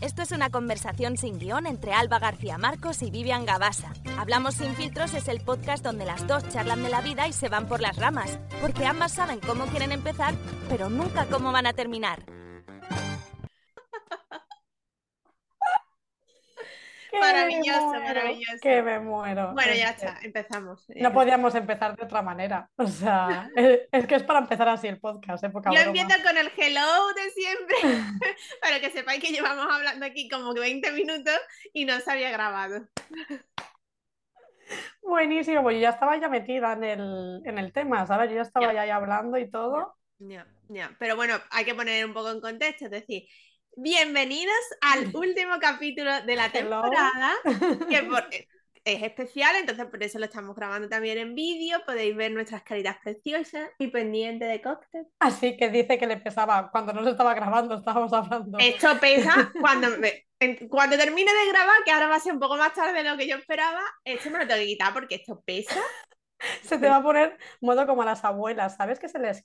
Esto 0.00 0.22
es 0.22 0.30
una 0.30 0.48
conversación 0.50 1.16
sin 1.16 1.40
guion 1.40 1.66
entre 1.66 1.92
Alba 1.92 2.20
García 2.20 2.56
Marcos 2.56 3.02
y 3.02 3.10
Vivian 3.10 3.44
Gabasa. 3.44 3.92
Hablamos 4.16 4.54
sin 4.54 4.74
filtros 4.76 5.12
es 5.14 5.26
el 5.26 5.40
podcast 5.40 5.84
donde 5.84 6.04
las 6.04 6.24
dos 6.28 6.48
charlan 6.50 6.84
de 6.84 6.88
la 6.88 7.00
vida 7.00 7.26
y 7.26 7.32
se 7.32 7.48
van 7.48 7.66
por 7.66 7.80
las 7.80 7.96
ramas, 7.96 8.38
porque 8.60 8.86
ambas 8.86 9.12
saben 9.12 9.40
cómo 9.40 9.66
quieren 9.66 9.90
empezar, 9.90 10.36
pero 10.68 10.88
nunca 10.88 11.26
cómo 11.26 11.50
van 11.50 11.66
a 11.66 11.72
terminar. 11.72 12.37
Maravilloso, 17.12 17.86
muero, 17.86 18.00
maravilloso. 18.04 18.58
Que 18.62 18.82
me 18.82 19.00
muero. 19.00 19.52
Bueno, 19.54 19.72
ya 19.74 19.90
está, 19.90 20.18
empezamos. 20.22 20.84
No 20.94 21.08
Eh, 21.08 21.12
podíamos 21.12 21.54
empezar 21.54 21.96
de 21.96 22.04
otra 22.04 22.22
manera. 22.22 22.68
O 22.76 22.86
sea, 22.86 23.48
es, 23.56 23.80
es 23.92 24.06
que 24.06 24.14
es 24.16 24.22
para 24.22 24.40
empezar 24.40 24.68
así 24.68 24.88
el 24.88 25.00
podcast, 25.00 25.42
¿eh? 25.44 25.50
Poca 25.50 25.70
Yo 25.72 25.80
broma. 25.82 26.00
empiezo 26.00 26.22
con 26.22 26.36
el 26.36 26.50
hello 26.56 27.08
de 27.14 27.30
siempre, 27.30 27.76
para 28.62 28.80
que 28.80 28.90
sepáis 28.90 29.20
que 29.22 29.32
llevamos 29.32 29.66
hablando 29.70 30.04
aquí 30.06 30.28
como 30.28 30.52
que 30.54 30.60
20 30.60 30.92
minutos 30.92 31.38
y 31.72 31.84
no 31.84 31.98
se 32.00 32.10
había 32.12 32.30
grabado. 32.30 32.86
Buenísimo, 35.02 35.62
pues 35.62 35.76
yo 35.76 35.80
ya 35.82 35.90
estaba 35.90 36.16
ya 36.18 36.28
metida 36.28 36.74
en 36.74 36.84
el, 36.84 37.40
en 37.44 37.58
el 37.58 37.72
tema, 37.72 38.06
¿sabes? 38.06 38.28
Yo 38.30 38.36
ya 38.36 38.42
estaba 38.42 38.72
Ya. 38.72 38.94
hablando 38.96 39.38
y 39.38 39.50
todo. 39.50 39.96
Ya, 40.18 40.46
ya. 40.68 40.90
Pero 40.98 41.16
bueno, 41.16 41.34
hay 41.50 41.64
que 41.64 41.74
poner 41.74 42.04
un 42.04 42.12
poco 42.12 42.30
en 42.30 42.40
contexto, 42.40 42.84
es 42.86 42.90
decir, 42.90 43.22
bienvenidos 43.80 44.54
al 44.80 45.10
último 45.14 45.58
capítulo 45.60 46.22
de 46.22 46.36
la 46.36 46.50
temporada, 46.50 47.32
que 47.88 48.02
por- 48.02 48.28
es 48.84 49.02
especial, 49.02 49.54
entonces 49.56 49.84
por 49.86 50.02
eso 50.02 50.18
lo 50.18 50.24
estamos 50.24 50.56
grabando 50.56 50.88
también 50.88 51.18
en 51.18 51.34
vídeo, 51.34 51.78
podéis 51.84 52.16
ver 52.16 52.32
nuestras 52.32 52.62
caritas 52.62 52.96
preciosas 53.02 53.68
y 53.78 53.88
pendiente 53.88 54.46
de 54.46 54.62
cóctel. 54.62 55.06
Así 55.18 55.56
que 55.58 55.68
dice 55.68 55.98
que 55.98 56.06
le 56.06 56.16
pesaba 56.16 56.70
cuando 56.70 56.94
no 56.94 57.04
se 57.04 57.10
estaba 57.10 57.34
grabando, 57.34 57.76
estábamos 57.76 58.12
hablando. 58.14 58.56
Esto 58.58 58.98
pesa 58.98 59.52
cuando, 59.60 59.90
me- 59.98 60.26
cuando 60.70 60.96
termine 60.96 61.30
de 61.32 61.48
grabar, 61.52 61.84
que 61.84 61.90
ahora 61.90 62.08
va 62.08 62.16
a 62.16 62.20
ser 62.20 62.32
un 62.32 62.40
poco 62.40 62.56
más 62.56 62.72
tarde 62.72 62.94
de 63.02 63.10
lo 63.10 63.16
que 63.18 63.28
yo 63.28 63.36
esperaba, 63.36 63.82
esto 64.04 64.30
me 64.30 64.38
lo 64.38 64.46
tengo 64.46 64.60
que 64.60 64.66
quitar 64.66 64.92
porque 64.94 65.16
esto 65.16 65.42
pesa. 65.44 65.80
Se 66.62 66.78
te 66.78 66.88
va 66.88 66.96
a 66.96 67.02
poner 67.02 67.36
modo 67.60 67.86
como 67.86 68.02
a 68.02 68.06
las 68.06 68.24
abuelas, 68.24 68.76
¿sabes? 68.76 68.98
Que 68.98 69.08
se 69.08 69.18
les... 69.18 69.44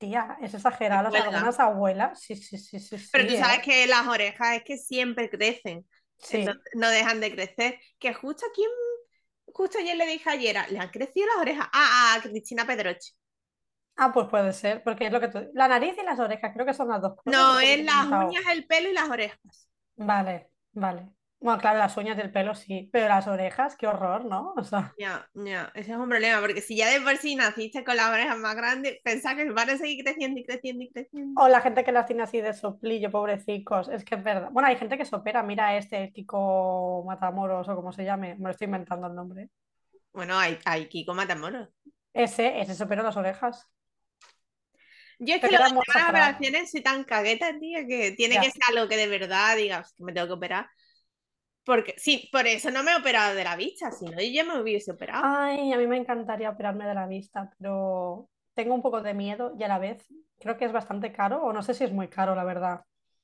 Tía, 0.00 0.38
es 0.40 0.54
exagerado, 0.54 1.10
cuelga. 1.10 1.28
algunas 1.28 1.60
abuelas, 1.60 2.18
sí, 2.18 2.34
sí, 2.34 2.56
sí, 2.56 2.80
sí, 2.80 2.96
Pero 3.12 3.28
sí, 3.28 3.36
tú 3.36 3.40
sabes 3.42 3.58
¿eh? 3.58 3.62
que 3.62 3.86
las 3.86 4.06
orejas 4.06 4.56
es 4.56 4.64
que 4.64 4.78
siempre 4.78 5.28
crecen. 5.28 5.86
Sí. 6.16 6.46
No 6.74 6.88
dejan 6.88 7.20
de 7.20 7.30
crecer. 7.30 7.78
Que 7.98 8.14
justo 8.14 8.46
aquí, 8.50 8.62
justo 9.52 9.78
ayer 9.78 9.98
le 9.98 10.06
dije 10.06 10.30
ayer, 10.30 10.56
le 10.70 10.78
han 10.78 10.88
crecido 10.88 11.26
las 11.26 11.36
orejas. 11.36 11.68
Ah, 11.74 12.16
a 12.16 12.22
Cristina 12.22 12.66
Pedroche. 12.66 13.12
Ah, 13.96 14.10
pues 14.10 14.26
puede 14.28 14.54
ser, 14.54 14.82
porque 14.82 15.06
es 15.06 15.12
lo 15.12 15.20
que 15.20 15.28
tú... 15.28 15.50
La 15.52 15.68
nariz 15.68 15.94
y 16.00 16.02
las 16.02 16.18
orejas, 16.18 16.52
creo 16.54 16.64
que 16.64 16.72
son 16.72 16.88
las 16.88 17.02
dos 17.02 17.16
cosas. 17.16 17.38
No, 17.38 17.60
es 17.60 17.84
las 17.84 18.06
uñas, 18.06 18.44
el 18.50 18.66
pelo 18.66 18.88
y 18.88 18.94
las 18.94 19.10
orejas. 19.10 19.68
Vale, 19.96 20.50
vale. 20.72 21.10
Bueno, 21.40 21.58
claro, 21.58 21.78
las 21.78 21.96
uñas 21.96 22.16
del 22.18 22.30
pelo 22.30 22.54
sí, 22.54 22.90
pero 22.92 23.08
las 23.08 23.26
orejas, 23.26 23.74
qué 23.76 23.86
horror, 23.86 24.26
¿no? 24.26 24.52
O 24.56 24.62
sea, 24.62 24.94
Ya, 24.98 25.26
ya, 25.34 25.72
ese 25.74 25.92
es 25.92 25.96
un 25.96 26.08
problema, 26.08 26.40
porque 26.40 26.60
si 26.60 26.76
ya 26.76 26.90
de 26.90 27.00
por 27.00 27.16
sí 27.16 27.34
naciste 27.34 27.82
con 27.82 27.96
las 27.96 28.10
orejas 28.10 28.36
más 28.36 28.54
grandes, 28.54 28.98
pensá 29.02 29.34
que 29.34 29.50
van 29.50 29.70
a 29.70 29.78
seguir 29.78 30.04
creciendo 30.04 30.38
y 30.38 30.44
creciendo 30.44 30.84
y 30.84 30.90
creciendo. 30.90 31.40
o 31.40 31.48
la 31.48 31.62
gente 31.62 31.82
que 31.82 31.92
las 31.92 32.06
tiene 32.06 32.22
así 32.24 32.40
de 32.42 32.52
soplillo, 32.52 33.10
pobrecicos, 33.10 33.88
es 33.88 34.04
que 34.04 34.16
es 34.16 34.22
verdad. 34.22 34.50
Bueno, 34.52 34.68
hay 34.68 34.76
gente 34.76 34.98
que 34.98 35.06
se 35.06 35.16
opera, 35.16 35.42
mira 35.42 35.76
este 35.78 36.12
Kiko 36.12 37.04
Matamoros 37.06 37.68
o 37.68 37.74
como 37.74 37.92
se 37.92 38.04
llame, 38.04 38.34
me 38.34 38.44
lo 38.44 38.50
estoy 38.50 38.66
inventando 38.66 39.06
el 39.06 39.14
nombre. 39.14 39.48
Bueno, 40.12 40.38
hay, 40.38 40.58
hay 40.66 40.88
Kiko 40.88 41.14
Matamoros. 41.14 41.68
Ese, 42.12 42.60
ese 42.60 42.74
se 42.74 42.84
operó 42.84 43.02
las 43.02 43.16
orejas. 43.16 43.66
Yo 45.18 45.34
es 45.34 45.40
que 45.42 45.50
las 45.50 45.72
operaciones 45.72 46.70
soy 46.70 46.82
tan 46.82 47.04
cagueta, 47.04 47.58
tío, 47.58 47.80
que 47.86 48.12
tiene 48.12 48.40
que 48.40 48.50
ser 48.50 48.62
algo 48.68 48.88
que 48.88 48.96
de 48.96 49.06
verdad 49.06 49.56
digas 49.56 49.92
que 49.96 50.04
me 50.04 50.12
tengo 50.12 50.26
que 50.26 50.32
operar. 50.32 50.68
Porque 51.70 51.94
sí, 51.98 52.28
por 52.32 52.48
eso 52.48 52.68
no 52.72 52.82
me 52.82 52.90
he 52.90 52.96
operado 52.96 53.36
de 53.36 53.44
la 53.44 53.54
vista, 53.54 53.92
si 53.92 54.04
no 54.06 54.20
yo 54.20 54.28
ya 54.28 54.44
me 54.44 54.60
hubiese 54.60 54.90
operado. 54.90 55.24
Ay, 55.24 55.72
a 55.72 55.78
mí 55.78 55.86
me 55.86 55.96
encantaría 55.96 56.50
operarme 56.50 56.84
de 56.84 56.94
la 56.94 57.06
vista, 57.06 57.48
pero 57.58 58.28
tengo 58.54 58.74
un 58.74 58.82
poco 58.82 59.00
de 59.02 59.14
miedo 59.14 59.54
y 59.56 59.62
a 59.62 59.68
la 59.68 59.78
vez 59.78 60.04
creo 60.40 60.56
que 60.56 60.64
es 60.64 60.72
bastante 60.72 61.12
caro, 61.12 61.42
o 61.44 61.52
no 61.52 61.62
sé 61.62 61.74
si 61.74 61.84
es 61.84 61.92
muy 61.92 62.08
caro, 62.08 62.34
la 62.34 62.42
verdad. 62.42 62.80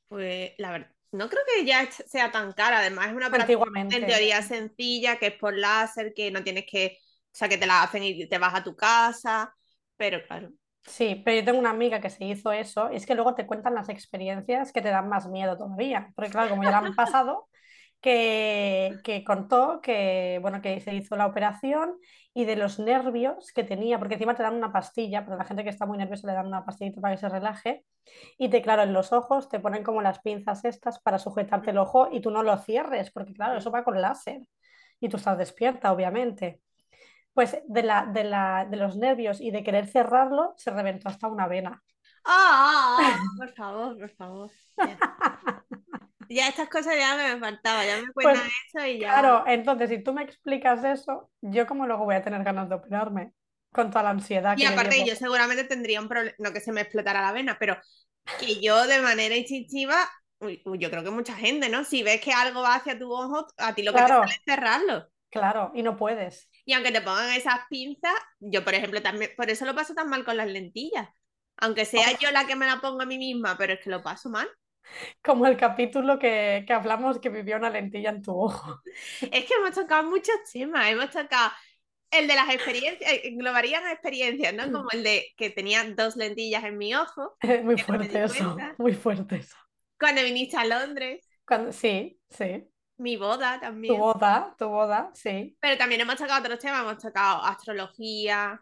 Pues 0.08 0.52
la 0.58 0.70
verdad, 0.70 0.90
no 1.12 1.28
creo 1.28 1.42
que 1.46 1.64
ya 1.64 1.90
sea 1.90 2.30
tan 2.30 2.52
cara. 2.52 2.78
Además, 2.78 3.08
es 3.08 3.14
una 3.14 3.28
operación 3.28 3.58
en 3.90 4.06
teoría 4.06 4.42
sencilla, 4.42 5.18
que 5.18 5.28
es 5.28 5.34
por 5.34 5.56
láser, 5.56 6.14
que 6.14 6.30
no 6.30 6.44
tienes 6.44 6.64
que, 6.70 6.98
o 7.00 7.28
sea, 7.32 7.48
que 7.48 7.58
te 7.58 7.66
la 7.66 7.82
hacen 7.82 8.04
y 8.04 8.28
te 8.28 8.38
vas 8.38 8.54
a 8.54 8.62
tu 8.62 8.76
casa. 8.76 9.52
Pero 9.96 10.22
claro, 10.26 10.52
Sí, 10.84 11.20
pero 11.24 11.38
yo 11.40 11.44
tengo 11.44 11.58
una 11.58 11.70
amiga 11.70 12.00
que 12.00 12.10
se 12.10 12.24
hizo 12.24 12.52
eso, 12.52 12.92
y 12.92 12.96
es 12.96 13.06
que 13.06 13.14
luego 13.16 13.34
te 13.34 13.46
cuentan 13.46 13.74
las 13.74 13.88
experiencias 13.88 14.72
que 14.72 14.80
te 14.82 14.88
dan 14.90 15.08
más 15.08 15.28
miedo 15.28 15.56
todavía, 15.56 16.12
porque 16.14 16.30
claro, 16.30 16.48
como 16.48 16.62
ya 16.64 16.70
la 16.70 16.78
han 16.78 16.94
pasado, 16.94 17.48
que, 18.06 19.00
que 19.02 19.24
contó 19.24 19.80
que, 19.82 20.38
bueno, 20.40 20.62
que 20.62 20.80
se 20.80 20.94
hizo 20.94 21.16
la 21.16 21.26
operación 21.26 21.96
y 22.32 22.44
de 22.44 22.54
los 22.54 22.78
nervios 22.78 23.50
que 23.52 23.64
tenía, 23.64 23.98
porque 23.98 24.14
encima 24.14 24.36
te 24.36 24.44
dan 24.44 24.54
una 24.54 24.72
pastilla, 24.72 25.24
para 25.24 25.38
la 25.38 25.44
gente 25.44 25.64
que 25.64 25.70
está 25.70 25.86
muy 25.86 25.98
nerviosa 25.98 26.28
le 26.28 26.34
dan 26.34 26.46
una 26.46 26.64
pastillita 26.64 27.00
para 27.00 27.16
que 27.16 27.20
se 27.20 27.28
relaje, 27.28 27.84
y 28.38 28.48
te, 28.48 28.62
claro, 28.62 28.84
en 28.84 28.92
los 28.92 29.12
ojos 29.12 29.48
te 29.48 29.58
ponen 29.58 29.82
como 29.82 30.02
las 30.02 30.20
pinzas 30.20 30.64
estas 30.64 31.00
para 31.00 31.18
sujetarte 31.18 31.72
el 31.72 31.78
ojo 31.78 32.08
y 32.12 32.20
tú 32.20 32.30
no 32.30 32.44
lo 32.44 32.56
cierres, 32.58 33.10
porque 33.10 33.34
claro, 33.34 33.58
eso 33.58 33.72
va 33.72 33.82
con 33.82 34.00
láser, 34.00 34.40
y 35.00 35.08
tú 35.08 35.16
estás 35.16 35.36
despierta, 35.36 35.90
obviamente. 35.90 36.60
Pues 37.34 37.58
de, 37.66 37.82
la, 37.82 38.06
de, 38.06 38.22
la, 38.22 38.68
de 38.70 38.76
los 38.76 38.96
nervios 38.96 39.40
y 39.40 39.50
de 39.50 39.64
querer 39.64 39.88
cerrarlo, 39.88 40.54
se 40.58 40.70
reventó 40.70 41.08
hasta 41.08 41.26
una 41.26 41.48
vena. 41.48 41.82
¡Ah! 42.24 42.98
ah, 43.00 43.18
ah! 43.18 43.20
Por 43.36 43.50
favor, 43.50 43.98
por 43.98 44.10
favor. 44.10 44.50
Ya. 46.28 46.48
Estas 46.48 46.68
cosas 46.68 46.94
ya 46.98 47.16
me 47.16 47.38
faltaba, 47.40 47.84
ya 47.84 48.00
me 48.02 48.12
cuentan 48.12 48.42
Pues, 48.42 48.52
eso 48.74 48.86
y 48.86 48.98
ya. 49.00 49.12
Claro, 49.12 49.44
entonces 49.46 49.88
si 49.90 50.02
tú 50.02 50.12
me 50.12 50.22
explicas 50.22 50.84
eso, 50.84 51.30
yo 51.42 51.66
como 51.66 51.86
luego 51.86 52.04
voy 52.04 52.16
a 52.16 52.22
tener 52.22 52.42
ganas 52.44 52.68
de 52.68 52.74
operarme 52.76 53.32
con 53.72 53.90
toda 53.90 54.04
la 54.04 54.10
ansiedad 54.10 54.56
Y 54.56 54.62
que 54.62 54.68
yo 54.68 54.68
aparte, 54.68 54.96
llevo. 54.96 55.04
yo 55.04 55.16
seguramente 55.16 55.64
tendría 55.64 56.00
un 56.00 56.08
problema, 56.08 56.34
no 56.38 56.52
que 56.52 56.60
se 56.60 56.72
me 56.72 56.80
explotara 56.80 57.20
la 57.20 57.32
vena, 57.32 57.56
pero 57.58 57.76
que 58.38 58.60
yo 58.60 58.86
de 58.86 59.00
manera 59.00 59.36
instintiva, 59.36 59.96
uy, 60.40 60.62
uy, 60.64 60.78
yo 60.78 60.90
creo 60.90 61.04
que 61.04 61.10
mucha 61.10 61.34
gente, 61.36 61.68
¿no? 61.68 61.84
Si 61.84 62.02
ves 62.02 62.20
que 62.20 62.32
algo 62.32 62.62
va 62.62 62.76
hacia 62.76 62.98
tu 62.98 63.12
ojo, 63.12 63.46
a 63.58 63.74
ti 63.74 63.82
lo 63.82 63.94
que 63.94 64.02
te 64.02 64.08
sale 64.08 64.32
es 64.34 64.42
cerrarlo. 64.44 65.08
Claro, 65.30 65.70
y 65.74 65.82
no 65.82 65.96
puedes. 65.96 66.48
Y 66.64 66.72
aunque 66.72 66.92
te 66.92 67.00
pongan 67.00 67.32
esas 67.32 67.60
pinzas, 67.70 68.12
yo 68.40 68.64
por 68.64 68.74
ejemplo 68.74 69.02
también, 69.02 69.30
por 69.36 69.50
eso 69.50 69.64
lo 69.66 69.74
paso 69.74 69.94
tan 69.94 70.08
mal 70.08 70.24
con 70.24 70.36
las 70.36 70.48
lentillas. 70.48 71.08
Aunque 71.58 71.84
sea 71.84 72.06
Oh. 72.14 72.18
yo 72.20 72.30
la 72.32 72.46
que 72.46 72.56
me 72.56 72.66
la 72.66 72.80
pongo 72.80 73.02
a 73.02 73.06
mí 73.06 73.18
misma, 73.18 73.56
pero 73.56 73.74
es 73.74 73.80
que 73.80 73.90
lo 73.90 74.02
paso 74.02 74.28
mal. 74.30 74.48
Como 75.22 75.46
el 75.46 75.56
capítulo 75.56 76.18
que, 76.18 76.64
que 76.66 76.72
hablamos 76.72 77.18
que 77.18 77.28
vivió 77.30 77.56
una 77.56 77.70
lentilla 77.70 78.10
en 78.10 78.22
tu 78.22 78.32
ojo. 78.38 78.80
Es 79.20 79.44
que 79.44 79.54
hemos 79.54 79.72
tocado 79.74 80.08
muchos 80.08 80.34
temas, 80.52 80.88
hemos 80.88 81.10
tocado 81.10 81.52
el 82.10 82.26
de 82.28 82.34
las 82.34 82.48
experiencias, 82.50 83.10
eh, 83.12 83.22
englobarían 83.24 83.86
experiencias, 83.90 84.54
¿no? 84.54 84.70
Como 84.72 84.90
el 84.92 85.02
de 85.02 85.26
que 85.36 85.50
tenía 85.50 85.84
dos 85.94 86.16
lentillas 86.16 86.64
en 86.64 86.78
mi 86.78 86.94
ojo, 86.94 87.36
Muy 87.64 87.76
no 87.76 87.84
fuerte 87.84 88.24
eso, 88.24 88.56
muy 88.78 88.94
fuerte 88.94 89.36
eso. 89.36 89.56
cuando 89.98 90.22
viniste 90.22 90.56
a 90.56 90.64
Londres, 90.64 91.28
Cuando- 91.46 91.72
sí, 91.72 92.20
sí. 92.30 92.68
mi 92.98 93.16
boda 93.16 93.58
Tu 93.58 93.60
también. 93.60 93.96
boda, 93.96 94.54
tu 94.58 94.68
boda, 94.68 95.10
sí. 95.14 95.56
Pero 95.60 95.76
también 95.78 96.00
hemos 96.00 96.16
tocado 96.16 96.40
otros 96.40 96.58
temas, 96.58 96.82
hemos 96.82 96.98
tocado 97.02 97.42
astrología, 97.44 98.60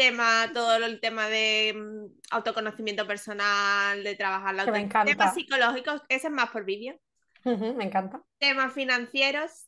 tema, 0.00 0.50
todo 0.54 0.74
el 0.76 1.00
tema 1.00 1.28
de 1.28 1.74
mm, 1.76 2.06
autoconocimiento 2.30 3.06
personal, 3.06 4.02
de 4.02 4.14
trabajar 4.16 4.54
la 4.54 4.62
autoestima, 4.62 5.04
temas 5.04 5.34
psicológicos, 5.34 6.02
ese 6.08 6.28
es 6.28 6.32
más 6.32 6.50
por 6.50 6.64
vídeo, 6.64 6.98
me 7.44 7.84
encanta. 7.84 8.22
temas 8.38 8.72
financieros, 8.72 9.66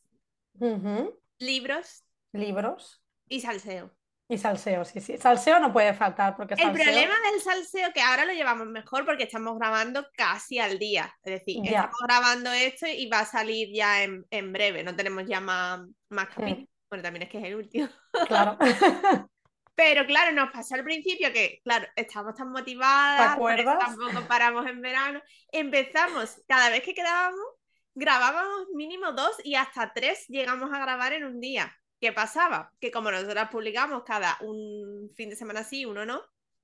libros 1.39 2.03
Libros 2.33 3.03
y 3.29 3.41
salseo. 3.41 3.91
y 4.27 4.37
salseo, 4.39 4.85
sí, 4.85 4.99
sí. 5.01 5.17
Salseo 5.19 5.59
no 5.59 5.71
puede 5.71 5.93
faltar 5.93 6.35
porque 6.35 6.55
El 6.55 6.71
problema 6.71 7.13
del 7.31 7.41
salseo 7.41 7.93
que 7.93 8.01
ahora 8.01 8.25
lo 8.25 8.33
llevamos 8.33 8.65
mejor 8.67 9.05
porque 9.05 9.23
estamos 9.25 9.55
grabando 9.59 10.07
casi 10.17 10.57
al 10.57 10.79
día. 10.79 11.13
Es 11.23 11.33
decir, 11.39 11.61
Ya. 11.63 11.69
estamos 11.81 11.99
grabando 12.07 12.51
esto 12.51 12.87
y 12.87 13.07
va 13.07 13.19
a 13.19 13.25
salir 13.25 13.69
ya 13.71 14.03
en, 14.03 14.25
en 14.31 14.51
breve. 14.51 14.83
No 14.83 14.95
tenemos 14.95 15.25
ya 15.27 15.39
más, 15.39 15.81
más 16.09 16.25
Mm. 16.29 16.33
capítulos. 16.33 16.69
Bueno, 16.89 17.03
también 17.03 17.23
es 17.23 17.29
que 17.29 17.37
es 17.39 17.43
el 17.45 17.55
último. 17.55 17.89
Claro. 18.27 18.57
Pero 19.75 20.05
claro, 20.05 20.31
nos 20.35 20.51
pasó 20.51 20.75
al 20.75 20.83
principio 20.83 21.33
que, 21.33 21.59
claro, 21.63 21.87
estábamos 21.95 22.35
tan 22.35 22.51
motivadas, 22.51 23.35
tampoco 23.79 24.27
paramos 24.27 24.67
en 24.67 24.81
verano. 24.81 25.21
Empezamos, 25.51 26.41
cada 26.47 26.69
vez 26.69 26.83
que 26.83 26.93
quedábamos, 26.93 27.45
grabábamos 27.95 28.67
mínimo 28.75 29.11
dos 29.13 29.35
y 29.43 29.55
hasta 29.55 29.91
tres 29.93 30.25
llegamos 30.27 30.71
a 30.71 30.79
grabar 30.79 31.13
en 31.13 31.23
un 31.25 31.39
día. 31.39 31.75
¿Qué 31.99 32.11
pasaba? 32.11 32.71
Que 32.79 32.91
como 32.91 33.09
nosotras 33.11 33.49
publicamos 33.49 34.03
cada 34.03 34.37
un 34.41 35.09
fin 35.15 35.29
de 35.29 35.35
semana 35.35 35.63
sí, 35.63 35.85
uno 35.85 36.05
no, 36.05 36.21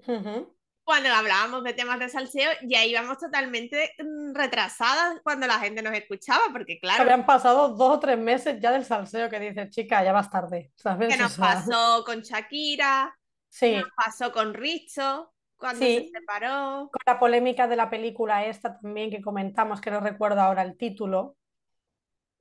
Ujú. 0.07 0.55
Cuando 0.89 1.13
hablábamos 1.13 1.63
de 1.63 1.73
temas 1.73 1.99
de 1.99 2.09
salseo, 2.09 2.49
ya 2.63 2.83
íbamos 2.83 3.19
totalmente 3.19 3.93
mm, 3.99 4.33
retrasadas 4.33 5.19
cuando 5.23 5.45
la 5.45 5.59
gente 5.59 5.83
nos 5.83 5.93
escuchaba, 5.93 6.45
porque 6.51 6.73
Que 6.73 6.79
claro, 6.79 7.03
habían 7.03 7.27
pasado 7.27 7.69
dos 7.75 7.97
o 7.97 7.99
tres 7.99 8.17
meses 8.17 8.59
ya 8.59 8.71
del 8.71 8.83
salseo 8.83 9.29
que 9.29 9.39
dices, 9.39 9.69
chica, 9.69 10.03
ya 10.03 10.13
vas 10.13 10.31
tarde, 10.31 10.71
¿sabes? 10.75 11.09
que 11.09 11.21
nos 11.21 11.37
pasó 11.37 12.03
con 12.03 12.21
Shakira, 12.21 13.15
Sí, 13.51 13.75
nos 13.75 13.89
pasó 13.95 14.31
con 14.31 14.55
Richo, 14.55 15.31
cuando 15.57 15.85
Sí. 15.85 16.09
se 16.11 16.19
separó. 16.19 16.89
Con 16.91 17.01
la 17.05 17.19
polémica 17.19 17.67
de 17.67 17.75
la 17.75 17.91
película 17.91 18.45
esta 18.47 18.79
también 18.79 19.11
que 19.11 19.21
comentamos, 19.21 19.81
que 19.81 19.91
no 19.91 19.99
recuerdo 19.99 20.41
ahora 20.41 20.63
el 20.63 20.75
título. 20.75 21.35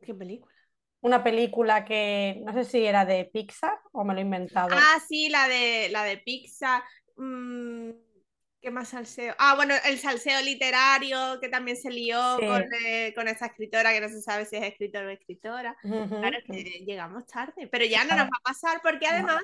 ¿Qué 0.01 0.15
película? 0.15 0.55
Una 1.03 1.23
película 1.23 1.85
que 1.85 2.41
no 2.47 2.55
sé 2.55 2.65
si 2.65 2.83
era 2.85 3.05
de 3.05 3.27
Pixar 3.27 3.79
o 3.93 4.05
me 4.05 4.15
lo 4.15 4.21
he 4.21 4.23
inventado. 4.23 4.71
Ah, 4.73 4.99
sí, 5.07 5.29
la 5.29 5.47
de 5.49 5.91
la 5.91 6.05
de 6.05 6.17
Pixar. 6.17 6.83
Mm, 7.17 7.91
¿qué 8.69 8.75
más 8.75 8.89
salseo? 8.91 9.35
Ah, 9.39 9.55
bueno, 9.55 9.75
el 9.87 9.99
salseo 9.99 10.43
literario 10.43 11.39
que 11.41 11.49
también 11.49 11.77
se 11.77 11.91
lió 11.91 12.37
Sí. 12.39 12.47
con, 12.47 12.65
eh, 12.85 13.13
con 13.15 13.27
esa 13.27 13.47
escritora 13.47 13.93
que 13.95 14.01
no 14.03 14.09
se 14.11 14.21
sabe 14.21 14.45
si 14.45 14.57
es 14.57 14.63
escritor 14.63 15.05
o 15.05 15.11
escritora. 15.11 15.75
Claro 15.81 16.37
que 16.47 16.85
llegamos 16.87 17.27
tarde, 17.27 17.67
pero 17.73 17.87
ya 17.87 18.05
no 18.05 18.15
nos 18.15 18.27
va 18.27 18.37
a 18.39 18.43
pasar 18.43 18.81
porque 18.83 19.07
además, 19.07 19.43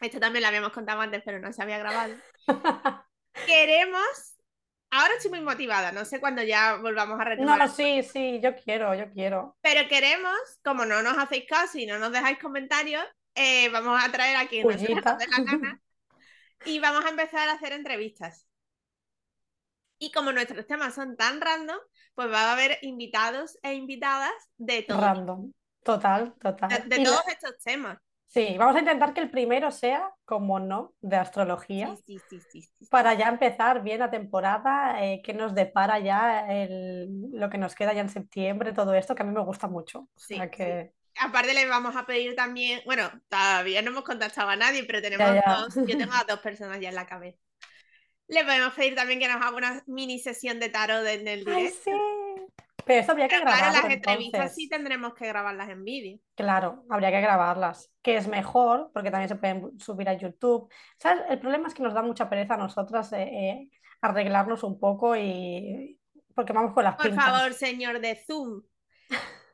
esto 0.00 0.18
también 0.18 0.42
lo 0.42 0.48
habíamos 0.48 0.72
contado 0.72 1.00
antes, 1.00 1.22
pero 1.24 1.38
no 1.38 1.52
se 1.52 1.62
había 1.62 1.78
grabado. 1.78 2.14
Queremos, 3.46 4.36
ahora 4.90 5.14
estoy 5.16 5.30
muy 5.30 5.40
motivada, 5.40 5.92
no 5.92 6.04
sé 6.04 6.18
cuándo 6.18 6.42
ya 6.42 6.76
volvamos 6.76 7.20
a 7.20 7.24
retomar, 7.24 7.60
No, 7.60 7.68
sí, 7.68 8.02
sí, 8.02 8.40
yo 8.42 8.56
quiero, 8.56 8.92
yo 8.96 9.08
quiero. 9.12 9.56
pero 9.60 9.88
queremos, 9.88 10.34
como 10.64 10.84
no 10.84 11.00
nos 11.02 11.16
hacéis 11.16 11.44
caso 11.48 11.78
y 11.78 11.86
no 11.86 11.98
nos 12.00 12.10
dejáis 12.10 12.38
comentarios, 12.40 13.04
eh, 13.36 13.68
vamos 13.68 14.02
a 14.02 14.10
traer 14.10 14.36
aquí 14.36 14.64
nos 14.64 14.82
dé 14.82 14.94
la 14.96 15.00
gana 15.44 15.80
y 16.64 16.78
vamos 16.80 17.04
a 17.04 17.10
empezar 17.10 17.48
a 17.48 17.52
hacer 17.54 17.72
entrevistas. 17.72 18.46
Y 20.00 20.10
como 20.10 20.32
nuestros 20.32 20.66
temas 20.66 20.94
son 20.96 21.16
tan 21.16 21.40
random, 21.40 21.78
pues 22.16 22.28
va 22.28 22.48
a 22.50 22.52
haber 22.54 22.78
invitados 22.82 23.56
e 23.62 23.74
invitadas 23.74 24.32
de 24.56 24.82
todo, 24.82 25.12
Random. 25.12 25.52
Total, 25.82 26.34
total. 26.40 26.82
de, 26.84 26.96
de 26.96 27.00
Y 27.00 27.06
la- 27.06 27.10
todos 27.10 27.20
estos 27.28 27.58
temas. 27.62 27.98
Sí, 28.26 28.56
vamos 28.58 28.76
a 28.76 28.78
intentar 28.80 29.12
que 29.12 29.20
el 29.20 29.30
primero 29.30 29.70
sea, 29.72 30.14
como 30.24 30.60
no, 30.60 30.94
de 31.00 31.16
astrología, 31.16 31.96
Sí, 31.96 32.02
sí, 32.06 32.20
sí, 32.28 32.40
sí, 32.40 32.62
para 32.90 33.14
ya 33.14 33.28
empezar 33.28 33.82
bien 33.82 34.00
la 34.00 34.10
temporada, 34.10 35.04
eh, 35.04 35.22
que 35.22 35.34
nos 35.34 35.54
depara 35.54 35.98
ya 36.00 36.46
el, 36.52 37.30
lo 37.32 37.50
que 37.50 37.58
nos 37.58 37.74
queda 37.74 37.94
ya 37.94 38.02
en 38.02 38.08
septiembre, 38.10 38.72
todo 38.72 38.94
esto, 38.94 39.14
que 39.14 39.22
a 39.22 39.26
mí 39.26 39.32
me 39.34 39.44
gusta 39.44 39.68
mucho. 39.68 40.00
O 40.02 40.08
Sí, 40.16 40.36
sea 40.36 40.50
que, 40.50 40.94
Aparte 41.18 41.54
le 41.54 41.66
vamos 41.66 41.96
a 41.96 42.06
pedir 42.06 42.34
también, 42.34 42.80
bueno, 42.86 43.10
todavía 43.28 43.82
no 43.82 43.90
hemos 43.90 44.04
contactado 44.04 44.48
a 44.48 44.56
nadie, 44.56 44.84
pero 44.84 45.02
tenemos 45.02 45.26
Ya, 45.28 45.34
ya. 45.34 45.56
dos, 45.56 45.74
yo 45.74 45.96
tengo 45.96 46.12
a 46.12 46.24
dos 46.28 46.40
personas 46.40 46.80
ya 46.80 46.88
en 46.90 46.94
la 46.94 47.06
cabeza. 47.06 47.38
Le 48.28 48.44
podemos 48.44 48.72
pedir 48.74 48.94
también 48.94 49.18
que 49.20 49.28
nos 49.28 49.36
haga 49.42 49.56
una 49.56 49.82
mini 49.86 50.18
sesión 50.20 50.60
de 50.60 50.68
tarot 50.68 51.06
en 51.06 51.26
el 51.28 51.44
¡ay, 51.46 51.54
directo. 51.56 51.80
sí! 51.84 51.90
Pero 52.86 53.00
eso 53.02 53.12
habría 53.12 53.28
que 53.28 53.36
Pero 53.36 53.50
claro, 53.50 53.72
las 53.72 53.84
entrevistas 53.92 54.54
sí 54.54 54.68
tendremos 54.68 55.14
que 55.14 55.26
grabarlas 55.26 55.68
en 55.68 55.84
vídeo. 55.84 56.18
Claro, 56.34 56.84
habría 56.88 57.10
que 57.10 57.20
grabarlas, 57.20 57.92
que 58.02 58.16
es 58.16 58.26
mejor 58.26 58.90
porque 58.94 59.10
también 59.10 59.28
se 59.28 59.36
pueden 59.36 59.78
subir 59.78 60.08
a 60.08 60.14
YouTube. 60.14 60.72
¿Sabes? 60.98 61.22
El 61.28 61.38
problema 61.40 61.68
es 61.68 61.74
que 61.74 61.82
nos 61.82 61.92
da 61.94 62.02
mucha 62.02 62.28
pereza 62.30 62.54
a 62.54 62.56
nosotras 62.56 63.12
eh, 63.12 63.22
eh, 63.22 63.70
arreglarnos 64.00 64.62
un 64.64 64.78
poco 64.80 65.14
y 65.16 66.00
porque 66.34 66.52
vamos 66.52 66.72
con 66.72 66.84
las 66.84 66.96
Por 66.96 67.06
pintas. 67.06 67.24
favor, 67.26 67.52
señor 67.52 68.00
de 68.00 68.16
Zoom, 68.26 68.62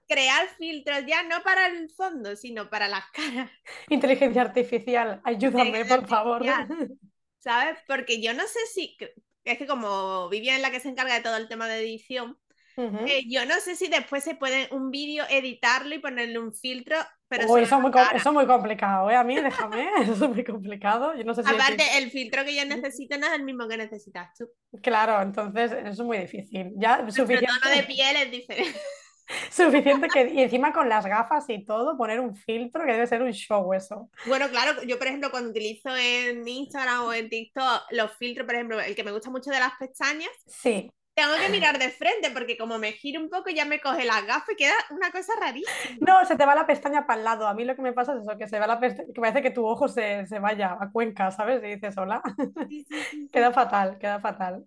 crear 0.08 0.48
filtros 0.58 1.04
ya 1.06 1.22
no 1.24 1.42
para 1.42 1.66
el 1.66 1.90
fondo, 1.90 2.36
sino 2.36 2.70
para 2.70 2.88
las 2.88 3.04
caras, 3.10 3.50
Inteligencia 3.88 4.42
artificial, 4.42 5.20
ayúdame, 5.24 5.66
Inteligencia 5.66 5.96
por 5.96 6.08
favor. 6.08 6.42
¿sabes? 7.46 7.78
Porque 7.86 8.20
yo 8.20 8.34
no 8.34 8.42
sé 8.42 8.58
si, 8.74 8.96
es 9.44 9.58
que 9.58 9.66
como 9.68 10.28
Vivian 10.28 10.56
es 10.56 10.62
la 10.62 10.72
que 10.72 10.80
se 10.80 10.88
encarga 10.88 11.14
de 11.14 11.20
todo 11.20 11.36
el 11.36 11.48
tema 11.48 11.68
de 11.68 11.80
edición. 11.80 12.36
Eh, 12.78 13.22
yo 13.26 13.46
no 13.46 13.54
sé 13.60 13.74
si 13.74 13.88
después 13.88 14.22
se 14.22 14.34
puede 14.34 14.68
un 14.70 14.90
vídeo 14.90 15.24
editarlo 15.30 15.94
y 15.94 15.98
ponerle 15.98 16.38
un 16.38 16.52
filtro, 16.52 16.96
pero 17.26 17.50
Uy, 17.50 17.62
eso, 17.62 17.76
es 17.76 17.80
muy, 17.80 17.90
eso 18.14 18.28
es 18.28 18.34
muy 18.34 18.46
complicado, 18.46 19.10
¿eh? 19.10 19.16
A 19.16 19.24
mí, 19.24 19.34
déjame, 19.34 19.88
eso 20.02 20.12
es 20.12 20.30
muy 20.30 20.44
complicado. 20.44 21.16
Yo 21.16 21.24
no 21.24 21.32
sé 21.32 21.42
si 21.42 21.48
el 21.48 21.54
Aparte, 21.54 21.84
el 21.96 22.10
filtro 22.10 22.44
que 22.44 22.54
yo 22.54 22.66
necesito 22.66 23.16
no 23.16 23.28
es 23.28 23.32
el 23.32 23.44
mismo 23.44 23.66
que 23.66 23.78
necesitas 23.78 24.28
tú. 24.36 24.50
Claro, 24.82 25.22
entonces 25.22 25.72
eso 25.72 25.88
es 25.88 26.00
muy 26.00 26.18
difícil. 26.18 26.72
Ya 26.76 27.00
Nuestro 27.00 27.24
suficiente, 27.24 27.60
tono 27.62 27.76
de 27.76 27.82
piel 27.84 28.16
es 28.16 28.30
diferente. 28.30 28.78
suficiente 29.50 30.08
que 30.08 30.28
y 30.32 30.42
encima 30.42 30.72
con 30.72 30.88
las 30.88 31.06
gafas 31.06 31.44
y 31.48 31.64
todo, 31.64 31.96
poner 31.96 32.20
un 32.20 32.34
filtro 32.34 32.84
que 32.84 32.92
debe 32.92 33.06
ser 33.06 33.22
un 33.22 33.32
show 33.32 33.72
eso. 33.72 34.10
Bueno, 34.26 34.48
claro, 34.48 34.82
yo 34.84 34.98
por 34.98 35.06
ejemplo 35.06 35.30
cuando 35.30 35.50
utilizo 35.50 35.94
en 35.96 36.46
Instagram 36.46 37.04
o 37.04 37.12
en 37.12 37.28
TikTok 37.28 37.82
los 37.90 38.12
filtros, 38.16 38.46
por 38.46 38.54
ejemplo, 38.54 38.80
el 38.80 38.94
que 38.94 39.04
me 39.04 39.12
gusta 39.12 39.30
mucho 39.30 39.50
de 39.50 39.60
las 39.60 39.72
pestañas, 39.78 40.30
Sí, 40.46 40.90
tengo 41.16 41.34
que 41.40 41.48
mirar 41.48 41.78
de 41.78 41.88
frente 41.88 42.30
porque 42.30 42.58
como 42.58 42.78
me 42.78 42.92
giro 42.92 43.22
un 43.22 43.30
poco 43.30 43.48
ya 43.48 43.64
me 43.64 43.80
coge 43.80 44.04
las 44.04 44.26
gafas 44.26 44.50
y 44.50 44.56
queda 44.56 44.74
una 44.90 45.10
cosa 45.10 45.32
rarísima. 45.40 45.96
No, 46.06 46.22
se 46.26 46.36
te 46.36 46.44
va 46.44 46.54
la 46.54 46.66
pestaña 46.66 47.06
para 47.06 47.18
el 47.18 47.24
lado. 47.24 47.48
A 47.48 47.54
mí 47.54 47.64
lo 47.64 47.74
que 47.74 47.80
me 47.80 47.94
pasa 47.94 48.12
es 48.14 48.20
eso, 48.20 48.36
que 48.36 48.46
se 48.46 48.60
va 48.60 48.66
la 48.66 48.78
pestaña, 48.78 49.08
que 49.14 49.20
parece 49.20 49.40
que 49.40 49.50
tu 49.50 49.66
ojo 49.66 49.88
se, 49.88 50.26
se 50.26 50.38
vaya 50.38 50.76
a 50.78 50.90
Cuenca, 50.90 51.30
¿sabes? 51.30 51.64
Y 51.64 51.68
dices, 51.76 51.96
hola. 51.96 52.20
Sí, 52.68 52.84
sí, 52.84 52.84
sí, 52.88 53.04
sí. 53.10 53.30
Queda 53.32 53.50
fatal, 53.50 53.98
queda 53.98 54.20
fatal. 54.20 54.66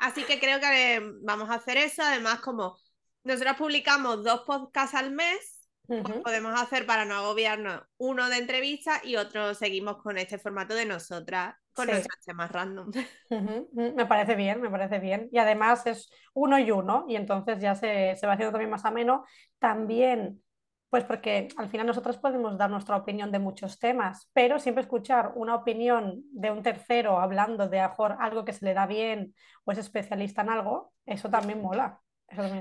Así 0.00 0.24
que 0.24 0.40
creo 0.40 0.58
que 0.58 0.96
eh, 0.96 1.00
vamos 1.22 1.50
a 1.50 1.54
hacer 1.54 1.76
eso. 1.76 2.02
Además, 2.02 2.40
como 2.40 2.76
nosotros 3.26 3.56
publicamos 3.56 4.24
dos 4.24 4.42
podcasts 4.42 4.94
al 4.94 5.10
mes, 5.12 5.68
pues 6.02 6.16
Ujú. 6.16 6.22
podemos 6.22 6.60
hacer 6.60 6.86
para 6.86 7.04
no 7.04 7.14
agobiarnos 7.14 7.82
uno 7.98 8.28
de 8.28 8.38
entrevistas 8.38 9.04
y 9.04 9.16
otro 9.16 9.54
seguimos 9.54 9.98
con 10.02 10.18
este 10.18 10.38
formato 10.38 10.74
de 10.74 10.86
nosotras, 10.86 11.56
con 11.72 11.86
Sí. 11.86 11.92
nuestros 11.92 12.20
temas 12.24 12.50
random. 12.52 12.90
Ujú, 13.28 13.68
ujú, 13.72 13.94
Me 13.96 14.06
parece 14.06 14.36
bien, 14.36 14.60
me 14.60 14.70
parece 14.70 14.98
bien. 15.00 15.28
Y 15.32 15.38
además 15.38 15.86
es 15.86 16.10
uno 16.34 16.58
y 16.58 16.70
uno, 16.70 17.04
y 17.08 17.16
entonces 17.16 17.60
ya 17.60 17.74
se, 17.74 18.14
se 18.16 18.26
va 18.26 18.34
haciendo 18.34 18.52
también 18.52 18.70
más 18.70 18.84
ameno. 18.84 19.24
También, 19.58 20.42
pues 20.90 21.02
porque 21.04 21.48
al 21.56 21.68
final 21.68 21.86
nosotros 21.88 22.18
podemos 22.18 22.56
dar 22.56 22.70
nuestra 22.70 22.96
opinión 22.96 23.32
de 23.32 23.40
muchos 23.40 23.78
temas, 23.80 24.30
pero 24.32 24.60
siempre 24.60 24.82
escuchar 24.82 25.32
una 25.34 25.56
opinión 25.56 26.22
de 26.30 26.50
un 26.52 26.62
tercero 26.62 27.18
hablando 27.18 27.68
de 27.68 27.80
algo 27.80 28.44
que 28.44 28.52
se 28.52 28.64
le 28.64 28.74
da 28.74 28.86
bien 28.86 29.34
o 29.64 29.72
es 29.72 29.78
especialista 29.78 30.42
en 30.42 30.50
algo, 30.50 30.92
eso 31.04 31.28
también 31.28 31.60
mola. 31.60 32.00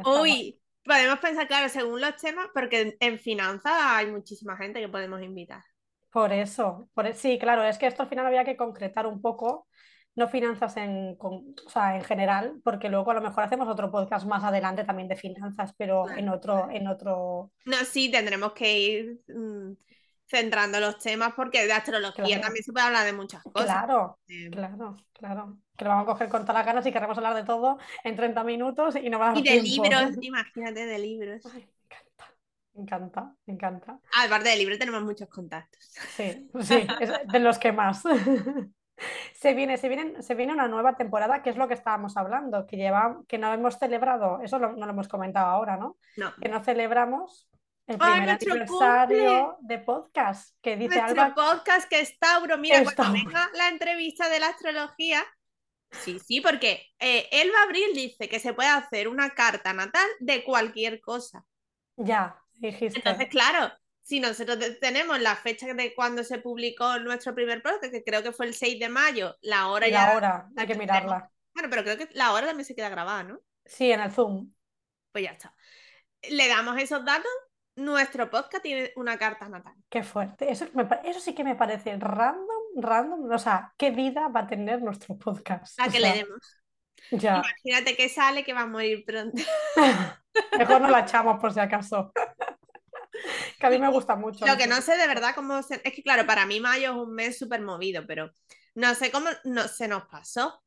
Uy, 0.05 0.61
podemos 0.83 1.19
pensar, 1.19 1.47
claro, 1.47 1.69
según 1.69 2.01
los 2.01 2.15
temas, 2.17 2.47
porque 2.53 2.95
en, 2.99 3.19
finanzas 3.19 3.73
hay 3.75 4.07
muchísima 4.11 4.57
gente 4.57 4.79
que 4.79 4.89
podemos 4.89 5.21
invitar. 5.21 5.63
Por 6.11 6.31
eso, 6.31 6.89
por, 6.93 7.05
e- 7.07 7.13
sí, 7.13 7.37
claro, 7.39 7.63
es 7.63 7.77
que 7.77 7.87
esto 7.87 8.03
al 8.03 8.09
final 8.09 8.25
había 8.25 8.45
que 8.45 8.55
concretar 8.57 9.05
un 9.05 9.21
poco, 9.21 9.67
no 10.15 10.27
finanzas 10.29 10.77
en, 10.77 11.15
con- 11.17 11.53
o 11.65 11.69
sea, 11.69 11.95
en 11.97 12.03
general, 12.03 12.61
porque 12.63 12.89
luego 12.89 13.11
a 13.11 13.15
lo 13.15 13.21
mejor 13.21 13.43
hacemos 13.43 13.67
otro 13.67 13.91
podcast 13.91 14.25
más 14.25 14.43
adelante 14.43 14.85
también 14.85 15.09
de 15.09 15.17
finanzas, 15.17 15.73
pero 15.77 16.15
en 16.15 16.29
otro, 16.29 16.53
claro. 16.53 16.71
en 16.71 16.87
otro, 16.87 17.51
No, 17.65 17.77
sí, 17.85 18.11
tendremos 18.11 18.53
que 18.53 18.79
ir 18.79 19.21
mm, 19.27 19.73
centrando 20.27 20.79
los 20.79 20.99
temas 20.99 21.33
porque 21.35 21.65
de 21.65 21.73
astrología 21.73 22.39
Claro. 22.39 22.41
también 22.41 22.63
se 22.63 22.71
puede 22.73 22.85
hablar 22.87 23.05
de 23.05 23.13
muchas 23.13 23.43
cosas. 23.43 23.77
claro, 23.77 24.19
Eh, 24.27 24.49
claro, 24.51 24.95
claro, 25.13 25.59
que 25.77 25.83
lo 25.85 25.89
vamos 25.91 26.03
a 26.03 26.11
coger 26.13 26.29
con 26.29 26.41
todas 26.41 26.55
las 26.55 26.65
ganas 26.65 26.85
y 26.85 26.91
queremos 26.91 27.17
hablar 27.17 27.35
de 27.35 27.43
todo 27.43 27.77
en 28.03 28.15
30 28.15 28.43
minutos 28.43 28.95
y 28.95 29.09
no 29.09 29.19
va 29.19 29.25
a 29.25 29.33
dar 29.33 29.37
Y 29.37 29.43
de 29.43 29.61
tiempo. 29.61 29.83
libros, 29.83 30.17
imagínate, 30.21 30.85
de 30.85 30.99
libros. 30.99 31.41
Ay, 31.53 31.67
me 31.67 31.83
encanta, 31.85 32.25
me 32.73 32.81
encanta, 32.81 33.35
me 33.45 33.53
encanta. 33.53 33.99
Ah, 34.15 34.23
aparte 34.25 34.49
de 34.49 34.55
libros 34.57 34.77
tenemos 34.79 35.03
muchos 35.03 35.29
contactos. 35.29 35.79
Sí, 36.15 36.49
sí, 36.61 36.87
es 36.99 37.11
de 37.31 37.39
los 37.39 37.57
que 37.59 37.71
más. 37.71 38.03
Se 39.33 39.53
viene, 39.53 39.75
se 39.77 39.89
viene, 39.89 40.21
se 40.21 40.35
viene 40.35 40.53
una 40.53 40.69
nueva 40.69 40.95
temporada, 40.95 41.43
que 41.43 41.49
es 41.49 41.57
lo 41.57 41.67
que 41.67 41.73
estábamos 41.73 42.15
hablando, 42.15 42.65
que 42.65 42.77
lleva, 42.77 43.19
que 43.27 43.37
no 43.37 43.53
hemos 43.53 43.77
celebrado, 43.77 44.39
eso 44.41 44.57
lo- 44.57 44.71
no 44.71 44.85
lo 44.85 44.91
hemos 44.93 45.09
comentado 45.09 45.47
ahora, 45.47 45.75
¿no? 45.75 45.97
No. 46.15 46.33
Que 46.41 46.47
no 46.47 46.63
celebramos 46.63 47.49
el 47.87 47.97
¡Ay, 47.99 48.21
primer 48.21 48.29
aniversario 48.29 49.57
de 49.59 49.79
podcast, 49.79 50.55
que 50.61 50.77
dice 50.77 51.01
Nuestro 51.01 51.21
Alba, 51.23 51.35
podcast 51.35 51.89
que 51.89 51.99
es 51.99 52.17
Tauro, 52.17 52.57
mira, 52.57 52.83
cuando 52.95 53.11
venga 53.13 53.49
la 53.55 53.67
entrevista 53.67 54.29
de 54.29 54.39
la 54.39 54.47
astrología, 54.47 55.21
sí, 55.99 56.19
sí, 56.19 56.41
porque 56.41 56.87
eh, 56.99 57.27
Elba 57.31 57.61
Abril 57.63 57.87
dice 57.93 58.27
que 58.29 58.39
se 58.39 58.53
puede 58.53 58.69
hacer 58.69 59.07
una 59.07 59.31
carta 59.31 59.73
natal 59.73 60.07
de 60.19 60.43
cualquier 60.43 60.99
cosa. 61.01 61.43
ya, 61.97 62.39
dijiste. 62.53 62.99
Entonces, 62.99 63.27
claro, 63.29 63.71
si 64.01 64.19
nosotros 64.19 64.59
te- 64.59 64.71
tenemos 64.75 65.19
la 65.19 65.35
fecha 65.35 65.73
de 65.73 65.93
cuando 65.95 66.23
se 66.23 66.39
publicó 66.39 66.99
nuestro 66.99 67.33
primer 67.33 67.61
podcast, 67.63 67.91
que 67.91 68.03
creo 68.03 68.21
que 68.23 68.31
fue 68.31 68.45
el 68.47 68.53
6 68.53 68.79
de 68.79 68.89
mayo, 68.89 69.35
la 69.41 69.67
hora 69.69 69.87
Y 69.87 69.91
ya. 69.91 70.07
la 70.09 70.15
hora, 70.17 70.49
la 70.53 70.61
hay 70.61 70.67
que 70.67 70.75
mirarla. 70.75 71.31
Bueno, 71.53 71.69
pero 71.69 71.83
creo 71.83 71.97
que 71.97 72.09
la 72.13 72.33
hora 72.33 72.47
también 72.47 72.65
se 72.65 72.75
queda 72.75 72.89
grabada, 72.89 73.23
¿no? 73.23 73.39
Sí, 73.65 73.91
en 73.91 74.01
el 74.01 74.11
Zoom. 74.11 74.51
Pues 75.11 75.23
ya 75.23 75.31
está. 75.31 75.55
Le 76.29 76.47
damos 76.47 76.77
esos 76.77 77.03
datos. 77.05 77.31
Nuestro 77.77 78.29
podcast 78.29 78.63
tiene 78.63 78.93
una 78.95 79.17
carta 79.17 79.49
natal. 79.49 79.73
Qué 79.89 80.01
fuerte. 80.03 80.49
Eso, 80.49 80.65
eso 81.03 81.19
sí 81.19 81.33
que 81.35 81.43
me 81.43 81.55
parece 81.55 81.97
random, 81.97 82.54
random. 82.75 83.31
O 83.31 83.39
sea, 83.39 83.73
¿qué 83.77 83.91
vida 83.91 84.27
va 84.27 84.41
a 84.41 84.47
tener 84.47 84.81
nuestro 84.81 85.17
podcast? 85.17 85.79
O 85.79 85.83
que 85.85 85.99
sea, 85.99 85.99
le 85.99 86.17
demos. 86.17 86.61
ya. 87.11 87.37
Imagínate 87.37 87.95
que 87.95 88.09
sale 88.09 88.43
que 88.43 88.53
va 88.53 88.61
a 88.61 88.67
morir 88.67 89.03
pronto. 89.05 89.41
Mejor 90.57 90.81
no 90.81 90.89
la 90.89 91.01
echamos 91.01 91.39
por 91.39 91.53
si 91.53 91.59
acaso. 91.59 92.11
Que 93.59 93.67
a 93.67 93.69
mí 93.69 93.79
me 93.79 93.89
gusta 93.89 94.17
mucho. 94.17 94.45
Lo 94.45 94.57
que 94.57 94.67
no 94.67 94.81
sé 94.81 94.97
de 94.97 95.07
verdad 95.07 95.33
cómo 95.33 95.63
se... 95.63 95.75
Es 95.85 95.93
que 95.93 96.03
claro, 96.03 96.27
para 96.27 96.45
mí 96.45 96.59
mayo 96.59 96.91
es 96.91 96.97
un 96.97 97.13
mes 97.13 97.37
súper 97.37 97.61
movido, 97.61 98.05
pero 98.05 98.29
no 98.75 98.93
sé 98.93 99.09
cómo 99.09 99.29
no, 99.45 99.67
se 99.69 99.87
nos 99.87 100.05
pasó. 100.07 100.61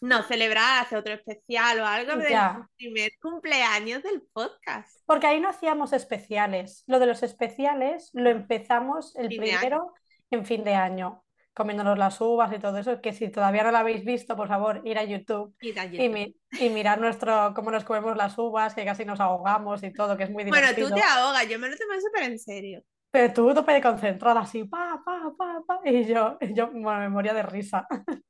No 0.00 0.22
celebrar, 0.22 0.82
hacer 0.82 0.98
otro 0.98 1.14
especial 1.14 1.80
o 1.80 1.86
algo 1.86 2.16
del 2.16 2.30
Ya. 2.30 2.68
primer 2.76 3.10
cumpleaños 3.20 4.02
del 4.02 4.22
podcast. 4.32 5.00
Porque 5.06 5.26
ahí 5.26 5.40
no 5.40 5.48
hacíamos 5.48 5.92
especiales. 5.92 6.84
Lo 6.86 6.98
de 6.98 7.06
los 7.06 7.22
especiales 7.22 8.10
lo 8.12 8.30
empezamos 8.30 9.16
el 9.16 9.28
primero 9.28 9.92
en 10.34 10.44
fin 10.46 10.64
de 10.64 10.74
año. 10.74 11.20
comiéndonos 11.56 11.96
las 11.98 12.20
uvas 12.20 12.52
y 12.52 12.58
todo 12.58 12.78
eso, 12.78 13.00
que 13.00 13.12
si 13.12 13.28
todavía 13.30 13.62
no 13.62 13.70
lo 13.70 13.78
habéis 13.78 14.04
visto, 14.04 14.34
por 14.36 14.48
favor, 14.48 14.82
ir 14.84 14.98
a 14.98 15.04
YouTube, 15.04 15.54
Y 15.60 15.72
da 15.72 15.84
Y, 15.84 15.98
YouTube. 15.98 16.10
mi- 16.10 16.36
y 16.58 16.68
mirar 16.70 17.00
nuestro, 17.00 17.52
cómo 17.54 17.70
nos 17.70 17.84
comemos 17.84 18.16
las 18.16 18.36
uvas, 18.38 18.74
que 18.74 18.84
casi 18.84 19.04
nos 19.04 19.20
ahogamos 19.20 19.82
y 19.84 19.92
todo, 19.94 20.16
que 20.16 20.24
es 20.24 20.30
muy 20.30 20.42
Bueno, 20.44 20.66
divertido. 20.66 20.88
tú 20.88 20.94
te 20.94 21.02
ahogas, 21.02 21.48
yo 21.48 21.58
me 21.60 21.68
lo 21.68 21.76
tomo 21.76 22.00
súper 22.00 22.24
en 22.24 22.38
serio. 22.40 22.82
Pero 23.12 23.32
tú 23.32 23.54
tope 23.54 23.72
de 23.72 23.80
concentrada 23.82 24.40
así, 24.40 24.64
pa, 24.64 25.00
pa, 25.04 25.32
pa, 25.38 25.62
pa, 25.66 25.80
y 25.84 26.04
yo, 26.04 26.36
y 26.40 26.52
yo 26.54 26.68
bueno, 26.72 26.98
me 27.00 27.08
moría 27.08 27.32
de 27.34 27.42
risa. 27.44 27.86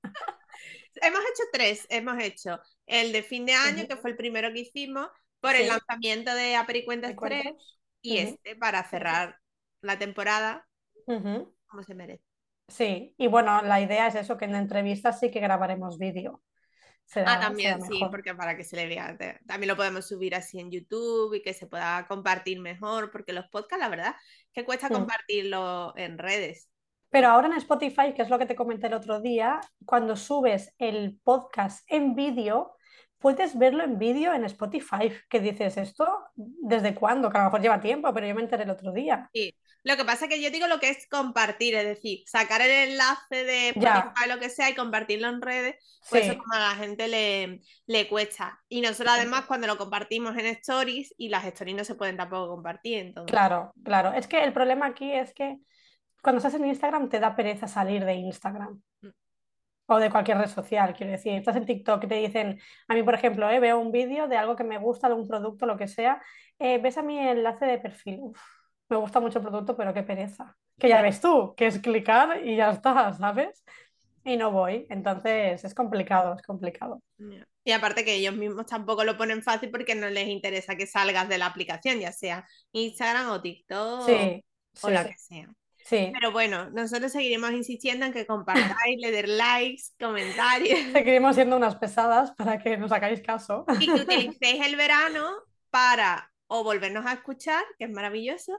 Hemos 1.03 1.21
hecho 1.21 1.43
tres, 1.53 1.87
hemos 1.91 2.19
hecho 2.23 2.61
el 2.87 3.13
de 3.13 3.23
fin 3.23 3.47
de 3.47 3.55
año, 3.55 3.87
que 3.89 3.97
fue 3.97 4.11
el 4.11 4.17
primero 4.17 4.53
que 4.53 4.61
hicimos, 4.61 5.09
por 5.41 5.55
el 5.57 5.69
lanzamiento 5.69 6.35
de 6.35 6.57
Apericuentas 6.57 7.11
¿Te 7.11 7.17
3 7.17 7.45
cuentas? 7.45 7.79
y 8.03 8.19
Ujú. 8.19 8.19
este 8.19 8.57
para 8.57 8.89
cerrar 8.89 9.39
la 9.81 9.99
temporada. 9.99 10.67
Como 11.75 11.83
se 11.83 11.95
merece. 11.95 12.23
Sí, 12.69 13.15
y 13.19 13.27
bueno, 13.27 13.61
la 13.63 13.81
idea 13.81 14.07
es 14.07 14.15
eso, 14.15 14.37
que 14.39 14.47
en 14.47 14.55
entrevistas 14.55 15.21
sí 15.21 15.31
que 15.31 15.41
grabaremos 15.41 15.99
vídeo. 15.99 16.43
Será, 17.05 17.35
Ah, 17.35 17.41
también, 17.41 17.83
sí, 17.83 17.95
mejor. 17.95 18.11
porque 18.11 18.35
para 18.35 18.57
que 18.57 18.65
se 18.65 18.77
le 18.77 18.87
vea. 18.87 19.17
También 19.47 19.69
lo 19.69 19.77
podemos 19.77 20.07
subir 20.07 20.35
así 20.35 20.59
en 20.59 20.71
YouTube 20.71 21.35
y 21.35 21.43
que 21.43 21.53
se 21.53 21.67
pueda 21.67 22.07
compartir 22.07 22.61
mejor, 22.61 23.11
porque 23.11 23.33
los 23.35 23.47
podcasts, 23.49 23.81
la 23.83 23.91
verdad, 23.91 24.15
que 24.53 24.65
cuesta 24.65 24.89
compartirlo 24.89 25.93
en 25.97 26.17
redes. 26.17 26.71
Pero 27.11 27.29
ahora 27.29 27.49
en 27.49 27.53
Spotify, 27.55 28.15
que 28.15 28.23
es 28.23 28.31
lo 28.31 28.39
que 28.39 28.47
te 28.47 28.57
comenté 28.57 28.87
el 28.87 28.95
otro 28.95 29.21
día, 29.21 29.61
cuando 29.85 30.17
subes 30.17 30.73
el 30.79 31.19
podcast 31.23 31.85
en 31.93 32.15
vídeo, 32.15 32.75
puedes 33.19 33.59
verlo 33.59 33.85
en 33.85 33.99
vídeo 33.99 34.33
en 34.33 34.45
Spotify. 34.47 35.13
Que 35.29 35.41
dices, 35.41 35.77
¿esto 35.77 36.09
desde 36.35 36.95
cuándo? 36.95 37.31
Que 37.31 37.37
a 37.37 37.41
lo 37.41 37.47
mejor 37.47 37.61
lleva 37.61 37.81
tiempo, 37.81 38.13
pero 38.15 38.27
yo 38.27 38.35
me 38.35 38.43
enteré 38.43 38.63
el 38.65 38.71
otro 38.71 38.93
día. 38.93 39.29
Sí. 39.35 39.55
Lo 39.85 39.99
que 39.99 40.05
pasa 40.07 40.25
es 40.25 40.31
que 40.31 40.43
yo 40.43 40.51
digo 40.51 40.67
lo 40.67 40.81
que 40.81 40.89
es 40.89 41.07
compartir, 41.09 41.75
es 41.75 41.85
decir, 41.85 42.23
sacar 42.27 42.63
el 42.63 42.91
enlace 42.91 43.45
de. 43.45 43.69
Spotify, 43.69 44.29
lo 44.29 44.39
que 44.39 44.49
sea, 44.49 44.71
y 44.71 44.75
compartirlo 44.75 45.29
en 45.29 45.43
redes, 45.43 45.77
pues 46.09 46.25
eso 46.25 46.33
Sí, 46.33 46.39
como 46.39 46.55
a 46.55 46.59
la 46.59 46.75
gente 46.75 47.07
le, 47.07 47.61
le 47.87 48.09
cuesta. 48.09 48.59
Y 48.69 48.81
nosotros 48.81 49.15
además 49.15 49.45
cuando 49.45 49.67
lo 49.67 49.77
compartimos 49.77 50.37
en 50.39 50.47
stories, 50.47 51.15
y 51.19 51.29
las 51.29 51.45
stories 51.45 51.77
no 51.77 51.85
se 51.85 51.97
pueden 51.97 52.17
tampoco 52.17 52.49
compartir, 52.49 52.99
entonces. 52.99 53.31
claro, 53.31 53.75
claro. 53.85 54.15
Es 54.15 54.27
que 54.27 54.43
el 54.43 54.55
problema 54.55 54.87
aquí 54.87 55.13
es 55.13 55.35
que 55.35 55.59
cuando 56.23 56.39
estás 56.39 56.55
en 56.55 56.65
Instagram 56.65 57.11
te 57.11 57.21
da 57.21 57.37
pereza 57.37 57.69
salir 57.69 58.07
de 58.07 58.15
Instagram. 58.15 58.81
Mm. 59.03 59.09
O 59.87 59.99
de 59.99 60.11
cualquier 60.11 60.39
red 60.39 60.49
social, 60.49 60.95
quiero 60.97 61.13
decir. 61.13 61.35
Estás 61.35 61.57
en 61.57 61.67
TikTok 61.67 62.03
y 62.05 62.09
te 62.09 62.15
dicen, 62.15 62.59
a 62.89 62.95
mí, 62.95 63.03
por 63.03 63.15
ejemplo, 63.15 63.51
eh, 63.51 63.61
veo 63.61 63.79
un 63.79 63.93
vídeo 63.93 64.29
de 64.29 64.39
algo 64.39 64.57
que 64.57 64.65
me 64.65 64.79
gusta, 64.79 65.09
de 65.09 65.15
un 65.15 65.29
producto, 65.29 65.67
lo 65.67 65.77
que 65.77 65.89
sea, 65.89 66.23
eh, 66.59 66.79
ves 66.79 66.97
a 66.97 67.03
mi 67.03 67.19
enlace 67.19 67.67
de 67.67 67.77
perfil. 67.77 68.21
Uf, 68.23 68.41
me 68.89 68.97
gusta 68.97 69.21
mucho 69.21 69.39
el 69.39 69.45
producto, 69.45 69.77
pero 69.77 69.95
qué 69.95 70.03
pereza. 70.03 70.57
Que 70.79 70.89
ya 70.89 71.03
ves 71.03 71.21
tú, 71.21 71.55
que 71.57 71.67
es 71.67 71.79
clicar 71.79 72.45
y 72.45 72.57
ya 72.57 72.71
está, 72.71 73.13
¿sabes? 73.13 73.65
Y 74.25 74.37
no 74.37 74.51
voy. 74.51 74.87
Entonces 74.91 75.65
es 75.65 75.75
complicado, 75.75 76.35
es 76.35 76.43
complicado. 76.43 77.01
Y 77.65 77.73
aparte 77.73 78.05
que 78.05 78.15
ellos 78.15 78.35
mismos 78.35 78.67
tampoco 78.67 79.05
lo 79.05 79.17
ponen 79.17 79.43
fácil 79.43 79.71
porque 79.71 79.95
no 79.95 80.09
les 80.11 80.29
interesa 80.29 80.77
que 80.77 80.87
salgas 80.87 81.29
de 81.29 81.39
la 81.39 81.47
aplicación, 81.47 81.99
ya 82.01 82.13
sea 82.13 82.47
Instagram 82.73 83.31
o 83.31 83.41
TikTok 83.41 84.07
Sí, 84.07 84.45
o 84.83 84.89
sí, 84.89 84.93
la 84.93 85.05
que 85.07 85.17
sea. 85.17 85.49
sí. 85.79 86.13
Pero 86.13 86.33
bueno, 86.33 86.71
nosotros 86.71 87.13
seguiremos 87.13 87.53
insistiendo 87.53 88.07
en 88.07 88.13
que 88.13 88.27
compartáis, 88.27 88.99
le 89.01 89.11
den 89.13 89.37
likes, 89.39 89.83
comentarios 89.99 90.79
Seguiremos 90.93 91.35
siendo 91.37 91.57
unas 91.57 91.77
pesadas 91.77 92.33
para 92.33 92.59
que 92.59 92.77
nos 92.77 92.93
hagáis 92.93 93.23
caso. 93.23 93.65
y 93.81 93.87
que 93.87 93.93
utilicéis 94.03 94.67
el 94.67 94.77
verano 94.77 95.31
para 95.71 96.31
o 96.57 96.65
volvernos 96.65 97.05
a 97.07 97.15
escuchar, 97.15 97.65
que 97.79 97.85
es 97.87 97.91
maravilloso, 97.91 98.53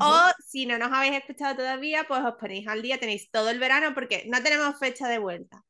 o 0.00 0.30
si 0.46 0.66
no 0.66 0.78
nos 0.78 0.92
habéis 0.92 1.16
escuchado 1.18 1.56
todavía, 1.56 2.04
pues 2.08 2.20
os 2.24 2.34
ponéis 2.40 2.66
al 2.68 2.82
día, 2.82 2.98
tenéis 2.98 3.30
todo 3.30 3.50
el 3.50 3.58
verano 3.60 3.94
porque 3.94 4.24
no 4.28 4.42
tenemos 4.42 4.78
fecha 4.78 5.08
de 5.08 5.18
vuelta. 5.18 5.62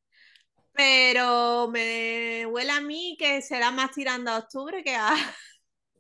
Pero 0.73 1.69
me 1.71 2.47
huele 2.47 2.73
a 2.73 2.81
mí 2.83 3.17
que 3.19 3.43
será 3.43 3.71
más 3.71 3.93
tirando 3.93 4.31
a 4.31 4.39
octubre 4.39 4.83
que 4.85 4.95
a... 4.95 5.11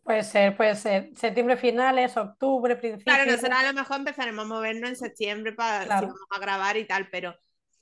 Puede 0.02 0.23
ser, 0.23 0.56
puede 0.56 0.75
ser. 0.76 1.11
Septiembre 1.16 1.56
finales, 1.59 2.16
octubre, 2.16 2.76
Claro, 3.04 3.25
principios. 3.25 3.26
nosotros 3.26 3.59
a 3.59 3.62
lo 3.68 3.73
mejor 3.73 3.97
empezaremos 3.99 4.45
a 4.45 4.49
movernos 4.49 4.90
en 4.90 4.97
septiembre 4.97 5.52
para 5.52 5.88
si 5.88 5.88
Claro. 5.88 6.06
vamos 6.06 6.26
a 6.30 6.38
grabar 6.40 6.76
y 6.76 6.87
tal, 6.87 7.09
pero 7.11 7.35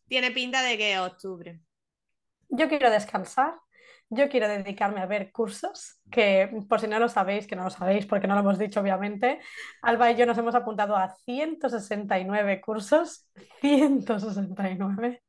tiene 0.09 0.31
pinta 0.33 0.63
de 0.63 0.77
que 0.79 0.93
es 0.95 0.99
octubre. 1.01 1.61
Yo 2.49 2.69
quiero 2.71 2.91
descansar, 2.91 3.53
yo 4.15 4.29
quiero 4.29 4.49
dedicarme 4.49 5.01
a 5.01 5.07
ver 5.07 5.31
cursos, 5.33 6.01
que 6.11 6.51
por 6.69 6.81
si 6.81 6.87
no 6.89 6.99
lo 6.99 7.09
sabéis, 7.09 7.47
que 7.47 7.57
no 7.57 7.65
lo 7.65 7.71
sabéis 7.71 8.07
porque 8.07 8.27
no 8.27 8.35
lo 8.35 8.41
hemos 8.41 8.59
dicho 8.59 8.81
obviamente, 8.81 9.41
Alba 9.83 10.11
y 10.11 10.17
yo 10.17 10.27
nos 10.27 10.39
hemos 10.39 10.55
apuntado 10.55 10.97
a 10.97 11.15
169 11.25 12.61
cursos, 12.61 13.29
169. 13.61 15.23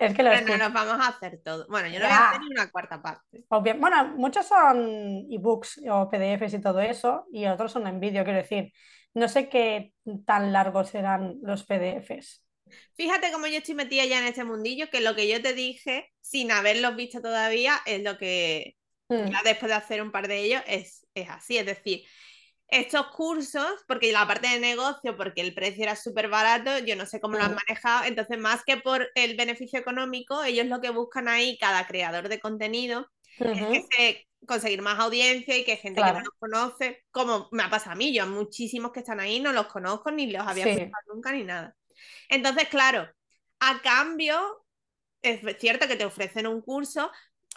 Es 0.00 0.14
que 0.14 0.22
lo 0.22 0.30
Pero 0.30 0.46
no 0.46 0.56
nos 0.56 0.72
vamos 0.72 1.04
a 1.04 1.08
hacer 1.10 1.40
todo. 1.44 1.66
Bueno, 1.68 1.88
yo 1.88 1.98
no 1.98 2.06
voy 2.06 2.14
a 2.14 2.28
hacer 2.30 2.40
ni 2.40 2.46
una 2.52 2.70
cuarta 2.70 3.02
parte. 3.02 3.44
Obvia- 3.48 3.74
Bueno, 3.78 4.14
muchos 4.16 4.46
son 4.46 5.26
ebooks 5.30 5.82
o 5.90 6.08
PDFs 6.08 6.54
y 6.54 6.60
todo 6.60 6.80
eso, 6.80 7.26
y 7.32 7.46
otros 7.46 7.72
son 7.72 7.86
en 7.86 8.00
vídeo, 8.00 8.24
quiero 8.24 8.38
decir. 8.38 8.72
No 9.14 9.28
sé 9.28 9.48
qué 9.48 9.92
tan 10.24 10.52
largos 10.52 10.90
serán 10.90 11.36
los 11.42 11.64
PDFs. 11.64 12.44
Fíjate 12.94 13.32
cómo 13.32 13.46
yo 13.46 13.58
estoy 13.58 13.74
metida 13.74 14.04
ya 14.04 14.18
en 14.20 14.26
este 14.26 14.44
mundillo, 14.44 14.88
que 14.90 15.00
lo 15.00 15.14
que 15.14 15.28
yo 15.28 15.40
te 15.42 15.54
dije, 15.54 16.12
sin 16.20 16.50
haberlos 16.52 16.96
visto 16.96 17.20
todavía, 17.22 17.78
es 17.86 18.02
lo 18.02 18.18
que 18.18 18.76
Mm, 19.10 19.40
ya 19.42 19.50
después 19.50 19.68
de 19.70 19.76
hacer 19.76 20.02
un 20.02 20.12
par 20.12 20.28
de 20.28 20.38
ellos 20.44 20.62
es, 20.66 21.06
es 21.14 21.28
así. 21.30 21.58
Es 21.58 21.66
decir, 21.66 22.04
estos 22.68 23.06
cursos, 23.08 23.66
porque 23.88 24.12
la 24.12 24.26
parte 24.26 24.48
de 24.48 24.60
negocio, 24.60 25.16
porque 25.16 25.40
el 25.40 25.54
precio 25.54 25.84
era 25.84 25.96
súper 25.96 26.28
barato, 26.28 26.78
yo 26.84 26.96
no 26.96 27.06
sé 27.06 27.20
cómo 27.20 27.36
lo 27.36 27.44
han 27.44 27.52
Mm. 27.52 27.58
manejado, 27.68 28.04
entonces 28.04 28.38
más 28.38 28.62
que 28.64 28.76
por 28.78 29.08
el 29.14 29.36
beneficio 29.36 29.78
económico, 29.78 30.44
ellos 30.44 30.66
lo 30.66 30.80
que 30.80 30.90
buscan 30.90 31.28
ahí, 31.28 31.56
cada 31.58 31.86
creador 31.86 32.28
de 32.28 32.40
contenido, 32.40 33.06
es 33.50 33.68
que 33.68 33.80
se- 33.90 34.28
conseguir 34.46 34.82
más 34.82 34.98
audiencia 35.00 35.56
y 35.56 35.64
que 35.64 35.76
gente 35.76 36.04
que 36.04 36.12
no 36.12 36.20
los 36.20 36.30
conoce, 36.38 37.04
como 37.10 37.48
me 37.52 37.62
ha 37.64 37.70
pasado 37.70 37.92
a 37.92 37.96
mí, 37.96 38.14
yo 38.14 38.22
a 38.24 38.26
muchísimos 38.26 38.92
que 38.92 39.00
están 39.00 39.20
ahí 39.20 39.40
no 39.40 39.52
los 39.52 39.66
conozco 39.68 40.10
ni 40.10 40.30
los 40.30 40.46
había 40.46 40.68
Sí. 40.74 40.92
nunca 41.12 41.32
ni 41.32 41.44
nada. 41.44 41.74
Entonces, 42.28 42.68
claro, 42.68 43.08
a 43.60 43.80
cambio, 43.82 44.64
es 45.22 45.40
cierto 45.58 45.88
que 45.88 45.96
te 45.96 46.04
ofrecen 46.04 46.46
un 46.46 46.62
curso, 46.62 47.10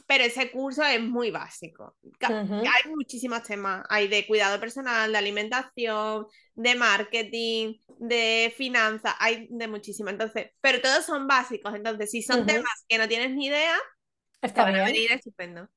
pero 0.07 0.23
ese 0.23 0.51
curso 0.51 0.83
es 0.83 1.01
muy 1.01 1.31
básico. 1.31 1.97
Hay 2.21 2.91
muchísimos 2.91 3.43
temas, 3.43 3.83
hay 3.89 4.07
de 4.07 4.27
cuidado 4.27 4.59
personal, 4.59 5.11
de 5.11 5.17
alimentación, 5.17 6.27
de 6.55 6.75
marketing, 6.75 7.75
de 7.99 8.53
finanzas, 8.57 9.15
hay 9.19 9.47
de 9.49 9.67
muchísimo. 9.67 10.09
Entonces, 10.09 10.47
pero 10.61 10.81
todos 10.81 11.05
son 11.05 11.27
básicos. 11.27 11.73
Entonces, 11.75 12.11
si 12.11 12.21
son 12.23 12.45
temas 12.45 12.85
que 12.87 12.97
no 12.97 13.07
tienes 13.07 13.31
ni 13.31 13.47
idea, 13.47 13.77
te 14.53 14.61
Está 14.61 14.63
van 14.63 14.75
a 14.75 14.83
bien. 14.83 14.85
venir 14.85 15.11
estupendo. 15.11 15.69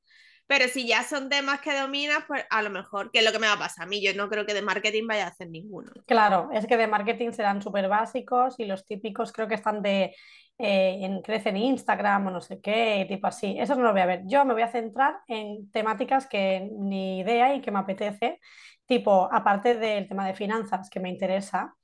Pero 0.47 0.69
si 0.69 0.87
ya 0.87 1.03
son 1.03 1.29
temas 1.29 1.61
que 1.61 1.79
dominas, 1.79 2.25
pues 2.27 2.45
a 2.51 2.61
lo 2.63 2.71
mejor, 2.71 3.11
que 3.11 3.21
es 3.21 3.25
lo 3.25 3.33
que 3.33 3.39
me 3.39 3.47
va 3.47 3.55
a 3.55 3.59
pasar 3.59 3.87
a 3.87 3.89
mí, 3.89 4.05
yo 4.05 4.13
no 4.15 4.29
creo 4.29 4.45
que 4.45 4.53
de 4.53 4.61
marketing 4.61 5.07
vaya 5.07 5.25
a 5.25 5.29
hacer 5.29 5.49
ninguno. 5.49 5.91
Claro, 6.07 6.51
es 6.53 6.67
que 6.67 6.77
de 6.77 6.87
marketing 6.87 7.33
serán 7.33 7.63
súper 7.63 7.89
básicos 7.89 8.55
y 8.59 8.67
los 8.67 8.87
típicos 8.87 9.33
creo 9.33 9.49
que 9.49 9.55
están 9.55 9.81
de 9.81 10.15
eh, 10.59 10.99
en 11.01 11.21
crece 11.23 11.49
en 11.49 11.57
Instagram 11.57 12.27
o 12.27 12.31
no 12.31 12.41
sé 12.41 12.61
qué, 12.61 13.07
tipo 13.09 13.27
así. 13.27 13.57
Eso 13.59 13.75
no 13.75 13.83
lo 13.83 13.93
voy 13.93 14.03
a 14.03 14.07
ver. 14.07 14.23
Yo 14.27 14.45
me 14.45 14.53
voy 14.53 14.63
a 14.63 14.69
centrar 14.69 15.17
en 15.29 15.71
temáticas 15.71 16.27
que 16.27 16.69
ni 16.79 17.21
idea 17.21 17.55
y 17.55 17.61
que 17.61 17.71
me 17.71 17.81
apetece, 17.81 18.39
tipo, 18.87 19.29
aparte 19.33 19.77
del 19.77 20.07
tema 20.07 20.27
de 20.27 20.35
finanzas 20.35 20.91
que 20.91 21.01
me 21.01 21.09
interesa, 21.09 21.75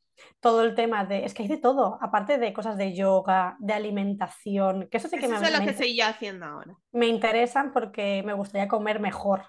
todo 0.40 0.62
el 0.64 0.74
tema 0.74 1.04
de, 1.04 1.24
es 1.24 1.34
que 1.34 1.42
hay 1.42 1.48
de 1.48 1.58
todo, 1.58 1.98
aparte 2.02 2.38
de 2.38 2.52
cosas 2.52 2.76
de 2.78 2.94
yoga, 2.94 3.56
de 3.60 3.72
alimentación, 3.74 4.88
que 4.90 4.98
eso 4.98 5.08
sí 5.08 5.18
que 5.18 5.28
Esos 5.28 5.40
me, 5.40 5.40
los 5.52 5.60
me 5.60 5.64
que 5.64 5.70
estoy 5.70 5.96
yo 5.96 6.04
haciendo 6.06 6.46
ahora. 6.46 6.76
me 6.92 7.06
interesan 7.08 7.72
porque 7.72 8.22
me 8.24 8.32
gustaría 8.34 8.68
comer 8.68 9.00
mejor, 9.00 9.44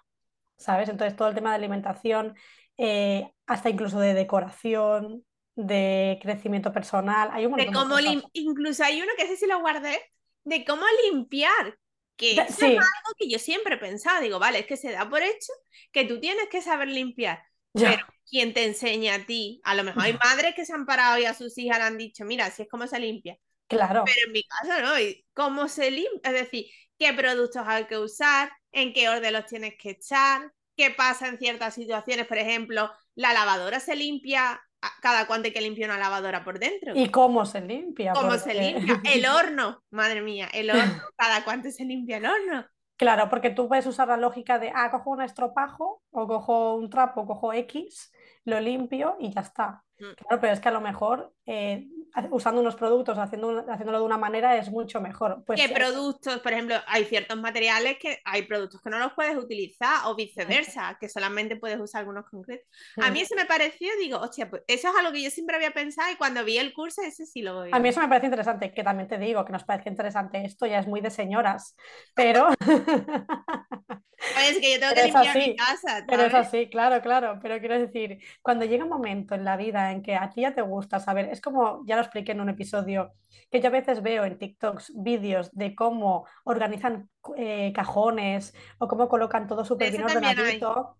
¿sabes? 0.57 0.89
Entonces 0.89 1.15
todo 1.17 1.29
el 1.29 1.35
tema 1.35 1.49
de 1.51 1.55
alimentación, 1.57 2.35
eh, 2.77 3.31
hasta 3.47 3.69
incluso 3.69 3.99
de 3.99 4.13
decoración, 4.13 5.25
de 5.55 6.19
crecimiento 6.21 6.71
personal, 6.73 7.29
hay 7.33 7.45
un 7.45 7.51
montón 7.53 7.77
de 7.77 7.85
cómo 7.85 7.87
cosas. 7.87 8.17
incluso 8.33 8.83
hay 8.83 9.01
uno 9.01 9.11
que 9.17 9.23
ese 9.25 9.37
sí 9.37 9.47
lo 9.47 9.59
guardé, 9.59 9.99
de 10.43 10.65
cómo 10.65 10.83
limpiar. 11.05 11.77
Que 12.15 12.37
De- 12.37 12.47
eso 12.47 12.61
sí, 12.61 12.65
es 12.65 12.75
algo 12.77 13.15
que 13.17 13.29
yo 13.29 13.39
siempre 13.39 13.77
pensaba, 13.77 14.19
digo, 14.21 14.37
vale, 14.39 14.59
es 14.59 14.67
que 14.67 14.77
se 14.77 14.91
da 14.91 15.09
por 15.09 15.21
hecho 15.23 15.51
que 15.91 16.05
tú 16.05 16.19
tienes 16.19 16.49
que 16.49 16.61
saber 16.61 16.87
limpiar. 16.89 17.43
Ya, 17.73 17.91
Pero 17.91 18.05
¿quién 18.29 18.53
te 18.53 18.65
enseña 18.65 19.15
a 19.15 19.25
ti? 19.25 19.61
A 19.63 19.75
lo 19.75 19.83
mejor 19.83 20.03
hay 20.03 20.13
madres 20.13 20.55
que 20.55 20.65
se 20.65 20.73
han 20.73 20.85
parado 20.85 21.17
y 21.19 21.25
a 21.25 21.33
sus 21.33 21.57
hijas 21.57 21.77
le 21.79 21.83
han 21.85 21.97
dicho, 21.97 22.25
mira, 22.25 22.45
así 22.47 22.63
es 22.63 22.69
como 22.69 22.87
se 22.87 22.99
limpia. 22.99 23.37
claro, 23.67 24.03
Pero 24.05 24.27
en 24.27 24.31
mi 24.33 24.43
caso 24.43 24.81
no, 24.81 24.99
y 24.99 25.25
cómo 25.33 25.67
se 25.67 25.91
limpia, 25.91 26.19
es 26.23 26.33
decir, 26.33 26.65
qué 26.97 27.13
productos 27.13 27.63
hay 27.65 27.85
que 27.85 27.97
usar, 27.97 28.51
en 28.71 28.93
qué 28.93 29.09
orden 29.09 29.33
los 29.33 29.45
tienes 29.45 29.73
que 29.79 29.91
echar, 29.91 30.51
qué 30.77 30.91
pasa 30.91 31.27
en 31.27 31.37
ciertas 31.37 31.73
situaciones, 31.75 32.27
por 32.27 32.37
ejemplo, 32.37 32.91
la 33.15 33.33
lavadora 33.33 33.79
se 33.79 33.95
limpia, 33.95 34.61
cada 35.01 35.27
cuánto 35.27 35.47
hay 35.47 35.53
que 35.53 35.61
limpiar 35.61 35.89
una 35.89 35.99
lavadora 35.99 36.43
por 36.43 36.57
dentro, 36.59 36.93
y 36.95 37.09
cómo 37.09 37.45
se 37.45 37.61
limpia, 37.61 38.13
cómo 38.13 38.29
porque- 38.29 38.39
se 38.39 38.53
limpia, 38.53 39.01
el 39.05 39.25
horno, 39.25 39.83
madre 39.91 40.21
mía, 40.21 40.49
el 40.53 40.69
horno, 40.71 40.81
cada 41.17 41.43
cuánto 41.43 41.69
se 41.71 41.85
limpia 41.85 42.17
el 42.17 42.25
horno. 42.25 42.65
Claro, 43.01 43.29
porque 43.29 43.49
tú 43.49 43.67
puedes 43.67 43.87
usar 43.87 44.09
la 44.09 44.15
lógica 44.15 44.59
de, 44.59 44.71
ah, 44.75 44.91
cojo 44.91 45.09
un 45.09 45.23
estropajo 45.23 46.03
o 46.11 46.27
cojo 46.27 46.75
un 46.75 46.87
trapo, 46.87 47.25
cojo 47.25 47.51
X, 47.51 48.13
lo 48.45 48.59
limpio 48.59 49.15
y 49.19 49.33
ya 49.33 49.41
está. 49.41 49.83
Mm. 49.97 50.13
Claro, 50.17 50.39
pero 50.39 50.53
es 50.53 50.59
que 50.59 50.69
a 50.69 50.71
lo 50.71 50.81
mejor 50.81 51.33
eh, 51.47 51.87
usando 52.29 52.61
unos 52.61 52.75
productos, 52.75 53.17
haciendo, 53.17 53.65
haciéndolo 53.69 53.99
de 53.99 54.05
una 54.05 54.17
manera 54.17 54.57
es 54.57 54.69
mucho 54.69 55.01
mejor. 55.01 55.43
Pues, 55.45 55.59
¿Qué 55.59 55.69
productos? 55.69 56.39
Por 56.39 56.53
ejemplo, 56.53 56.75
hay 56.87 57.05
ciertos 57.05 57.37
materiales 57.37 57.97
que 57.99 58.19
hay 58.25 58.43
productos 58.43 58.81
que 58.81 58.89
no 58.89 58.99
los 58.99 59.13
puedes 59.13 59.37
utilizar 59.37 60.05
o 60.05 60.15
viceversa, 60.15 60.97
que 60.99 61.09
solamente 61.09 61.55
puedes 61.55 61.79
usar 61.79 61.99
algunos 61.99 62.29
concretos. 62.29 62.67
A 62.97 63.09
mí 63.11 63.19
mm. 63.19 63.23
eso 63.23 63.35
me 63.35 63.45
pareció, 63.45 63.89
digo, 63.99 64.19
hostia, 64.19 64.49
pues 64.49 64.63
eso 64.67 64.89
es 64.89 64.95
algo 64.97 65.11
que 65.11 65.23
yo 65.23 65.29
siempre 65.29 65.55
había 65.55 65.71
pensado 65.71 66.11
y 66.11 66.15
cuando 66.15 66.43
vi 66.43 66.57
el 66.57 66.73
curso 66.73 67.01
ese 67.01 67.25
sí 67.25 67.41
lo 67.41 67.63
vi. 67.63 67.71
A 67.73 67.79
mí 67.79 67.89
eso 67.89 68.01
me 68.01 68.07
parece 68.07 68.27
interesante, 68.27 68.73
que 68.73 68.83
también 68.83 69.07
te 69.07 69.17
digo 69.17 69.45
que 69.45 69.53
nos 69.53 69.63
parece 69.63 69.89
interesante 69.89 70.43
esto, 70.43 70.65
ya 70.65 70.79
es 70.79 70.87
muy 70.87 71.01
de 71.01 71.09
señoras, 71.09 71.75
pero... 72.13 72.47
es 74.49 74.59
que 74.59 74.73
yo 74.73 74.79
tengo 74.79 74.93
Pero 74.93 75.01
que 75.01 75.03
limpiar 75.03 75.37
así, 75.37 75.49
mi 75.49 75.55
casa, 75.55 76.05
Pero 76.07 76.23
es 76.23 76.31
¿sabes? 76.31 76.47
así, 76.47 76.69
claro, 76.69 77.01
claro, 77.01 77.39
pero 77.41 77.59
quiero 77.59 77.79
decir, 77.79 78.19
cuando 78.41 78.65
llega 78.65 78.83
un 78.83 78.89
momento 78.89 79.35
en 79.35 79.43
la 79.43 79.57
vida 79.57 79.91
en 79.91 80.01
que 80.01 80.15
a 80.15 80.29
ti 80.29 80.41
ya 80.41 80.53
te 80.53 80.61
gusta 80.61 80.99
saber, 80.99 81.29
es 81.31 81.41
como, 81.41 81.83
ya 81.85 81.95
lo 82.01 82.05
expliqué 82.05 82.33
en 82.33 82.41
un 82.41 82.49
episodio, 82.49 83.13
que 83.49 83.61
yo 83.61 83.67
a 83.67 83.71
veces 83.71 84.01
veo 84.01 84.25
en 84.25 84.37
TikToks 84.37 84.93
vídeos 84.95 85.49
de 85.53 85.75
cómo 85.75 86.27
organizan 86.43 87.09
eh, 87.37 87.71
cajones 87.73 88.53
o 88.79 88.87
cómo 88.87 89.07
colocan 89.07 89.47
todo 89.47 89.63
súper 89.63 89.91
bien 89.91 90.03
ordenadito, 90.03 90.97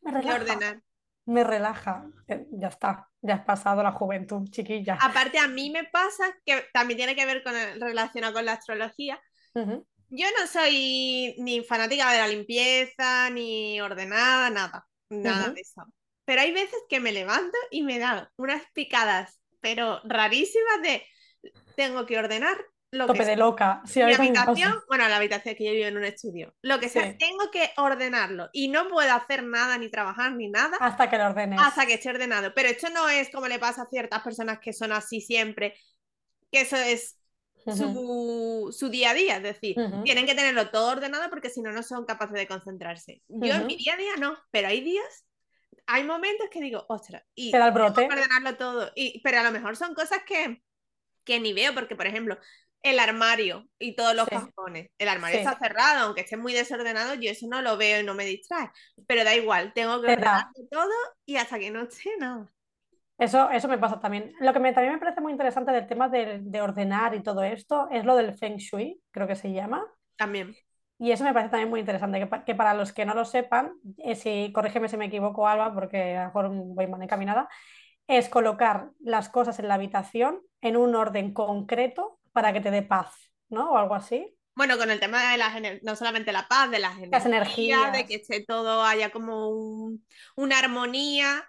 me 0.00 0.12
relaja, 0.12 0.82
me 1.26 1.44
relaja. 1.44 2.06
Eh, 2.28 2.46
ya 2.52 2.68
está, 2.68 3.08
ya 3.20 3.34
has 3.34 3.44
pasado 3.44 3.82
la 3.82 3.92
juventud, 3.92 4.48
chiquilla. 4.50 4.98
Aparte, 5.00 5.38
a 5.38 5.48
mí 5.48 5.70
me 5.70 5.84
pasa 5.84 6.24
que 6.44 6.64
también 6.72 6.98
tiene 6.98 7.14
que 7.14 7.26
ver 7.26 7.42
con 7.42 7.56
el, 7.56 7.80
relacionado 7.80 8.34
con 8.34 8.44
la 8.44 8.54
astrología. 8.54 9.20
Yo 9.54 10.26
no 10.38 10.46
soy 10.46 11.34
ni 11.38 11.64
fanática 11.64 12.10
de 12.10 12.18
la 12.18 12.28
limpieza, 12.28 13.30
ni 13.30 13.80
ordenada, 13.80 14.50
nada, 14.50 14.86
nada 15.08 15.50
de 15.50 15.60
eso. 15.60 15.84
Pero 16.24 16.40
hay 16.40 16.52
veces 16.52 16.78
que 16.88 17.00
me 17.00 17.12
levanto 17.12 17.56
y 17.70 17.82
me 17.82 17.98
dan 17.98 18.28
unas 18.36 18.62
picadas, 18.72 19.40
pero 19.62 20.00
rarísimas 20.04 20.82
de 20.82 21.06
tengo 21.76 22.06
que 22.06 22.18
ordenar 22.18 22.58
lo 22.90 23.06
que 23.14 23.20
de 23.20 23.24
sea. 23.24 23.36
loca, 23.36 23.82
sí, 23.86 24.02
Mi 24.04 24.12
habitación, 24.12 24.74
bueno, 24.88 25.08
la 25.08 25.16
habitación 25.16 25.54
que 25.56 25.64
yo 25.64 25.72
vivo 25.72 25.86
en 25.86 25.96
un 25.96 26.04
estudio, 26.04 26.54
lo 26.62 26.78
que 26.78 26.90
sea, 26.90 27.10
Sí. 27.12 27.16
tengo 27.18 27.50
que 27.50 27.70
ordenarlo 27.78 28.50
y 28.52 28.68
no 28.68 28.88
puedo 28.88 29.10
hacer 29.14 29.44
nada, 29.44 29.78
ni 29.78 29.90
trabajar, 29.90 30.32
ni 30.34 30.50
nada 30.50 30.76
Hasta 30.78 31.08
que 31.08 31.16
lo 31.16 31.26
ordenes. 31.26 31.58
hasta 31.62 31.86
que 31.86 31.94
esté 31.94 32.10
ordenado. 32.10 32.52
Pero 32.54 32.68
esto 32.68 32.90
no 32.90 33.08
es 33.08 33.30
como 33.30 33.48
le 33.48 33.58
pasa 33.58 33.82
a 33.82 33.86
ciertas 33.88 34.22
personas 34.22 34.58
que 34.60 34.74
son 34.74 34.92
así 34.92 35.22
siempre, 35.22 35.74
que 36.50 36.62
eso 36.62 36.76
es 36.76 37.18
su, 37.66 38.74
su 38.76 38.88
día 38.90 39.10
a 39.10 39.14
día, 39.14 39.36
es 39.36 39.42
decir, 39.42 39.76
tienen 40.04 40.26
que 40.26 40.34
tenerlo 40.34 40.70
todo 40.70 40.90
ordenado 40.90 41.30
porque 41.30 41.48
si 41.48 41.62
no, 41.62 41.72
no 41.72 41.82
son 41.82 42.04
capaces 42.04 42.34
de 42.34 42.46
concentrarse. 42.48 43.22
Yo 43.28 43.54
en 43.54 43.66
mi 43.66 43.76
día 43.76 43.94
a 43.94 43.96
día 43.96 44.16
no, 44.18 44.36
pero 44.50 44.68
hay 44.68 44.80
días, 44.82 45.24
hay 45.86 46.04
momentos 46.04 46.48
que 46.50 46.60
digo, 46.60 46.84
ostras, 46.88 47.22
y 47.34 47.60
el 47.60 47.70
brote. 47.72 48.10
ordenarlo 48.10 48.56
todo, 48.56 48.90
y, 48.94 49.20
pero 49.22 49.40
a 49.40 49.42
lo 49.44 49.52
mejor 49.52 49.76
son 49.76 49.94
cosas 49.94 50.20
que, 50.26 50.62
que 51.24 51.40
ni 51.40 51.52
veo, 51.52 51.74
porque 51.74 51.96
por 51.96 52.06
ejemplo, 52.06 52.38
el 52.82 52.98
armario 53.00 53.68
y 53.78 53.96
todos 53.96 54.14
los 54.16 54.28
Sí, 54.28 54.30
cajones, 54.30 54.90
el 54.98 55.08
armario 55.08 55.36
sí. 55.36 55.38
está 55.38 55.58
cerrado, 55.58 56.06
aunque 56.06 56.22
esté 56.22 56.36
muy 56.38 56.52
desordenado, 56.54 57.14
yo 57.14 57.30
eso 57.30 57.46
no 57.48 57.62
lo 57.62 57.76
veo 57.76 58.00
y 58.00 58.04
no 58.04 58.14
me 58.14 58.26
distrae, 58.26 58.70
pero 59.08 59.24
da 59.24 59.34
igual, 59.36 59.72
tengo 59.74 60.00
que 60.02 60.08
ordenarlo 60.08 60.68
todo 60.70 60.90
y 61.26 61.36
hasta 61.36 61.58
que 61.58 61.70
no 61.70 61.82
esté 61.84 62.10
nada. 62.18 62.52
Eso, 63.18 63.50
eso 63.50 63.68
me 63.68 63.78
pasa 63.78 64.00
también. 64.00 64.34
Lo 64.40 64.52
que 64.52 64.58
me, 64.60 64.72
también 64.72 64.94
me 64.94 64.98
parece 65.00 65.20
muy 65.20 65.32
interesante 65.32 65.70
del 65.72 65.86
tema 65.86 66.08
de, 66.08 66.40
de 66.42 66.60
ordenar 66.60 67.14
y 67.14 67.22
todo 67.22 67.42
esto 67.44 67.88
es 67.90 68.04
lo 68.04 68.16
del 68.16 68.36
Feng 68.36 68.56
Shui, 68.56 69.00
creo 69.12 69.26
que 69.28 69.36
se 69.36 69.52
llama. 69.52 69.84
También. 70.16 70.56
Y 71.02 71.10
eso 71.12 71.24
me 71.24 71.32
parece 71.34 71.50
también 71.50 71.70
muy 71.70 71.80
interesante, 71.80 72.18
que, 72.20 72.26
pa- 72.28 72.44
que 72.44 72.54
para 72.54 72.74
los 72.74 72.92
que 72.92 73.04
no 73.04 73.14
lo 73.14 73.24
sepan, 73.24 73.72
eh, 73.98 74.14
si, 74.14 74.52
corrígeme 74.52 74.88
si 74.88 74.96
me 74.96 75.06
equivoco, 75.06 75.48
Alba, 75.48 75.74
porque 75.74 76.16
a 76.16 76.20
lo 76.22 76.26
mejor 76.28 76.48
voy 76.74 76.86
mal 76.86 77.02
encaminada, 77.02 77.48
es 78.08 78.28
colocar 78.28 78.90
las 79.00 79.28
cosas 79.28 79.58
en 79.58 79.68
la 79.68 79.74
habitación 79.74 80.42
en 80.60 80.76
un 80.76 80.94
orden 80.96 81.34
concreto 81.34 82.20
para 82.32 82.52
que 82.52 82.60
te 82.60 82.70
dé 82.70 82.82
paz, 82.82 83.14
¿no? 83.50 83.72
O 83.72 83.78
algo 83.78 83.94
así. 83.94 84.36
Bueno, 84.54 84.76
con 84.76 84.90
el 84.90 85.00
tema 85.00 85.30
de 85.32 85.38
las 85.38 85.54
no 85.82 85.96
solamente 85.96 86.30
la 86.32 86.46
paz, 86.48 86.70
de 86.70 86.78
las 86.78 86.98
Las 87.10 87.26
energías, 87.26 87.92
de 87.92 88.06
que 88.06 88.16
esté 88.16 88.44
todo 88.44 88.84
haya 88.84 89.10
como 89.10 89.48
un- 89.50 90.06
una 90.36 90.58
armonía. 90.58 91.48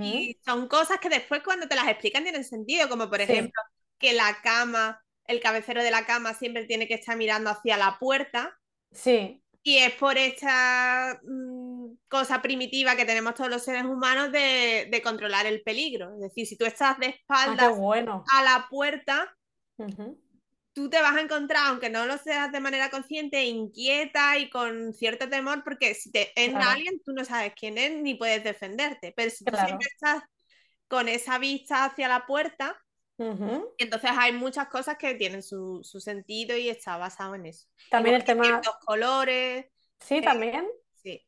Y 0.00 0.38
son 0.44 0.68
cosas 0.68 0.98
que 1.00 1.08
después 1.08 1.42
cuando 1.44 1.68
te 1.68 1.74
las 1.76 1.88
explican 1.88 2.22
tienen 2.24 2.44
sentido, 2.44 2.88
como 2.88 3.10
por 3.10 3.20
Sí. 3.26 3.34
ejemplo 3.34 3.62
que 3.98 4.12
la 4.14 4.40
cama, 4.42 5.02
el 5.26 5.40
cabecero 5.40 5.82
de 5.82 5.90
la 5.90 6.06
cama 6.06 6.34
siempre 6.34 6.64
tiene 6.66 6.88
que 6.88 6.94
estar 6.94 7.16
mirando 7.16 7.50
hacia 7.50 7.76
la 7.76 7.98
puerta. 7.98 8.57
Sí, 8.92 9.42
Y 9.62 9.78
es 9.78 9.92
por 9.94 10.16
esta 10.16 11.20
mm, 11.22 11.92
cosa 12.08 12.40
primitiva 12.42 12.96
que 12.96 13.04
tenemos 13.04 13.34
todos 13.34 13.50
los 13.50 13.62
seres 13.64 13.84
humanos 13.84 14.32
de, 14.32 14.88
de 14.90 15.02
controlar 15.02 15.46
el 15.46 15.62
peligro. 15.62 16.14
Es 16.14 16.20
decir, 16.20 16.46
si 16.46 16.56
tú 16.56 16.64
estás 16.64 16.98
de 16.98 17.06
ah, 17.44 17.56
espaldas 17.56 17.70
bueno. 17.70 18.24
a 18.32 18.42
la 18.44 18.66
puerta, 18.70 19.36
tú 20.72 20.88
te 20.90 21.00
vas 21.02 21.16
a 21.16 21.20
encontrar, 21.20 21.66
aunque 21.68 21.90
no 21.90 22.06
lo 22.06 22.18
seas 22.18 22.52
de 22.52 22.60
manera 22.60 22.90
consciente, 22.90 23.44
inquieta 23.44 24.38
y 24.38 24.48
con 24.50 24.92
cierto 24.94 25.28
temor, 25.28 25.64
porque 25.64 25.94
si 25.94 26.10
te 26.12 26.32
entra 26.40 26.60
Claro. 26.60 26.72
alguien, 26.72 27.00
tú 27.04 27.12
no 27.12 27.24
sabes 27.24 27.52
quién 27.58 27.78
es 27.78 27.92
ni 28.02 28.14
puedes 28.14 28.44
defenderte. 28.44 29.12
Pero 29.16 29.30
si 29.30 29.46
tú 29.48 29.56
Claro. 29.56 29.66
siempre 29.66 29.88
estás 29.92 30.22
con 30.88 31.08
esa 31.08 31.38
vista 31.38 31.84
hacia 31.86 32.08
la 32.08 32.26
puerta, 32.26 32.76
Entonces 33.78 34.10
hay 34.14 34.32
muchas 34.32 34.68
cosas 34.68 34.96
que 34.98 35.14
tienen 35.14 35.42
su, 35.42 35.80
su 35.84 36.00
sentido 36.00 36.56
y 36.56 36.68
está 36.68 36.96
basado 36.96 37.34
en 37.34 37.46
eso. 37.46 37.68
También 37.90 38.14
Igual 38.14 38.16
el 38.16 38.24
tema, 38.24 38.62
ciertos 38.62 38.74
colores, 38.84 39.66
sí, 40.00 40.22
eh, 40.22 40.24
también. 40.24 40.66
sí. 40.94 41.26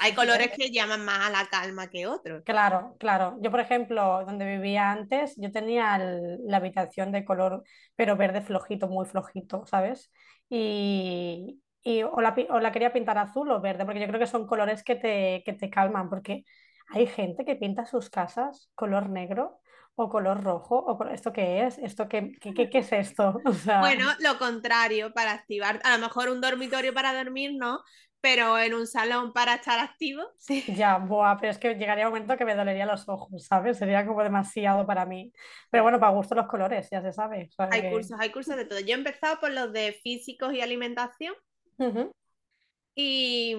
Hay 0.00 0.12
colores 0.12 0.50
que 0.56 0.72
llaman 0.72 1.04
más 1.04 1.20
a 1.26 1.30
la 1.30 1.48
calma 1.48 1.88
que 1.88 2.06
otros. 2.08 2.42
Claro, 2.44 2.96
claro. 2.98 3.36
Yo, 3.42 3.50
por 3.50 3.60
ejemplo, 3.60 4.24
donde 4.24 4.46
vivía 4.46 4.90
antes, 4.90 5.34
yo 5.36 5.52
tenía 5.52 5.96
el- 5.96 6.38
la 6.46 6.56
habitación 6.56 7.12
de 7.12 7.24
color, 7.24 7.62
pero 7.94 8.16
verde 8.16 8.40
flojito, 8.40 8.88
muy 8.88 9.04
flojito, 9.04 9.66
¿sabes? 9.66 10.10
Y, 10.48 11.60
y 11.82 12.02
o, 12.04 12.20
la, 12.22 12.34
o 12.48 12.58
la 12.60 12.72
quería 12.72 12.92
pintar 12.94 13.18
azul 13.18 13.50
o 13.50 13.60
verde, 13.60 13.84
porque 13.84 14.00
yo 14.00 14.06
creo 14.08 14.18
que 14.18 14.26
son 14.26 14.46
colores 14.46 14.82
que 14.82 14.94
te, 14.96 15.42
que 15.44 15.52
te 15.52 15.68
calman, 15.68 16.08
porque 16.08 16.44
hay 16.94 17.06
gente 17.06 17.44
que 17.44 17.56
pinta 17.56 17.84
sus 17.84 18.08
casas 18.08 18.70
color 18.74 19.10
negro 19.10 19.60
o 19.98 20.08
color 20.10 20.42
rojo, 20.42 20.76
o 20.78 21.04
¿esto 21.08 21.32
qué 21.32 21.66
es? 21.66 21.78
¿Esto 21.78 22.08
qué, 22.08 22.32
qué, 22.40 22.54
qué- 22.54 22.70
qué 22.70 22.78
es 22.78 22.92
esto? 22.92 23.42
O 23.46 23.52
sea, 23.54 23.80
Bueno, 23.80 24.04
lo 24.20 24.38
contrario, 24.38 25.12
para 25.12 25.32
activar, 25.32 25.80
a 25.84 25.96
lo 25.96 26.02
mejor 26.04 26.28
un 26.30 26.40
dormitorio 26.40 26.92
para 26.94 27.14
dormir, 27.14 27.52
no, 27.56 27.80
pero 28.20 28.58
en 28.58 28.74
un 28.74 28.86
salón 28.86 29.32
para 29.32 29.54
estar 29.54 29.78
activo, 29.78 30.22
sí. 30.38 30.64
Ya, 30.66 30.98
buah, 30.98 31.36
pero 31.40 31.50
es 31.50 31.58
que 31.58 31.74
llegaría 31.76 32.06
un 32.06 32.12
momento 32.12 32.36
que 32.36 32.44
me 32.44 32.54
dolería 32.54 32.84
los 32.86 33.08
ojos, 33.08 33.46
¿sabes? 33.46 33.78
Sería 33.78 34.06
como 34.06 34.22
demasiado 34.22 34.86
para 34.86 35.06
mí. 35.06 35.32
Pero 35.70 35.82
bueno, 35.82 35.98
para 35.98 36.12
gusto 36.12 36.34
los 36.34 36.46
colores, 36.46 36.88
ya 36.90 37.00
se 37.00 37.12
sabe. 37.12 37.46
o 37.50 37.52
sea 37.52 37.68
Hay 37.70 37.80
que- 37.80 37.88
cursos, 37.90 38.18
hay 38.20 38.30
cursos 38.30 38.56
de 38.56 38.64
todo. 38.66 38.80
Yo 38.80 38.90
he 38.90 38.98
empezado 38.98 39.40
por 39.40 39.50
los 39.52 39.72
de 39.72 39.98
físicos 40.02 40.52
y 40.54 40.60
alimentación 40.60 41.34
Ujú, 41.78 42.10
y, 43.00 43.56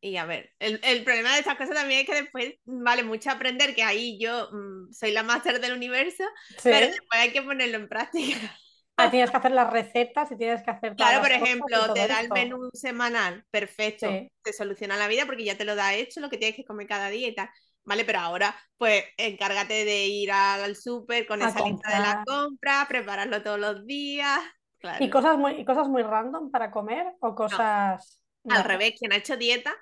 y 0.00 0.16
a 0.16 0.24
ver, 0.24 0.50
el, 0.58 0.80
el 0.82 1.04
problema 1.04 1.32
de 1.34 1.38
estas 1.38 1.56
cosas 1.56 1.76
también 1.76 2.00
es 2.00 2.06
que 2.06 2.22
después 2.22 2.54
vale 2.64 3.04
mucho 3.04 3.30
aprender, 3.30 3.76
que 3.76 3.84
ahí 3.84 4.18
yo 4.20 4.48
mm, 4.50 4.92
soy 4.92 5.12
la 5.12 5.22
máster 5.22 5.60
del 5.60 5.72
universo, 5.74 6.24
Sí. 6.48 6.56
pero 6.64 6.86
después 6.86 7.20
hay 7.20 7.32
que 7.32 7.42
ponerlo 7.42 7.76
en 7.76 7.88
práctica. 7.88 8.36
Ah, 8.98 9.10
tienes 9.10 9.30
que 9.30 9.36
hacer 9.36 9.50
las 9.52 9.70
recetas 9.70 10.32
y 10.32 10.38
tienes 10.38 10.62
que 10.62 10.70
hacer 10.70 10.96
Claro, 10.96 11.20
por 11.20 11.30
ejemplo, 11.30 11.92
te 11.92 12.08
da 12.08 12.18
el 12.20 12.30
menú 12.30 12.70
semanal, 12.72 13.44
perfecto, 13.50 14.08
Sí. 14.08 14.32
te 14.42 14.54
soluciona 14.54 14.96
la 14.96 15.06
vida 15.06 15.26
porque 15.26 15.44
ya 15.44 15.54
te 15.54 15.66
lo 15.66 15.74
da 15.74 15.92
hecho, 15.92 16.18
lo 16.20 16.30
que 16.30 16.38
tienes 16.38 16.56
que 16.56 16.64
comer 16.64 16.86
cada 16.86 17.10
día 17.10 17.28
y 17.28 17.34
tal. 17.34 17.50
Vale, 17.84 18.06
pero 18.06 18.20
ahora, 18.20 18.56
pues, 18.78 19.04
encárgate 19.18 19.84
de 19.84 20.06
ir 20.06 20.32
al 20.32 20.74
súper 20.76 21.26
con 21.26 21.42
A 21.42 21.50
esa 21.50 21.60
lista 21.60 21.94
de 21.94 22.00
la 22.00 22.24
compra, 22.26 22.86
prepararlo 22.88 23.42
todos 23.42 23.60
los 23.60 23.86
días. 23.86 24.40
Claro. 24.78 25.04
¿Y 25.04 25.10
cosas 25.10 25.36
muy, 25.36 25.52
y 25.60 25.64
cosas 25.66 25.88
muy 25.88 26.02
random 26.02 26.50
para 26.50 26.70
comer 26.70 27.06
o 27.20 27.34
cosas... 27.34 28.22
Al 28.48 28.64
revés, 28.64 28.94
quien 28.98 29.12
ha 29.12 29.16
hecho 29.16 29.36
dieta 29.36 29.74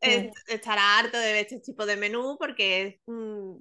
es- 0.00 0.30
estará 0.48 0.98
harto 0.98 1.18
de 1.18 1.32
ver 1.34 1.42
este 1.46 1.60
tipo 1.60 1.86
de 1.86 1.96
menú 1.96 2.36
porque 2.38 2.86
es... 2.88 2.96
mm, 3.06 3.58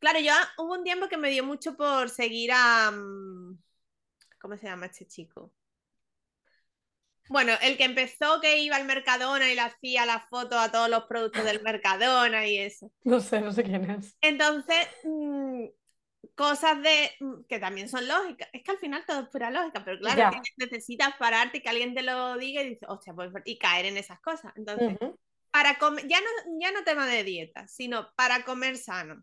Claro, 0.00 0.20
yo 0.20 0.32
hubo 0.58 0.74
un 0.74 0.84
tiempo 0.84 1.08
que 1.08 1.16
me 1.18 1.30
dio 1.30 1.44
mucho 1.44 1.76
por 1.76 2.10
seguir 2.10 2.52
a... 2.54 2.90
mm, 2.92 3.58
¿Cómo 4.40 4.56
se 4.58 4.66
llama 4.66 4.86
este 4.86 5.06
chico? 5.06 5.52
Bueno, 7.28 7.52
el 7.62 7.76
que 7.76 7.84
empezó 7.84 8.40
que 8.40 8.58
iba 8.58 8.76
al 8.76 8.84
Mercadona 8.84 9.50
y 9.50 9.54
le 9.54 9.60
hacía 9.60 10.06
la 10.06 10.26
foto 10.28 10.58
a 10.58 10.70
todos 10.72 10.88
los 10.90 11.04
productos 11.04 11.44
del 11.44 11.62
Mercadona 11.62 12.46
y 12.48 12.58
eso. 12.58 12.90
No 13.04 13.20
sé, 13.20 13.40
no 13.40 13.52
sé 13.52 13.62
quién 13.64 13.90
es. 13.90 14.16
Entonces, 14.20 14.88
mm, 15.04 15.66
cosas 16.34 16.82
de 16.82 17.10
mm, 17.20 17.44
que 17.48 17.58
también 17.58 17.88
son 17.88 18.06
lógicas. 18.08 18.48
Es 18.52 18.62
que 18.62 18.70
al 18.72 18.78
final 18.78 19.04
todo 19.06 19.20
es 19.22 19.28
pura 19.28 19.50
lógica, 19.50 19.84
pero 19.84 19.98
claro, 20.00 20.28
que 20.28 20.38
necesitas 20.58 21.14
pararte 21.18 21.58
y 21.58 21.62
que 21.62 21.68
alguien 21.68 21.94
te 21.94 22.02
lo 22.02 22.36
diga 22.38 22.62
y 22.62 22.70
dices, 22.70 22.88
hostia, 22.88 23.14
pues 23.14 23.30
y 23.44 23.58
caer 23.58 23.86
en 23.86 23.96
esas 23.98 24.20
cosas. 24.20 24.52
Entonces, 24.56 24.96
Ujú, 25.00 25.16
para 25.52 25.78
comer, 25.78 26.06
ya 26.08 26.20
no, 26.20 26.26
ya 26.60 26.72
no 26.72 26.84
tema 26.84 27.06
de 27.06 27.24
dieta, 27.24 27.68
sino 27.68 28.10
para 28.16 28.44
comer 28.44 28.78
sano. 28.78 29.22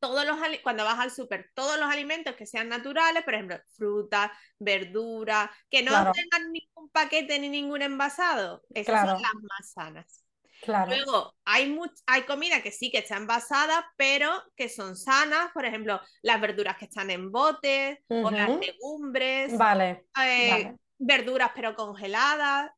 Todos 0.00 0.26
los 0.26 0.38
cuando 0.62 0.84
vas 0.84 0.98
al 1.00 1.10
súper, 1.10 1.50
todos 1.54 1.78
los 1.80 1.88
alimentos 1.90 2.36
que 2.36 2.46
sean 2.46 2.68
naturales, 2.68 3.24
por 3.24 3.34
ejemplo, 3.34 3.58
fruta, 3.76 4.32
verdura, 4.58 5.50
que 5.70 5.82
no 5.82 5.92
Claro. 5.92 6.12
tengan 6.12 6.52
ningún 6.52 6.90
paquete 6.90 7.38
ni 7.38 7.48
ningún 7.48 7.80
envasado, 7.82 8.62
esas 8.74 9.00
Claro. 9.00 9.14
son 9.14 9.22
las 9.22 9.32
más 9.34 9.72
sanas. 9.72 10.23
Claro. 10.64 10.90
Luego, 10.94 11.34
hay, 11.44 11.70
much- 11.70 12.02
hay 12.06 12.22
comida 12.22 12.62
que 12.62 12.72
sí 12.72 12.90
que 12.90 12.98
está 12.98 13.16
envasada, 13.16 13.86
pero 13.96 14.30
que 14.56 14.68
son 14.68 14.96
sanas. 14.96 15.50
Por 15.52 15.64
ejemplo, 15.64 16.00
las 16.22 16.40
verduras 16.40 16.76
que 16.78 16.86
están 16.86 17.10
en 17.10 17.30
botes 17.30 17.98
o 18.08 18.30
las 18.30 18.50
legumbres, 18.50 19.56
Vale, 19.56 20.06
eh, 20.24 20.50
vale. 20.50 20.76
verduras 20.98 21.50
pero 21.54 21.74
congeladas. 21.74 22.70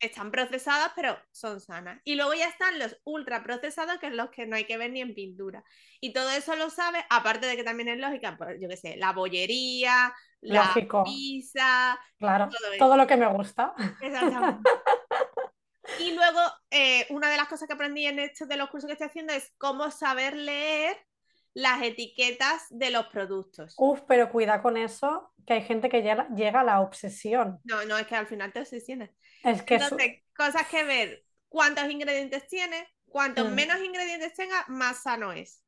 Están 0.00 0.32
procesadas, 0.32 0.90
pero 0.96 1.16
son 1.30 1.60
sanas. 1.60 2.00
Y 2.04 2.16
luego 2.16 2.34
ya 2.34 2.48
están 2.48 2.76
los 2.80 2.96
ultra 3.04 3.44
procesados, 3.44 3.98
que 4.00 4.08
es 4.08 4.12
los 4.12 4.30
que 4.30 4.46
no 4.46 4.56
hay 4.56 4.64
que 4.64 4.76
ver 4.76 4.90
ni 4.90 5.00
en 5.00 5.14
pintura. 5.14 5.62
Y 6.00 6.12
todo 6.12 6.28
eso 6.30 6.56
lo 6.56 6.70
sabes, 6.70 7.04
aparte 7.08 7.46
de 7.46 7.56
que 7.56 7.62
también 7.62 7.88
es 7.88 7.98
lógica, 7.98 8.36
pues, 8.36 8.58
yo 8.60 8.68
qué 8.68 8.76
sé, 8.76 8.96
la 8.96 9.12
bollería, 9.12 10.12
la 10.40 10.74
pizza, 11.04 11.98
Claro, 12.18 12.48
todo 12.48 12.78
todo 12.78 12.96
lo 12.96 13.06
que 13.06 13.16
me 13.16 13.32
gusta. 13.32 13.74
Exactamente. 14.02 14.68
Y 15.96 16.12
luego, 16.12 16.40
eh, 16.70 17.06
una 17.10 17.30
de 17.30 17.36
las 17.36 17.48
cosas 17.48 17.66
que 17.68 17.74
aprendí 17.74 18.06
en 18.06 18.18
esto 18.18 18.46
de 18.46 18.56
los 18.56 18.70
cursos 18.70 18.86
que 18.88 18.92
estoy 18.92 19.08
haciendo 19.08 19.32
es 19.32 19.52
cómo 19.58 19.90
saber 19.90 20.36
leer 20.36 20.96
las 21.54 21.82
etiquetas 21.82 22.66
de 22.70 22.90
los 22.90 23.06
productos. 23.06 23.74
Uf, 23.76 24.00
pero 24.06 24.30
cuida 24.30 24.60
con 24.62 24.76
eso, 24.76 25.32
que 25.46 25.54
hay 25.54 25.62
gente 25.62 25.88
que 25.88 26.02
llega, 26.02 26.28
llega 26.34 26.60
a 26.60 26.64
la 26.64 26.80
obsesión. 26.80 27.60
No, 27.64 27.84
no, 27.84 27.98
es 27.98 28.06
que 28.06 28.16
al 28.16 28.26
final 28.26 28.52
te 28.52 28.60
obsesiones. 28.60 29.10
Es 29.44 29.62
que 29.62 29.74
Entonces, 29.74 30.22
cosas 30.36 30.68
que 30.68 30.84
ver, 30.84 31.24
cuántos 31.48 31.90
ingredientes 31.90 32.46
tiene, 32.48 32.88
cuantos 33.06 33.48
Mm. 33.48 33.54
menos 33.54 33.78
ingredientes 33.82 34.34
tenga, 34.34 34.64
más 34.68 35.02
sano 35.02 35.32
es. 35.32 35.62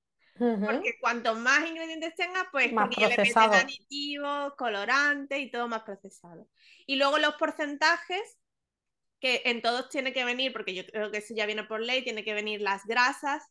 Porque 0.64 0.98
cuanto 1.00 1.34
más 1.34 1.68
ingredientes 1.68 2.14
tenga, 2.14 2.48
pues 2.52 2.72
Más 2.72 2.88
porque 2.88 2.96
ya 2.96 3.08
le 3.08 3.18
meten 3.18 3.36
procesado. 3.36 3.54
aditivos, 3.54 4.54
colorantes 4.56 5.38
y 5.40 5.50
todo 5.50 5.68
más 5.68 5.82
procesado. 5.82 6.48
Y 6.86 6.96
luego 6.96 7.18
los 7.18 7.34
porcentajes, 7.36 8.38
que 9.20 9.42
en 9.44 9.62
todos 9.62 9.88
tiene 9.90 10.12
que 10.12 10.24
venir, 10.24 10.52
porque 10.52 10.74
yo 10.74 10.84
creo 10.86 11.10
que 11.10 11.18
eso 11.18 11.34
ya 11.34 11.46
viene 11.46 11.64
por 11.64 11.80
ley, 11.80 12.02
tiene 12.02 12.24
que 12.24 12.34
venir 12.34 12.60
las 12.60 12.84
grasas, 12.86 13.44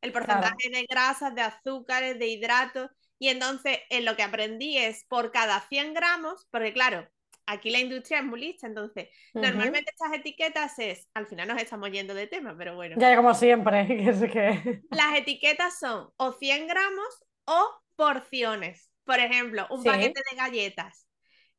el 0.00 0.12
porcentaje 0.12 0.70
de 0.70 0.86
grasas, 0.88 1.34
de 1.34 1.42
azúcares, 1.42 2.18
de 2.18 2.26
hidratos. 2.28 2.90
Y 3.18 3.28
entonces, 3.28 3.78
en 3.90 4.04
lo 4.04 4.16
que 4.16 4.22
aprendí 4.22 4.78
es 4.78 5.04
por 5.08 5.30
cada 5.30 5.60
100 5.68 5.92
gramos, 5.94 6.46
porque 6.50 6.72
claro, 6.72 7.06
aquí 7.46 7.70
la 7.70 7.78
industria 7.80 8.20
es 8.20 8.24
muy 8.24 8.40
lista, 8.40 8.66
entonces, 8.66 9.08
normalmente 9.34 9.90
estas 9.90 10.12
etiquetas 10.14 10.78
es, 10.78 11.08
al 11.14 11.26
final 11.26 11.48
nos 11.48 11.60
estamos 11.60 11.90
yendo 11.90 12.14
de 12.14 12.26
tema, 12.26 12.54
pero 12.56 12.76
bueno. 12.76 12.96
Ya 12.98 13.14
como 13.16 13.34
siempre, 13.34 13.86
que 13.88 14.08
es 14.08 14.32
que... 14.32 14.82
Las 14.90 15.16
etiquetas 15.16 15.78
son 15.78 16.10
o 16.16 16.32
100 16.32 16.66
gramos 16.66 17.24
o 17.44 17.82
porciones. 17.96 18.90
Por 19.04 19.18
ejemplo, 19.18 19.66
un 19.70 19.82
Sí. 19.82 19.88
paquete 19.88 20.22
de 20.30 20.36
galletas. 20.36 21.06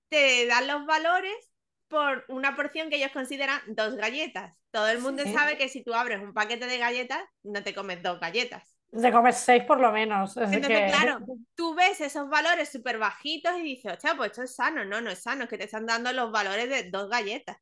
Te 0.10 0.46
dan 0.48 0.68
los 0.68 0.86
valores 0.86 1.51
por 1.92 2.26
una 2.30 2.56
porción 2.56 2.90
que 2.90 2.96
ellos 2.98 3.12
consideran 3.12 3.62
dos 3.68 3.96
galletas. 3.96 4.56
Todo 4.72 4.88
el 4.90 5.00
mundo 5.00 5.24
Sí. 5.24 5.34
sabe 5.34 5.58
que 5.58 5.70
si 5.70 5.84
tú 5.84 5.94
abres 5.94 6.20
un 6.24 6.34
paquete 6.34 6.66
de 6.66 6.80
galletas, 6.80 7.24
no 7.44 7.62
te 7.64 7.76
comes 7.76 8.02
dos 8.02 8.20
galletas. 8.20 8.76
Te 8.92 9.12
comes 9.12 9.38
seis 9.38 9.64
por 9.66 9.80
lo 9.80 9.92
menos. 9.92 10.36
es 10.38 10.52
Entonces, 10.52 10.80
que- 10.80 10.88
claro, 10.92 11.20
tú 11.56 11.76
ves 11.76 12.02
esos 12.02 12.30
valores 12.30 12.70
súper 12.70 12.98
bajitos 12.98 13.58
y 13.58 13.62
dices, 13.62 13.94
hostia, 13.94 14.16
pues 14.16 14.32
esto 14.32 14.44
es 14.44 14.56
sano. 14.56 14.84
No, 14.86 15.02
no 15.02 15.12
es 15.12 15.22
sano, 15.22 15.44
es 15.44 15.50
que 15.50 15.58
te 15.58 15.66
están 15.66 15.86
dando 15.86 16.12
los 16.14 16.32
valores 16.32 16.70
de 16.70 16.90
dos 16.90 17.10
galletas. 17.10 17.58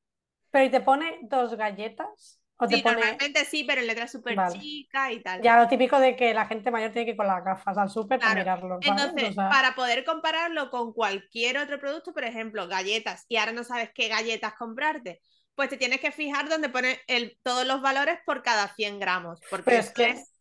Pero 0.51 0.65
¿y 0.65 0.71
te 0.71 0.81
pone 0.81 1.19
dos 1.23 1.55
galletas? 1.55 2.39
¿O 2.59 2.67
te 2.69 2.77
Sí, 2.77 2.83
pone 2.85 3.01
normalmente 3.01 3.45
sí, 3.45 3.63
pero 3.65 3.81
en 3.81 3.87
letras 3.87 4.11
súper 4.11 4.45
Vale. 4.45 4.45
chicas 4.45 5.11
y 5.11 5.21
tal. 5.21 5.45
ya 5.45 5.57
lo 5.57 5.67
típico 5.69 5.99
de 5.99 6.15
que 6.15 6.33
la 6.33 6.45
gente 6.47 6.71
mayor 6.71 6.91
tiene 6.91 7.05
que 7.05 7.11
ir 7.13 7.17
con 7.17 7.27
las 7.27 7.43
gafas 7.43 7.77
al 7.77 7.89
súper 7.89 8.23
para 8.23 8.33
mirarlo. 8.33 8.77
Entonces, 8.81 9.27
O 9.27 9.33
sea, 9.33 9.49
para 9.49 9.75
poder 9.75 10.05
compararlo 10.05 10.69
con 10.69 10.93
cualquier 10.93 11.57
otro 11.57 11.79
producto, 11.79 12.13
por 12.13 12.23
ejemplo, 12.23 12.67
galletas, 12.67 13.25
y 13.27 13.35
ahora 13.37 13.51
no 13.51 13.63
sabes 13.63 13.89
qué 13.93 14.07
galletas 14.07 14.53
comprarte, 14.55 15.21
pues 15.55 15.69
te 15.69 15.77
tienes 15.77 15.99
que 15.99 16.11
fijar 16.13 16.47
donde 16.49 16.69
pone 16.69 17.01
el, 17.07 17.37
todos 17.43 17.65
los 17.67 17.81
valores 17.81 18.19
por 18.25 18.41
cada 18.43 18.73
100 18.75 18.99
gramos. 18.99 19.43
Porque 19.49 19.65
Pero 19.65 19.79
es 19.79 19.91
eso 19.91 19.91
que 19.91 20.11
es- 20.11 20.33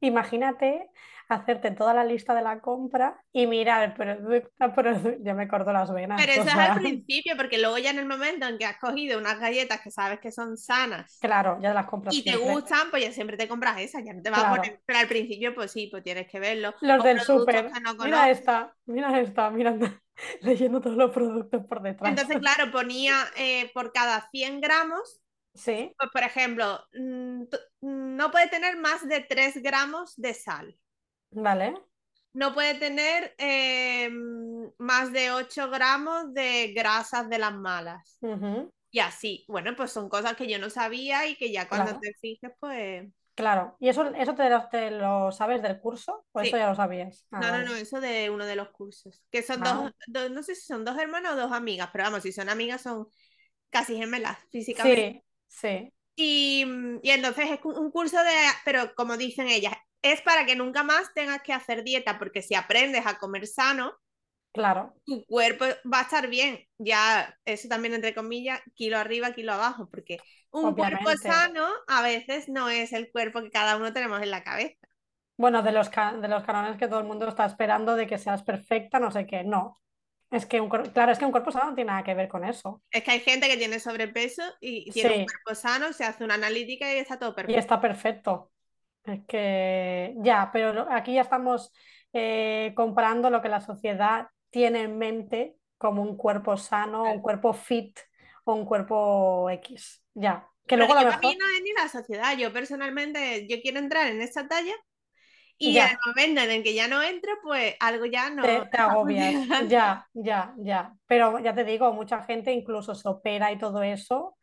imagínate 0.00 0.90
hacerte 1.28 1.70
toda 1.70 1.94
la 1.94 2.04
lista 2.04 2.34
de 2.34 2.42
la 2.42 2.60
compra 2.60 3.20
y 3.32 3.46
mirar 3.46 3.82
el 3.84 3.94
producto, 3.94 4.50
por 4.58 4.74
producto. 4.74 5.10
Ya 5.22 5.34
me 5.34 5.48
corto 5.48 5.72
las 5.72 5.92
venas. 5.92 6.20
Pero 6.20 6.32
eso 6.32 6.48
es 6.50 6.54
al 6.54 6.80
principio, 6.80 7.36
porque 7.36 7.58
luego 7.58 7.78
ya 7.78 7.90
en 7.90 7.98
el 7.98 8.06
momento 8.06 8.46
en 8.46 8.58
que 8.58 8.64
has 8.66 8.78
cogido 8.78 9.18
unas 9.18 9.38
galletas 9.40 9.80
que 9.80 9.90
sabes 9.90 10.20
que 10.20 10.30
son 10.32 10.56
sanas 10.56 11.18
Claro, 11.20 11.58
ya 11.60 11.72
las 11.74 11.86
compras 11.86 12.14
y 12.14 12.22
te 12.24 12.36
gustan, 12.36 12.90
pues 12.90 13.02
ya 13.04 13.12
siempre 13.12 13.36
te 13.36 13.48
compras 13.48 13.80
esas, 13.80 14.04
ya 14.04 14.12
no 14.12 14.22
te 14.22 14.30
vas 14.30 14.40
Claro. 14.40 14.54
a 14.54 14.56
poner. 14.58 14.80
Pero 14.84 14.98
al 14.98 15.08
principio, 15.08 15.54
pues 15.54 15.72
sí, 15.72 15.88
pues 15.90 16.02
tienes 16.02 16.28
que 16.28 16.38
verlo. 16.38 16.74
Los 16.80 17.00
O 17.00 17.04
del 17.04 17.20
súper. 17.20 17.70
no 17.82 17.94
Mira 18.04 18.30
esta, 18.30 18.74
mira 18.86 19.20
esta, 19.20 19.50
mira, 19.50 19.74
leyendo 20.42 20.80
todos 20.80 20.96
los 20.96 21.10
productos 21.10 21.64
por 21.66 21.82
detrás. 21.82 22.10
Entonces, 22.10 22.38
claro, 22.38 22.70
ponía 22.70 23.16
eh, 23.36 23.70
por 23.74 23.92
cada 23.92 24.28
100 24.30 24.60
gramos 24.60 25.20
Sí, 25.54 25.94
Pues, 25.96 26.10
por 26.12 26.22
ejemplo, 26.22 26.80
mm, 26.94 27.44
no 27.82 28.30
puede 28.30 28.48
tener 28.48 28.76
más 28.78 29.06
de 29.06 29.20
3 29.20 29.62
gramos 29.62 30.14
de 30.16 30.34
sal. 30.34 30.76
Vale. 31.34 31.74
No 32.32 32.52
puede 32.52 32.74
tener 32.74 33.34
eh, 33.38 34.08
mm, 34.10 34.66
más 34.78 35.12
de 35.12 35.30
8 35.30 35.70
gramos 35.70 36.34
de 36.34 36.72
grasas 36.74 37.28
de 37.30 37.38
las 37.38 37.54
malas. 37.54 38.18
Y 38.90 38.98
así. 39.00 39.44
Bueno, 39.48 39.74
pues 39.76 39.92
son 39.92 40.08
cosas 40.08 40.34
que 40.36 40.48
yo 40.48 40.58
no 40.58 40.70
sabía 40.70 41.26
y 41.28 41.36
que 41.36 41.52
ya 41.52 41.68
cuando 41.68 41.92
Claro. 41.92 42.00
te 42.00 42.14
fijes, 42.20 42.52
pues... 42.60 43.08
Claro. 43.34 43.76
¿Y 43.80 43.88
eso, 43.88 44.06
eso 44.14 44.34
te, 44.36 44.48
lo, 44.48 44.68
te 44.68 44.90
lo 44.92 45.32
sabes 45.32 45.60
del 45.62 45.80
curso? 45.80 46.24
¿O 46.32 46.40
Sí. 46.40 46.48
eso 46.48 46.56
ya 46.56 46.68
lo 46.68 46.74
sabías? 46.76 47.26
Ah, 47.32 47.40
No, 47.40 47.46
no, 47.48 47.52
vale. 47.52 47.64
no, 47.64 47.74
eso 47.74 48.00
de 48.00 48.30
uno 48.30 48.46
de 48.46 48.54
los 48.56 48.70
cursos. 48.70 49.24
Que 49.30 49.42
son 49.42 49.60
Ah. 49.66 49.74
dos, 49.74 49.92
dos- 50.06 50.30
no 50.30 50.42
sé 50.44 50.54
si 50.54 50.62
son 50.66 50.84
dos 50.84 50.96
hermanas 50.98 51.32
o 51.32 51.36
dos 51.36 51.52
amigas, 51.52 51.90
pero 51.92 52.04
vamos, 52.04 52.22
si 52.22 52.32
son 52.32 52.48
amigas 52.48 52.82
son 52.82 53.08
casi 53.70 53.96
gemelas 53.96 54.38
físicamente. 54.50 55.24
Sí, 55.48 55.58
sí, 55.58 55.92
Y, 56.16 56.64
y 57.02 57.10
entonces 57.10 57.50
es 57.50 57.58
un 57.64 57.90
curso 57.90 58.18
de, 58.22 58.30
pero 58.64 58.94
como 58.94 59.16
dicen 59.16 59.48
ellas, 59.48 59.74
es 60.04 60.22
para 60.22 60.46
que 60.46 60.56
nunca 60.56 60.84
más 60.84 61.12
tengas 61.14 61.42
que 61.42 61.52
hacer 61.54 61.84
dieta, 61.84 62.18
porque 62.20 62.42
si 62.42 62.54
aprendes 62.54 63.06
a 63.06 63.18
comer 63.18 63.48
sano, 63.48 63.94
claro. 64.52 64.94
tu 65.04 65.24
cuerpo 65.26 65.64
va 65.92 66.00
a 66.00 66.02
estar 66.02 66.28
bien. 66.28 66.60
Ya, 66.78 67.38
eso 67.44 67.68
también 67.68 67.94
entre 67.94 68.14
comillas, 68.14 68.60
kilo 68.74 68.98
arriba, 68.98 69.32
kilo 69.32 69.52
abajo, 69.52 69.88
porque 69.90 70.22
un 70.50 70.74
cuerpo 70.74 71.10
sano 71.16 71.66
a 71.88 72.02
veces 72.02 72.48
no 72.48 72.68
es 72.70 72.92
el 72.92 73.10
cuerpo 73.10 73.42
que 73.42 73.50
cada 73.50 73.76
uno 73.76 73.92
tenemos 73.92 74.22
en 74.22 74.30
la 74.30 74.44
cabeza. 74.44 74.76
Bueno, 75.36 75.62
de 75.62 75.72
los, 75.72 75.90
de 75.90 76.28
los 76.28 76.44
canones 76.44 76.76
que 76.78 76.86
todo 76.88 77.00
el 77.00 77.06
mundo 77.06 77.28
está 77.28 77.44
esperando 77.46 77.96
de 77.96 78.06
que 78.06 78.18
seas 78.18 78.42
perfecta, 78.44 79.00
no 79.00 79.10
sé 79.10 79.26
qué. 79.26 79.42
No. 79.44 79.80
Es 80.30 80.46
que 80.46 80.60
un 80.60 80.68
claro, 80.68 81.12
es 81.12 81.18
que 81.18 81.24
un 81.24 81.32
cuerpo 81.32 81.50
sano 81.52 81.70
no 81.70 81.74
tiene 81.74 81.90
nada 81.92 82.04
que 82.04 82.14
ver 82.14 82.28
con 82.28 82.44
eso. 82.44 82.82
Es 82.90 83.02
que 83.04 83.10
hay 83.10 83.20
gente 83.20 83.48
que 83.48 83.56
tiene 83.58 83.78
sobrepeso 83.80 84.42
y 84.60 84.90
tiene 84.92 85.12
un 85.12 85.24
cuerpo 85.24 85.54
sano, 85.54 85.92
se 85.92 86.04
hace 86.04 86.24
una 86.24 86.34
analítica 86.34 86.92
y 86.94 86.98
está 86.98 87.18
todo 87.18 87.34
Y 87.34 87.34
perfecto. 87.34 87.58
está 87.58 87.80
perfecto. 87.80 88.52
Es 89.04 89.20
que 89.26 90.14
ya, 90.18 90.50
pero 90.52 90.86
aquí 90.90 91.14
ya 91.14 91.22
estamos 91.22 91.72
eh, 92.12 92.72
comparando 92.76 93.30
lo 93.30 93.42
que 93.42 93.48
la 93.48 93.60
sociedad 93.60 94.28
tiene 94.50 94.82
en 94.82 94.98
mente 94.98 95.56
como 95.78 96.02
un 96.02 96.16
cuerpo 96.16 96.56
sano, 96.56 97.02
un 97.12 97.20
cuerpo 97.20 97.52
fit 97.52 97.98
o 98.44 98.54
un 98.54 98.64
cuerpo 98.64 99.50
X. 99.50 100.02
Ya. 100.14 100.48
Que 100.66 100.76
Pero 100.76 100.86
luego 100.86 100.94
que 100.94 101.04
lo 101.04 101.10
mejor. 101.10 101.22
no 101.38 101.46
es 101.56 101.62
ni 101.62 101.72
la 101.72 101.88
sociedad. 101.88 102.36
Yo 102.38 102.52
personalmente, 102.52 103.46
yo 103.48 103.60
quiero 103.60 103.78
entrar 103.78 104.08
en 104.08 104.22
esta 104.22 104.48
talla 104.48 104.74
y 105.58 105.74
Ya. 105.74 105.86
en 105.86 105.90
el 105.92 105.98
momento 106.06 106.40
en 106.42 106.50
el 106.52 106.62
que 106.62 106.74
ya 106.74 106.88
no 106.88 107.02
entro, 107.02 107.32
pues 107.42 107.74
algo 107.80 108.06
ya 108.06 108.30
no 108.30 108.42
te, 108.42 108.60
te 108.70 108.76
agobias. 108.78 109.34
Ya, 109.68 110.06
ya, 110.14 110.54
ya. 110.58 110.94
Pero 111.06 111.38
ya 111.40 111.54
te 111.54 111.64
digo, 111.64 111.92
mucha 111.92 112.22
gente 112.22 112.52
incluso 112.52 112.94
se 112.94 113.08
opera 113.08 113.52
y 113.52 113.58
todo 113.58 113.82
eso 113.82 114.36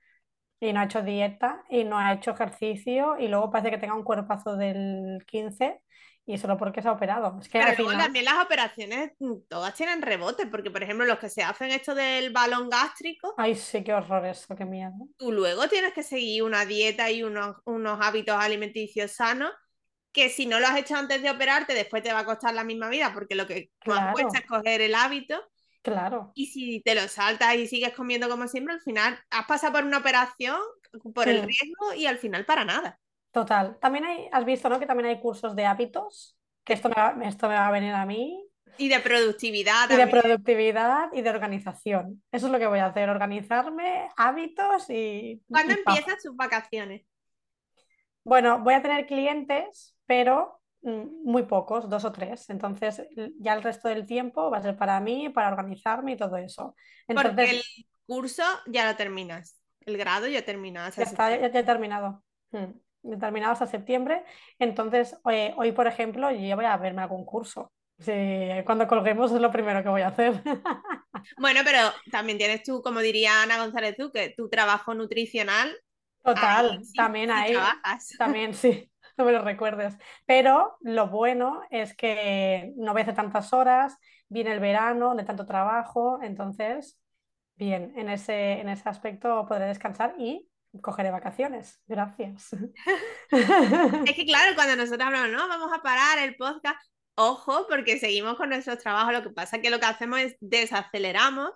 y 0.61 0.73
no 0.73 0.81
ha 0.81 0.85
hecho 0.85 1.03
dieta 1.03 1.65
y 1.69 1.85
no 1.85 1.99
ha 1.99 2.13
hecho 2.13 2.31
ejercicio 2.33 3.17
y 3.19 3.27
luego 3.29 3.51
parece 3.51 3.71
que 3.71 3.79
tenga 3.79 3.95
un 3.95 4.05
cuerpazo 4.05 4.57
del 4.57 5.25
15 5.27 5.83
y 6.25 6.39
solo 6.39 6.57
porque 6.57 6.83
se 6.83 6.89
ha 6.89 6.93
operado. 6.93 7.39
Es 7.41 7.49
que 7.49 7.57
Pero 7.57 7.71
al 7.71 7.75
luego 7.77 7.95
final, 7.95 7.97
también 7.97 8.25
las 8.25 8.43
operaciones 8.43 9.11
mm, 9.19 9.43
todas 9.47 9.73
tienen 9.75 10.01
rebote, 10.01 10.47
porque 10.47 10.71
por 10.71 10.83
ejemplo 10.83 11.05
los 11.05 11.19
que 11.19 11.29
se 11.29 11.43
hacen 11.43 11.71
esto 11.71 11.95
del 11.95 12.31
balón 12.31 12.69
gástrico, 12.69 13.37
ay, 13.37 13.55
sí, 13.55 13.83
qué 13.83 13.93
horror 13.93 14.25
eso, 14.25 14.55
qué 14.55 14.63
miedo. 14.65 14.93
tú 15.17 15.31
luego 15.31 15.67
tienes 15.69 15.93
que 15.93 16.03
seguir 16.03 16.43
una 16.43 16.65
dieta 16.65 17.11
y 17.11 17.23
unos, 17.23 17.57
unos 17.65 17.99
hábitos 18.01 18.35
alimenticios 18.37 19.11
sanos 19.11 19.51
que 20.13 20.29
si 20.29 20.47
no 20.47 20.59
lo 20.61 20.67
has 20.67 20.77
hecho 20.79 20.95
antes 20.95 21.21
de 21.23 21.31
operarte, 21.31 21.73
después 21.75 22.03
te 22.03 22.13
va 22.13 22.19
a 22.21 22.25
costar 22.25 22.53
la 22.55 22.63
misma 22.65 22.89
vida, 22.89 23.13
porque 23.13 23.35
lo 23.35 23.47
que 23.47 23.71
más 23.85 24.05
Claro. 24.05 24.11
cuesta 24.11 24.39
es 24.39 24.47
coger 24.47 24.81
el 24.81 24.95
hábito. 24.95 25.41
Claro. 25.81 26.31
Y 26.35 26.47
si 26.47 26.81
te 26.81 26.93
lo 26.93 27.07
saltas 27.07 27.55
y 27.55 27.67
sigues 27.67 27.93
comiendo 27.93 28.29
como 28.29 28.47
siempre, 28.47 28.73
al 28.73 28.81
final 28.81 29.19
has 29.29 29.45
pasado 29.45 29.73
por 29.73 29.83
una 29.83 29.97
operación, 29.97 30.59
por 31.13 31.27
el 31.27 31.41
riesgo 31.43 31.93
y 31.95 32.05
al 32.05 32.17
final 32.17 32.45
para 32.45 32.65
nada. 32.65 32.99
Total. 33.31 33.77
También 33.79 34.05
hay, 34.05 34.27
has 34.31 34.45
visto, 34.45 34.69
¿no? 34.69 34.79
Que 34.79 34.85
también 34.85 35.09
hay 35.09 35.19
cursos 35.19 35.55
de 35.55 35.65
hábitos, 35.65 36.37
que 36.63 36.73
esto 36.73 36.89
me 36.89 36.95
va, 36.95 37.15
esto 37.23 37.47
me 37.47 37.55
va 37.55 37.67
a 37.67 37.71
venir 37.71 37.93
a 37.93 38.05
mí, 38.05 38.45
Y 38.77 38.89
de 38.89 38.99
productividad 38.99 39.89
y 39.89 39.95
de 39.95 40.07
productividad 40.07 41.09
y 41.13 41.21
de 41.21 41.29
organización. 41.29 42.23
Eso 42.31 42.45
es 42.45 42.51
lo 42.51 42.59
que 42.59 42.67
voy 42.67 42.79
a 42.79 42.87
hacer, 42.87 43.09
organizarme, 43.09 44.09
hábitos 44.15 44.89
y... 44.89 45.41
¿Cuándo 45.47 45.73
y 45.73 45.77
empiezas 45.77 46.21
tus 46.21 46.35
vacaciones? 46.35 47.03
Bueno, 48.23 48.59
voy 48.59 48.75
a 48.75 48.81
tener 48.81 49.07
clientes, 49.07 49.95
pero 50.05 50.60
muy 50.83 51.43
pocos, 51.43 51.89
dos 51.89 52.05
o 52.05 52.11
tres. 52.11 52.49
Entonces, 52.49 53.03
ya 53.39 53.53
el 53.53 53.63
resto 53.63 53.87
del 53.87 54.05
tiempo 54.05 54.49
va 54.49 54.57
a 54.57 54.61
ser 54.61 54.77
para 54.77 54.99
mí, 54.99 55.29
para 55.29 55.49
organizarme 55.49 56.13
y 56.13 56.17
todo 56.17 56.37
eso. 56.37 56.75
Porque 57.07 57.29
Entonces, 57.29 57.51
el 57.51 57.85
curso 58.05 58.43
ya 58.67 58.89
lo 58.89 58.95
terminas. 58.95 59.61
El 59.85 59.97
grado 59.97 60.27
ya 60.27 60.43
terminas. 60.43 60.95
ya 60.95 61.03
está, 61.03 61.35
ya, 61.35 61.51
ya 61.51 61.59
he 61.59 61.63
terminado. 61.63 62.23
Mm, 62.51 62.71
Determinado 63.03 63.53
hasta 63.53 63.65
septiembre. 63.65 64.23
Entonces, 64.59 65.17
hoy, 65.23 65.71
por 65.71 65.87
ejemplo, 65.87 66.29
yo 66.31 66.55
voy 66.55 66.65
a 66.65 66.77
verme 66.77 67.01
algún 67.01 67.25
curso. 67.25 67.71
Sí, 67.99 68.11
cuando 68.65 68.87
colguemos 68.87 69.31
es 69.31 69.41
lo 69.41 69.51
primero 69.51 69.83
que 69.83 69.89
voy 69.89 70.01
a 70.01 70.07
hacer. 70.07 70.41
Bueno, 71.37 71.61
pero 71.63 71.79
también 72.11 72.37
tienes 72.39 72.63
tú, 72.63 72.81
como 72.81 72.99
diría 72.99 73.43
Ana 73.43 73.59
González 73.59 73.95
que 74.11 74.33
tu 74.35 74.49
trabajo 74.49 74.93
nutricional. 74.95 75.71
Total, 76.23 76.71
ahí 76.71 76.93
también 76.95 77.29
sí 77.29 77.35
ahí, 77.35 77.51
trabajas. 77.53 78.09
también 78.17 78.53
sí, 78.53 78.90
no 79.17 79.25
me 79.25 79.31
lo 79.31 79.41
recuerdes. 79.41 79.97
Pero 80.25 80.77
lo 80.81 81.07
bueno 81.07 81.61
es 81.69 81.95
que 81.95 82.73
no 82.77 82.93
voy 82.93 83.01
a 83.01 83.03
hacer 83.03 83.15
tantas 83.15 83.53
horas, 83.53 83.97
viene 84.29 84.51
el 84.51 84.59
verano 84.59 85.15
de 85.15 85.23
tanto 85.23 85.45
trabajo, 85.45 86.19
entonces, 86.21 86.99
bien, 87.55 87.93
en 87.95 88.09
ese, 88.09 88.59
en 88.59 88.69
ese 88.69 88.87
aspecto 88.87 89.45
podré 89.47 89.65
descansar 89.65 90.15
y 90.17 90.47
cogeré 90.81 91.11
vacaciones. 91.11 91.81
Gracias. 91.87 92.49
Es 94.05 94.15
que 94.15 94.25
claro, 94.25 94.55
cuando 94.55 94.75
nosotros 94.75 95.05
hablamos, 95.05 95.31
no, 95.31 95.47
vamos 95.47 95.71
a 95.73 95.81
parar 95.81 96.19
el 96.19 96.35
podcast, 96.35 96.77
ojo, 97.15 97.65
porque 97.67 97.97
seguimos 97.97 98.35
con 98.35 98.49
nuestros 98.49 98.77
trabajos, 98.77 99.13
lo 99.13 99.23
que 99.23 99.29
pasa 99.29 99.57
es 99.57 99.61
que 99.61 99.69
lo 99.69 99.79
que 99.79 99.85
hacemos 99.85 100.19
es 100.19 100.35
desaceleramos, 100.39 101.51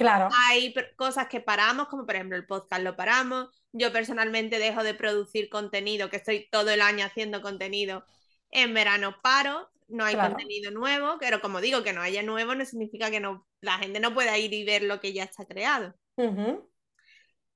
Claro, 0.00 0.28
hay 0.46 0.74
cosas 0.96 1.28
que 1.28 1.40
paramos, 1.40 1.88
como 1.88 2.06
por 2.06 2.14
ejemplo 2.14 2.36
el 2.36 2.46
podcast 2.46 2.82
lo 2.82 2.96
paramos, 2.96 3.48
yo 3.72 3.92
personalmente 3.92 4.58
dejo 4.58 4.82
de 4.82 4.94
producir 4.94 5.48
contenido, 5.48 6.10
que 6.10 6.16
estoy 6.16 6.48
todo 6.50 6.70
el 6.70 6.80
año 6.80 7.04
haciendo 7.04 7.42
contenido, 7.42 8.04
en 8.50 8.74
verano 8.74 9.16
paro, 9.22 9.70
no 9.88 10.04
hay 10.04 10.14
Claro. 10.14 10.34
contenido 10.34 10.70
nuevo, 10.70 11.16
pero 11.20 11.40
como 11.40 11.60
digo, 11.60 11.82
que 11.82 11.92
no 11.92 12.00
haya 12.00 12.22
nuevo 12.22 12.54
no 12.54 12.64
significa 12.64 13.10
que 13.10 13.20
no, 13.20 13.46
la 13.60 13.78
gente 13.78 14.00
no 14.00 14.14
pueda 14.14 14.38
ir 14.38 14.52
y 14.54 14.64
ver 14.64 14.82
lo 14.82 15.00
que 15.00 15.12
ya 15.12 15.24
está 15.24 15.44
creado. 15.46 15.94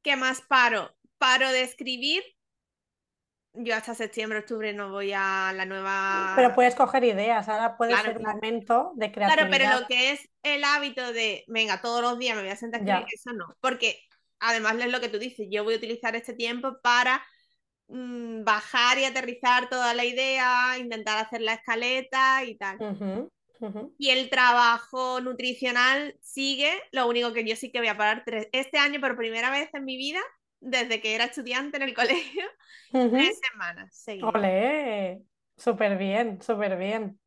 ¿Qué 0.03 0.17
más 0.17 0.43
paro? 0.43 0.95
Paro 1.19 1.51
de 1.51 1.63
escribir. 1.63 2.23
Yo 3.57 3.75
hasta 3.77 3.95
septiembre, 3.95 4.41
octubre 4.41 4.73
no 4.73 4.91
voy 4.91 5.13
a 5.15 5.53
la 5.55 5.65
nueva. 5.65 6.35
Pero 6.37 6.55
puedes 6.55 6.75
coger 6.75 7.05
ideas, 7.05 7.49
ahora 7.49 7.77
puede 7.77 7.93
Claro, 7.93 8.07
ser 8.07 8.17
un 8.17 8.23
claro. 8.25 8.37
momento 8.37 8.93
de 8.97 9.13
Claro, 9.13 9.47
pero 9.51 9.81
lo 9.81 9.87
que 9.87 10.13
es 10.13 10.29
el 10.43 10.65
hábito 10.65 11.13
de, 11.13 11.45
venga, 11.47 11.81
todos 11.81 12.03
los 12.03 12.19
días 12.19 12.37
me 12.37 12.43
voy 12.43 12.51
a 12.51 12.57
sentar 12.57 12.81
a 12.81 12.85
escribir, 12.85 13.15
eso 13.15 13.33
no. 13.33 13.47
Porque 13.61 14.01
además 14.41 14.77
es 14.81 14.91
lo 14.91 15.01
que 15.01 15.09
tú 15.09 15.19
dices, 15.19 15.47
yo 15.51 15.65
voy 15.65 15.75
a 15.75 15.77
utilizar 15.79 16.17
este 16.17 16.35
tiempo 16.35 16.79
para 16.83 17.25
mm, 17.89 18.45
bajar 18.45 18.99
y 18.99 19.05
aterrizar 19.05 19.69
toda 19.69 19.95
la 19.95 20.05
idea, 20.05 20.77
intentar 20.79 21.25
hacer 21.25 21.41
la 21.41 21.55
escaleta 21.55 22.45
y 22.45 22.57
tal. 22.57 22.79
Y 23.97 24.11
el 24.11 24.29
trabajo 24.31 25.21
nutricional 25.21 26.17
sigue, 26.21 26.73
lo 26.93 27.07
único 27.07 27.33
que 27.33 27.47
yo 27.47 27.57
sí 27.57 27.71
que 27.71 27.79
voy 27.79 27.89
a 27.89 27.97
parar 27.97 28.23
tres, 28.27 28.49
este 28.53 28.79
año 28.79 29.01
por 29.01 29.17
primera 29.17 29.51
vez 29.51 29.71
en 29.73 29.85
mi 29.85 29.97
vida, 29.97 30.21
desde 30.65 31.01
que 31.01 31.15
era 31.15 31.25
estudiante 31.25 31.77
en 31.77 31.83
el 31.85 31.95
colegio, 31.95 32.45
tres 32.91 33.39
semanas 33.51 33.95
seguidas. 33.97 34.35
Olé, 34.35 35.23
súper 35.57 35.97
bien, 35.99 36.41
súper 36.43 36.77
bien. 36.77 37.21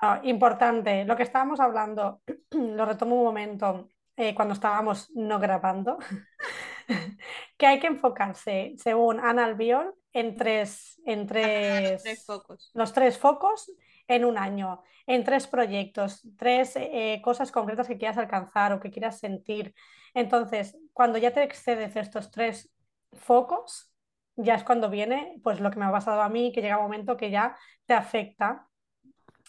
No, 0.00 0.20
importante, 0.24 1.04
lo 1.04 1.16
que 1.16 1.22
estábamos 1.22 1.60
hablando, 1.60 2.22
lo 2.50 2.84
retomo 2.86 3.16
un 3.16 3.24
momento, 3.24 3.88
eh, 4.16 4.34
cuando 4.34 4.54
estábamos 4.54 5.10
no 5.14 5.38
grabando, 5.38 5.98
que 7.56 7.66
hay 7.66 7.78
que 7.80 7.86
enfocarse, 7.88 8.74
según 8.78 9.20
Ana 9.20 9.44
Albiol, 9.44 9.94
en 10.12 10.36
tres, 10.36 11.00
en 11.04 11.26
tres, 11.26 12.02
Tres 12.02 12.24
focos. 12.24 12.70
los 12.74 12.92
tres 12.92 13.18
focos 13.18 13.70
en 14.08 14.24
un 14.24 14.38
año, 14.38 14.82
en 15.06 15.24
tres 15.24 15.46
proyectos, 15.46 16.22
tres 16.36 16.76
eh, 16.76 17.20
cosas 17.22 17.52
concretas 17.52 17.88
que 17.88 17.98
quieras 17.98 18.18
alcanzar 18.18 18.72
o 18.72 18.80
que 18.80 18.90
quieras 18.90 19.18
sentir. 19.18 19.74
Entonces, 20.14 20.76
cuando 20.92 21.18
ya 21.18 21.32
te 21.32 21.42
excedes 21.42 21.96
estos 21.96 22.30
tres 22.30 22.70
focos, 23.12 23.92
ya 24.36 24.54
es 24.54 24.64
cuando 24.64 24.90
viene 24.90 25.40
pues 25.42 25.60
lo 25.60 25.70
que 25.70 25.78
me 25.78 25.86
ha 25.86 25.92
pasado 25.92 26.22
a 26.22 26.28
mí, 26.28 26.52
que 26.52 26.62
llega 26.62 26.76
un 26.76 26.84
momento 26.84 27.16
que 27.16 27.30
ya 27.30 27.56
te 27.86 27.94
afecta 27.94 28.68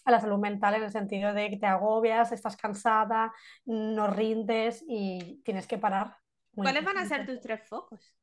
a 0.05 0.11
la 0.11 0.21
salud 0.21 0.39
mental 0.39 0.75
en 0.75 0.83
el 0.83 0.91
sentido 0.91 1.33
de 1.33 1.49
que 1.49 1.57
te 1.57 1.65
agobias, 1.65 2.31
estás 2.31 2.55
cansada, 2.55 3.33
no 3.65 4.07
rindes 4.07 4.83
y 4.87 5.41
tienes 5.43 5.67
que 5.67 5.77
parar. 5.77 6.17
Muy 6.53 6.63
¿Cuáles 6.63 6.85
van 6.85 6.97
a 6.97 7.05
ser 7.05 7.25
tus 7.25 7.41
tres 7.41 7.67
focos? 7.67 8.15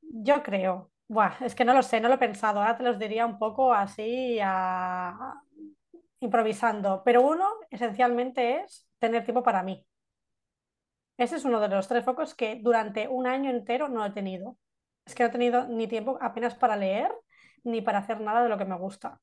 Yo 0.00 0.42
creo. 0.42 0.93
Buah, 1.08 1.36
es 1.44 1.54
que 1.54 1.64
no 1.64 1.74
lo 1.74 1.82
sé, 1.82 2.00
no 2.00 2.08
lo 2.08 2.14
he 2.14 2.18
pensado. 2.18 2.60
Ahora 2.60 2.76
te 2.76 2.82
los 2.82 2.98
diría 2.98 3.26
un 3.26 3.38
poco 3.38 3.72
así, 3.74 4.38
a- 4.42 5.34
improvisando. 6.20 7.02
Pero 7.04 7.22
uno, 7.22 7.46
esencialmente, 7.70 8.60
es 8.62 8.88
tener 8.98 9.24
tiempo 9.24 9.42
para 9.42 9.62
mí. 9.62 9.86
Ese 11.16 11.36
es 11.36 11.44
uno 11.44 11.60
de 11.60 11.68
los 11.68 11.88
tres 11.88 12.04
focos 12.04 12.34
que 12.34 12.60
durante 12.62 13.08
un 13.08 13.26
año 13.26 13.50
entero 13.50 13.88
no 13.88 14.04
he 14.04 14.10
tenido. 14.10 14.56
Es 15.04 15.14
que 15.14 15.22
no 15.22 15.28
he 15.28 15.32
tenido 15.32 15.66
ni 15.68 15.86
tiempo 15.88 16.18
apenas 16.20 16.54
para 16.54 16.76
leer 16.76 17.12
ni 17.64 17.80
para 17.82 17.98
hacer 17.98 18.20
nada 18.20 18.42
de 18.42 18.48
lo 18.48 18.58
que 18.58 18.64
me 18.64 18.76
gusta. 18.76 19.20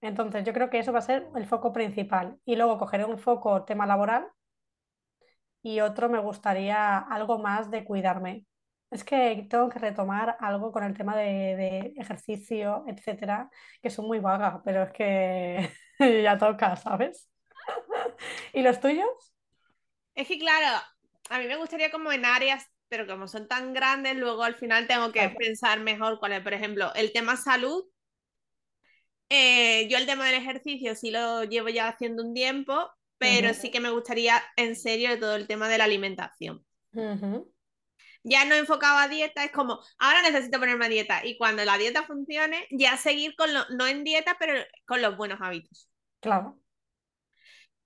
Entonces, 0.00 0.44
yo 0.44 0.52
creo 0.52 0.70
que 0.70 0.78
eso 0.78 0.92
va 0.92 0.98
a 1.00 1.02
ser 1.02 1.28
el 1.36 1.46
foco 1.46 1.72
principal. 1.72 2.38
Y 2.44 2.56
luego 2.56 2.78
cogeré 2.78 3.04
un 3.04 3.18
foco 3.18 3.64
tema 3.64 3.86
laboral 3.86 4.26
y 5.62 5.80
otro 5.80 6.08
me 6.08 6.20
gustaría 6.20 6.96
algo 6.98 7.38
más 7.40 7.68
de 7.70 7.84
cuidarme. 7.84 8.44
Es 8.94 9.02
que 9.04 9.46
tengo 9.50 9.68
que 9.70 9.78
retomar 9.80 10.36
algo 10.40 10.70
con 10.72 10.84
el 10.84 10.96
tema 10.96 11.16
de, 11.16 11.24
de 11.56 11.94
ejercicio, 11.96 12.84
etcétera, 12.88 13.50
que 13.82 13.90
soy 13.90 14.06
muy 14.06 14.20
vaga, 14.20 14.62
pero 14.64 14.84
es 14.84 14.92
que 14.92 15.70
ya 16.24 16.38
toca, 16.38 16.76
¿sabes? 16.76 17.28
¿Y 18.52 18.62
los 18.62 18.80
tuyos? 18.80 19.34
Es 20.16 20.26
que 20.28 20.38
claro, 20.40 20.82
a 21.30 21.38
mí 21.38 21.46
me 21.46 21.56
gustaría 21.56 21.90
como 21.92 22.10
en 22.12 22.24
áreas, 22.24 22.66
pero 22.88 23.06
como 23.06 23.28
son 23.28 23.46
tan 23.48 23.72
grandes, 23.74 24.16
luego 24.16 24.42
al 24.44 24.54
final 24.56 24.86
tengo 24.88 25.12
que 25.12 25.28
Claro. 25.28 25.38
pensar 25.38 25.80
mejor 25.80 26.18
cuál 26.18 26.32
es. 26.32 26.42
Por 26.42 26.52
ejemplo, 26.54 26.92
el 26.94 27.12
tema 27.12 27.36
salud. 27.36 27.84
eh, 29.28 29.88
yo 29.88 29.98
el 29.98 30.06
tema 30.06 30.26
del 30.26 30.36
ejercicio 30.36 30.94
sí 30.94 31.10
lo 31.10 31.44
llevo 31.44 31.68
ya 31.68 31.88
haciendo 31.88 32.22
un 32.22 32.34
tiempo, 32.34 32.90
pero 33.18 33.54
sí 33.54 33.70
que 33.70 33.80
me 33.80 33.90
gustaría 33.90 34.42
en 34.56 34.76
serio 34.76 35.18
todo 35.18 35.36
el 35.36 35.46
tema 35.46 35.68
de 35.68 35.78
la 35.78 35.84
alimentación. 35.84 36.64
Ujú, 36.94 37.52
Ya 38.24 38.44
no 38.46 38.54
enfocaba 38.54 39.02
a 39.02 39.08
dieta, 39.08 39.44
es 39.44 39.52
como, 39.52 39.80
ahora 39.98 40.22
necesito 40.22 40.58
ponerme 40.58 40.86
a 40.86 40.88
dieta 40.88 41.24
y 41.24 41.36
cuando 41.36 41.64
la 41.64 41.76
dieta 41.78 42.04
funcione, 42.04 42.66
ya 42.70 42.96
seguir 42.96 43.36
con 43.36 43.52
lo, 43.52 43.60
no 43.76 43.86
en 43.86 44.02
dieta, 44.02 44.36
pero 44.38 44.54
con 44.86 45.02
los 45.02 45.16
buenos 45.16 45.40
hábitos. 45.40 45.90
Claro. 46.20 46.58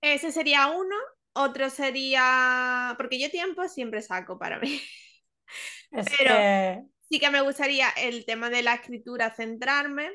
Ese 0.01 0.31
sería 0.31 0.67
uno. 0.67 0.95
Otro 1.33 1.69
sería, 1.69 2.95
porque 2.97 3.19
yo 3.19 3.29
tiempo 3.29 3.67
siempre 3.67 4.01
saco 4.01 4.39
para 4.39 4.59
mí. 4.59 4.81
Es 5.91 6.05
Pero- 6.17 6.35
que... 6.35 6.83
Sí 7.09 7.19
que 7.19 7.31
me 7.31 7.41
gustaría 7.41 7.89
el 7.89 8.23
tema 8.25 8.51
de 8.51 8.61
la 8.61 8.75
escritura 8.75 9.33
centrarme 9.33 10.11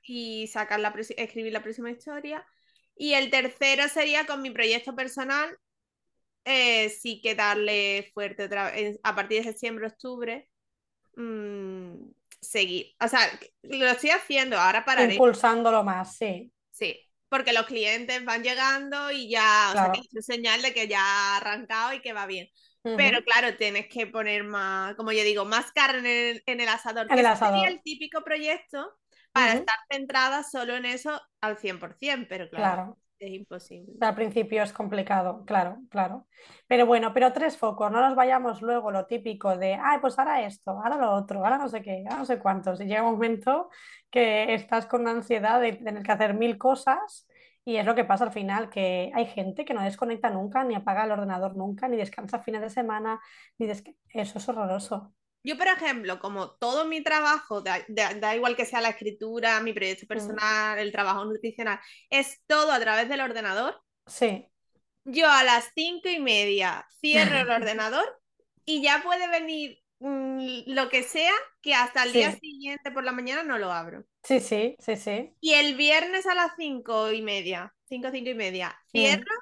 y 0.00 0.46
sacar 0.46 0.80
la 0.80 0.94
escribir 1.18 1.52
la 1.52 1.62
próxima 1.62 1.90
historia. 1.90 2.46
Y 2.96 3.12
el 3.12 3.30
tercero 3.30 3.86
sería 3.88 4.24
con 4.24 4.40
mi 4.40 4.50
proyecto 4.50 4.96
personal, 4.96 5.54
eh, 6.46 6.90
sí 6.90 7.20
que 7.22 7.36
darle 7.36 8.10
fuerte 8.14 8.44
otra 8.46 8.72
vez, 8.72 9.00
a 9.04 9.16
partir 9.16 9.40
de 9.44 9.50
septiembre, 9.52 9.88
octubre, 9.88 10.50
mm, 11.16 11.94
seguir. 12.40 12.94
O 13.00 13.08
sea, 13.08 13.20
lo 13.64 13.86
estoy 13.88 14.10
haciendo, 14.10 14.58
ahora 14.58 14.84
pararé. 14.84 15.30
Impulsándolo 15.34 15.84
más, 15.84 16.16
sí. 16.16 16.52
Sí, 16.70 16.96
porque 17.28 17.52
los 17.52 17.66
clientes 17.66 18.24
van 18.24 18.42
llegando 18.42 19.10
y 19.10 19.28
ya, 19.30 19.72
o 19.74 19.76
sea, 19.78 19.88
Claro. 19.88 19.92
que 19.92 20.18
es 20.18 20.26
señal 20.26 20.62
de 20.62 20.74
que 20.74 20.88
ya 20.88 21.00
ha 21.00 21.36
arrancado 21.38 21.92
y 21.94 22.02
que 22.02 22.12
va 22.12 22.26
bien. 22.26 22.48
Pero 22.94 23.18
claro, 23.24 23.56
tienes 23.56 23.88
que 23.88 24.06
poner 24.06 24.44
más, 24.44 24.94
como 24.96 25.12
yo 25.12 25.22
digo, 25.24 25.44
más 25.44 25.70
carne 25.72 25.98
en 26.30 26.36
el, 26.36 26.42
en 26.46 26.60
el 26.60 26.68
asador. 26.68 27.12
En 27.14 27.18
el 27.18 27.26
ese 27.26 27.36
sería 27.36 27.68
asador. 27.68 27.68
el 27.68 27.82
típico 27.82 28.22
proyecto 28.24 28.98
para 29.32 29.52
Ujú. 29.52 29.54
estar 29.54 29.76
centrada 29.90 30.42
solo 30.44 30.74
en 30.76 30.86
eso 30.86 31.20
al 31.40 31.58
100%, 31.58 32.26
pero 32.28 32.48
claro, 32.48 32.78
Claro. 32.78 32.98
Es 33.18 33.32
imposible. 33.32 33.94
Al 34.00 34.14
principio 34.14 34.62
es 34.62 34.72
complicado, 34.72 35.44
claro, 35.44 35.78
claro. 35.90 36.26
Pero 36.66 36.86
bueno, 36.86 37.12
pero 37.14 37.32
tres 37.32 37.56
focos, 37.56 37.90
no 37.90 38.00
nos 38.00 38.14
vayamos 38.14 38.62
luego 38.62 38.90
lo 38.90 39.06
típico 39.06 39.56
de, 39.56 39.74
ay, 39.74 39.98
pues 40.00 40.18
ahora 40.18 40.44
esto, 40.46 40.72
ahora 40.72 40.96
lo 40.96 41.12
otro, 41.12 41.42
ahora 41.44 41.58
no 41.58 41.68
sé 41.68 41.82
qué, 41.82 42.04
ahora 42.04 42.18
no 42.18 42.24
sé 42.26 42.38
cuántos. 42.38 42.80
Y 42.80 42.84
llega 42.84 43.02
un 43.02 43.12
momento 43.12 43.70
que 44.10 44.54
estás 44.54 44.86
con 44.86 45.02
una 45.02 45.12
ansiedad 45.12 45.60
de 45.60 45.72
tener 45.74 46.02
que 46.02 46.12
hacer 46.12 46.34
mil 46.34 46.58
cosas 46.58 47.26
y 47.64 47.76
es 47.76 47.84
lo 47.84 47.94
que 47.96 48.04
pasa 48.04 48.24
al 48.24 48.32
final, 48.32 48.70
que 48.70 49.10
hay 49.14 49.26
gente 49.26 49.64
que 49.64 49.74
no 49.74 49.82
desconecta 49.82 50.30
nunca, 50.30 50.62
ni 50.62 50.74
apaga 50.76 51.04
el 51.04 51.10
ordenador 51.10 51.56
nunca, 51.56 51.88
ni 51.88 51.96
descansa 51.96 52.38
fines 52.38 52.60
de 52.60 52.70
semana, 52.70 53.20
ni 53.58 53.66
Eso 53.68 54.38
es 54.38 54.48
horroroso. 54.48 55.12
Yo, 55.46 55.56
por 55.58 55.68
ejemplo, 55.68 56.18
como 56.20 56.52
todo 56.56 56.86
mi 56.86 57.02
trabajo, 57.02 57.62
da, 57.62 57.84
da- 57.88 58.14
da 58.14 58.36
igual 58.36 58.56
que 58.56 58.66
sea 58.66 58.80
la 58.82 58.90
escritura, 58.90 59.60
mi 59.60 59.72
proyecto 59.74 60.06
personal, 60.06 60.78
el 60.78 60.92
trabajo 60.92 61.24
nutricional, 61.24 61.80
es 62.10 62.42
todo 62.46 62.72
a 62.72 62.80
través 62.80 63.08
del 63.08 63.20
ordenador. 63.22 63.80
Sí, 64.06 64.48
Yo 65.04 65.28
a 65.30 65.44
las 65.44 65.70
cinco 65.74 66.08
y 66.08 66.18
media 66.20 66.86
cierro 67.00 67.36
el 67.40 67.50
ordenador 67.50 68.04
y 68.64 68.82
ya 68.82 69.02
puede 69.02 69.28
venir 69.28 69.78
mm, 70.00 70.62
lo 70.66 70.88
que 70.88 71.02
sea 71.02 71.32
que 71.62 71.74
hasta 71.74 72.02
el 72.04 72.12
día 72.12 72.32
siguiente 72.32 72.90
por 72.90 73.04
la 73.04 73.12
mañana 73.12 73.42
no 73.44 73.58
lo 73.58 73.72
abro. 73.72 74.04
sí, 74.22 74.40
sí, 74.40 74.76
sí, 74.80 74.96
sí. 74.96 75.36
Y 75.40 75.54
el 75.54 75.76
viernes 75.76 76.26
a 76.26 76.34
las 76.34 76.52
cinco 76.56 77.12
y 77.12 77.22
media, 77.22 77.74
cinco, 77.88 78.08
cinco 78.12 78.30
y 78.30 78.34
media, 78.34 78.76
cierro 78.90 79.32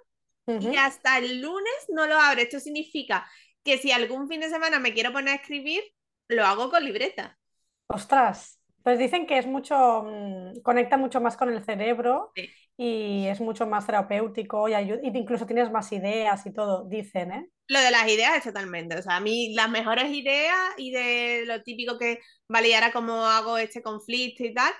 y 0.58 0.76
hasta 0.76 1.18
el 1.18 1.42
lunes 1.42 1.74
no 1.90 2.06
lo 2.06 2.16
abro. 2.18 2.40
Esto 2.42 2.60
significa 2.60 3.28
que 3.64 3.78
si 3.78 3.92
algún 3.92 4.28
fin 4.28 4.40
de 4.40 4.50
semana 4.50 4.78
me 4.80 4.94
quiero 4.94 5.12
poner 5.12 5.34
a 5.34 5.36
escribir, 5.36 5.82
lo 6.28 6.44
hago 6.46 6.70
con 6.70 6.84
libreta. 6.84 7.38
Ostras, 7.86 8.58
pues 8.82 8.98
dicen 8.98 9.26
que 9.26 9.38
es 9.38 9.46
mucho, 9.46 10.02
mm, 10.04 10.60
conecta 10.62 10.96
mucho 10.96 11.20
más 11.20 11.36
con 11.36 11.52
el 11.52 11.64
cerebro 11.64 12.34
Sí. 12.34 12.48
y 12.76 13.26
es 13.28 13.40
mucho 13.40 13.66
más 13.66 13.86
terapéutico 13.86 14.68
y, 14.68 14.72
ayu- 14.72 15.00
y 15.02 15.16
incluso 15.18 15.46
tienes 15.46 15.70
más 15.70 15.92
ideas 15.92 16.44
y 16.46 16.52
todo, 16.52 16.84
dicen, 16.88 17.32
¿eh? 17.32 17.48
Lo 17.68 17.80
de 17.80 17.90
las 17.90 18.06
ideas 18.08 18.36
es 18.36 18.44
totalmente. 18.44 18.96
O 18.98 19.02
sea, 19.02 19.16
a 19.16 19.20
mí 19.20 19.54
las 19.54 19.70
mejores 19.70 20.10
ideas 20.12 20.56
y 20.76 20.90
de 20.92 21.44
lo 21.46 21.62
típico 21.62 21.98
que, 21.98 22.18
vale, 22.48 22.68
y 22.68 22.72
ahora 22.74 22.92
cómo 22.92 23.24
hago 23.26 23.56
este 23.58 23.82
conflicto 23.82 24.44
y 24.44 24.52
tal, 24.52 24.72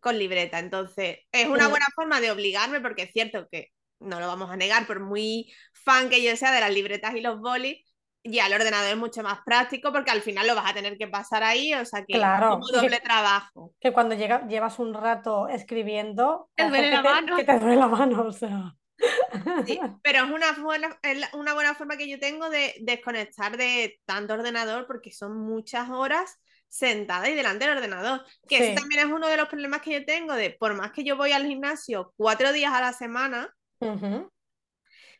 con 0.00 0.18
libreta. 0.18 0.58
Entonces, 0.60 1.18
es 1.32 1.48
una 1.48 1.68
buena 1.68 1.86
forma 1.94 2.20
de 2.20 2.30
obligarme, 2.32 2.80
porque 2.80 3.04
es 3.04 3.12
cierto 3.12 3.48
que 3.50 3.68
no 4.00 4.20
lo 4.20 4.28
vamos 4.28 4.50
a 4.50 4.56
negar, 4.56 4.86
por 4.86 5.00
muy 5.00 5.52
fan 5.74 6.10
que 6.10 6.22
yo 6.22 6.36
sea 6.36 6.52
de 6.52 6.60
las 6.60 6.74
libretas 6.74 7.14
y 7.16 7.20
los 7.22 7.40
bolis, 7.40 7.84
ya 8.30 8.46
el 8.46 8.52
ordenador 8.54 8.88
es 8.90 8.96
mucho 8.96 9.22
más 9.22 9.40
práctico 9.44 9.92
porque 9.92 10.10
al 10.10 10.22
final 10.22 10.46
lo 10.46 10.54
vas 10.54 10.70
a 10.70 10.74
tener 10.74 10.96
que 10.98 11.08
pasar 11.08 11.42
ahí, 11.42 11.74
o 11.74 11.84
sea 11.84 12.04
que 12.04 12.14
es 12.14 12.18
Claro, 12.18 12.50
como 12.50 12.68
y 12.68 12.72
que- 12.72 12.76
doble 12.78 13.00
trabajo. 13.00 13.72
Que 13.80 13.92
cuando 13.92 14.14
llega, 14.14 14.46
llevas 14.46 14.78
un 14.78 14.94
rato 14.94 15.48
escribiendo, 15.48 16.50
Te 16.54 16.68
duele 16.68 16.90
la 16.90 17.02
te, 17.02 17.08
mano. 17.08 17.36
que 17.36 17.44
te 17.44 17.58
duele 17.58 17.76
la 17.76 17.88
mano, 17.88 18.22
o 18.22 18.32
sea. 18.32 18.74
Sí, 19.64 19.78
pero 20.02 20.24
es 20.24 20.30
una 20.30 20.52
buena, 20.54 20.98
es 21.02 21.32
una 21.34 21.54
buena 21.54 21.74
forma 21.74 21.96
que 21.96 22.08
yo 22.08 22.18
tengo 22.18 22.50
de 22.50 22.74
desconectar 22.80 23.56
de 23.56 24.00
tanto 24.04 24.34
ordenador 24.34 24.86
porque 24.88 25.12
son 25.12 25.38
muchas 25.38 25.88
horas 25.90 26.38
sentada 26.68 27.28
y 27.28 27.34
delante 27.34 27.66
del 27.66 27.76
ordenador. 27.78 28.24
Que 28.48 28.56
Sí. 28.58 28.62
ese 28.64 28.74
también 28.74 29.06
es 29.06 29.12
uno 29.14 29.28
de 29.28 29.36
los 29.36 29.48
problemas 29.48 29.82
que 29.82 29.92
yo 29.92 30.04
tengo 30.04 30.34
de, 30.34 30.50
por 30.50 30.74
más 30.74 30.90
que 30.90 31.04
yo 31.04 31.16
voy 31.16 31.30
al 31.32 31.46
gimnasio 31.46 32.12
cuatro 32.16 32.52
días 32.52 32.72
a 32.74 32.80
la 32.80 32.92
semana, 32.92 33.54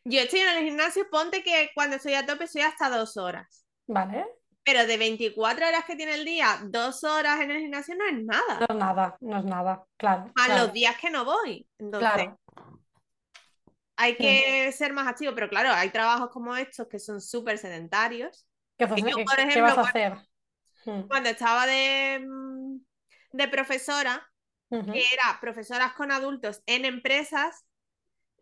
yo 0.05 0.19
estoy 0.21 0.39
en 0.39 0.49
el 0.57 0.63
gimnasio, 0.65 1.09
ponte 1.09 1.43
que 1.43 1.71
cuando 1.75 1.95
estoy 1.97 2.13
a 2.15 2.25
tope 2.25 2.47
soy 2.47 2.61
hasta 2.61 2.89
dos 2.89 3.17
horas. 3.17 3.65
Vale, 3.87 4.25
Pero 4.63 4.85
de 4.85 4.97
24 4.97 5.67
horas 5.67 5.85
que 5.85 5.95
tiene 5.95 6.15
el 6.15 6.25
día, 6.25 6.59
dos 6.65 7.03
horas 7.03 7.39
en 7.41 7.51
el 7.51 7.59
gimnasio 7.61 7.95
no 7.95 8.05
es 8.05 8.23
nada. 8.23 8.59
no 8.59 8.65
es 8.69 8.75
nada, 8.75 9.17
no 9.21 9.37
es 9.39 9.45
nada, 9.45 9.83
claro. 9.97 10.31
Claro, 10.35 10.63
los 10.63 10.73
días 10.73 10.95
que 10.97 11.09
no 11.09 11.25
voy. 11.25 11.67
Entonces, 11.79 12.11
claro. 12.11 12.39
hay 13.95 14.15
que 14.15 14.71
ser 14.71 14.93
más 14.93 15.07
activo. 15.07 15.33
Pero 15.35 15.49
claro, 15.49 15.71
hay 15.71 15.89
trabajos 15.89 16.29
como 16.31 16.55
estos 16.55 16.87
que 16.87 16.99
son 16.99 17.19
súper 17.21 17.57
sedentarios. 17.57 18.45
¿Qué, 18.77 18.85
yo, 18.87 18.95
por 19.25 19.35
qué 19.35 19.41
ejemplo, 19.43 19.61
vas 19.63 19.71
a 19.71 19.75
cuando- 19.75 19.89
hacer? 19.89 20.17
Mm, 20.85 21.01
Cuando 21.07 21.29
estaba 21.29 21.65
de, 21.67 22.25
mm, 22.25 22.77
de 23.33 23.47
profesora, 23.49 24.25
que 24.69 25.03
era 25.13 25.39
profesoras 25.41 25.93
con 25.93 26.11
adultos 26.11 26.61
en 26.67 26.85
empresas, 26.85 27.65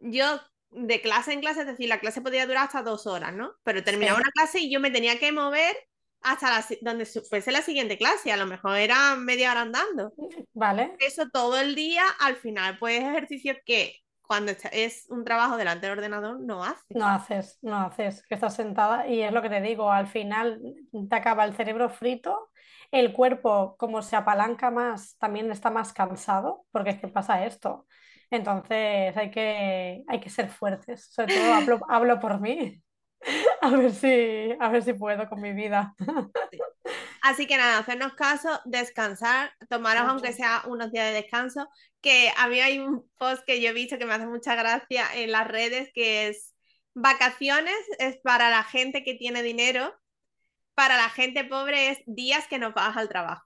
yo 0.01 0.39
de 0.71 1.01
clase 1.01 1.33
en 1.33 1.41
clase, 1.41 1.61
es 1.61 1.67
decir, 1.67 1.87
la 1.89 1.99
clase 1.99 2.21
podía 2.21 2.45
durar 2.45 2.65
hasta 2.65 2.81
dos 2.83 3.07
horas, 3.07 3.33
¿no? 3.33 3.53
Pero 3.63 3.83
terminaba 3.83 4.17
Sí. 4.17 4.21
una 4.21 4.31
clase 4.31 4.59
y 4.59 4.71
yo 4.71 4.79
me 4.79 4.91
tenía 4.91 5.19
que 5.19 5.31
mover 5.31 5.75
hasta 6.21 6.49
la 6.49 6.65
donde 6.81 7.05
fuese 7.05 7.51
la 7.51 7.61
siguiente 7.61 7.97
clase, 7.97 8.31
a 8.31 8.37
lo 8.37 8.45
mejor 8.45 8.77
era 8.77 9.15
media 9.15 9.51
hora 9.51 9.61
andando. 9.61 10.13
Vale, 10.53 10.97
Eso 10.99 11.29
todo 11.29 11.57
el 11.59 11.75
día, 11.75 12.03
al 12.19 12.35
final, 12.35 12.77
pues 12.79 12.99
ejercicio 12.99 13.55
que 13.65 13.95
cuando 14.21 14.51
es 14.73 15.05
un 15.09 15.23
trabajo 15.23 15.55
delante 15.55 15.87
del 15.87 15.97
ordenador 15.99 16.39
no 16.41 16.63
hace. 16.65 16.83
no 16.89 17.07
haces, 17.07 17.59
no 17.61 17.77
haces, 17.77 18.23
que 18.27 18.35
estás 18.35 18.55
sentada 18.55 19.07
y 19.07 19.21
es 19.21 19.31
lo 19.31 19.41
que 19.41 19.49
te 19.49 19.61
digo, 19.61 19.89
al 19.91 20.07
final 20.07 20.61
te 21.09 21.15
acaba 21.15 21.45
el 21.45 21.55
cerebro 21.55 21.89
frito, 21.89 22.49
el 22.91 23.13
cuerpo 23.13 23.75
como 23.77 24.01
se 24.01 24.15
apalanca 24.15 24.69
más, 24.71 25.17
también 25.17 25.49
está 25.51 25.69
más 25.69 25.93
cansado, 25.93 26.65
porque 26.71 26.89
es 26.91 26.99
que 26.99 27.07
pasa 27.07 27.45
esto. 27.45 27.85
Entonces 28.29 29.15
hay 29.15 29.31
que, 29.31 30.03
hay 30.07 30.19
que 30.19 30.29
ser 30.29 30.49
fuertes, 30.49 31.07
sobre 31.11 31.29
todo 31.29 31.53
hablo, 31.53 31.79
hablo 31.89 32.19
por 32.19 32.39
mí, 32.41 32.81
a 33.61 33.69
ver 33.71 33.93
si, 33.93 34.53
a 34.59 34.69
ver 34.69 34.83
si 34.83 34.93
puedo 34.93 35.27
con 35.29 35.41
mi 35.41 35.53
vida. 35.53 35.93
Así 37.21 37.47
que 37.47 37.57
nada, 37.57 37.79
hacernos 37.79 38.13
caso, 38.13 38.61
descansar, 38.65 39.51
tomaros 39.69 40.03
Mucho. 40.03 40.11
aunque 40.11 40.33
sea 40.33 40.63
unos 40.67 40.91
días 40.91 41.07
de 41.07 41.13
descanso, 41.21 41.67
que 42.01 42.31
a 42.37 42.47
mí 42.47 42.59
hay 42.59 42.79
un 42.79 43.09
post 43.17 43.43
que 43.45 43.61
yo 43.61 43.69
he 43.69 43.73
visto 43.73 43.97
que 43.97 44.05
me 44.05 44.13
hace 44.13 44.27
mucha 44.27 44.55
gracia 44.55 45.07
en 45.15 45.31
las 45.31 45.47
redes, 45.47 45.89
que 45.93 46.27
es 46.27 46.53
vacaciones 46.93 47.75
es 47.99 48.17
para 48.17 48.49
la 48.49 48.63
gente 48.63 49.03
que 49.03 49.15
tiene 49.15 49.43
dinero, 49.43 49.93
para 50.75 50.97
la 50.97 51.09
gente 51.09 51.43
pobre 51.43 51.89
es 51.89 51.99
días 52.05 52.47
que 52.47 52.59
no 52.59 52.71
vas 52.73 52.97
al 52.97 53.09
trabajo. 53.09 53.45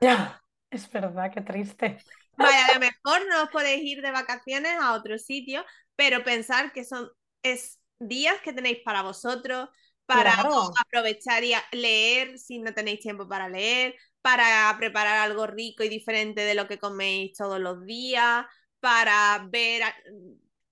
Ya, 0.00 0.42
es 0.70 0.90
verdad, 0.90 1.30
qué 1.32 1.40
triste. 1.40 1.98
Vaya, 2.38 2.66
a 2.68 2.74
lo 2.74 2.80
mejor 2.80 3.26
no 3.28 3.42
os 3.44 3.50
podéis 3.50 3.82
ir 3.84 4.00
de 4.02 4.10
vacaciones 4.12 4.72
a 4.80 4.94
otro 4.94 5.18
sitio, 5.18 5.64
pero 5.96 6.22
pensar 6.24 6.72
que 6.72 6.84
son 6.84 7.10
es 7.42 7.80
días 7.98 8.40
que 8.42 8.52
tenéis 8.52 8.78
para 8.84 9.02
vosotros, 9.02 9.68
para 10.06 10.32
Claro. 10.34 10.84
aprovechar 10.86 11.42
y 11.44 11.52
leer 11.72 12.38
si 12.38 12.58
no 12.60 12.72
tenéis 12.74 13.00
tiempo 13.00 13.28
para 13.28 13.48
leer, 13.48 13.94
para 14.22 14.74
preparar 14.78 15.18
algo 15.18 15.46
rico 15.46 15.82
y 15.82 15.88
diferente 15.88 16.42
de 16.42 16.54
lo 16.54 16.68
que 16.68 16.78
coméis 16.78 17.36
todos 17.36 17.60
los 17.60 17.84
días, 17.84 18.46
para 18.80 19.46
ver 19.50 19.82
a, 19.82 19.94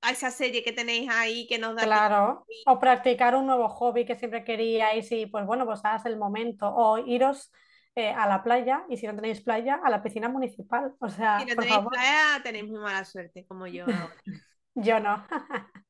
a 0.03 0.13
esa 0.13 0.31
serie 0.31 0.63
que 0.65 0.73
tenéis 0.73 1.09
ahí 1.11 1.47
que 1.49 1.59
nos 1.59 1.75
da 1.77 1.91
tiempo. 1.93 2.07
Claro, 2.15 2.47
o 2.65 2.79
practicar 2.79 3.35
un 3.37 3.47
nuevo 3.47 3.69
hobby 3.69 4.07
que 4.07 4.17
siempre 4.17 4.45
queríais 4.45 5.13
y 5.13 5.27
pues 5.27 5.45
bueno, 5.47 5.67
pues 5.67 5.81
es 5.95 6.07
el 6.07 6.17
momento. 6.17 6.69
O 6.75 6.99
iros 6.99 7.53
eh, 7.97 8.11
a 8.11 8.27
la 8.29 8.43
playa 8.45 8.85
y 8.89 8.97
si 8.99 9.07
no 9.07 9.15
tenéis 9.17 9.41
playa, 9.43 9.81
a 9.85 9.91
la 9.91 10.03
piscina 10.03 10.29
municipal. 10.29 10.95
O 11.01 11.09
sea, 11.09 11.39
Si 11.41 11.45
no 11.47 11.55
por 11.55 11.65
tenéis 11.65 11.79
favor, 11.79 11.93
playa, 11.93 12.43
tenéis 12.43 12.67
muy 12.67 12.79
mala 12.81 13.05
suerte, 13.05 13.45
como 13.47 13.67
yo. 13.67 13.85
ahora. 13.85 14.15
yo 14.75 15.01
no. 15.01 15.25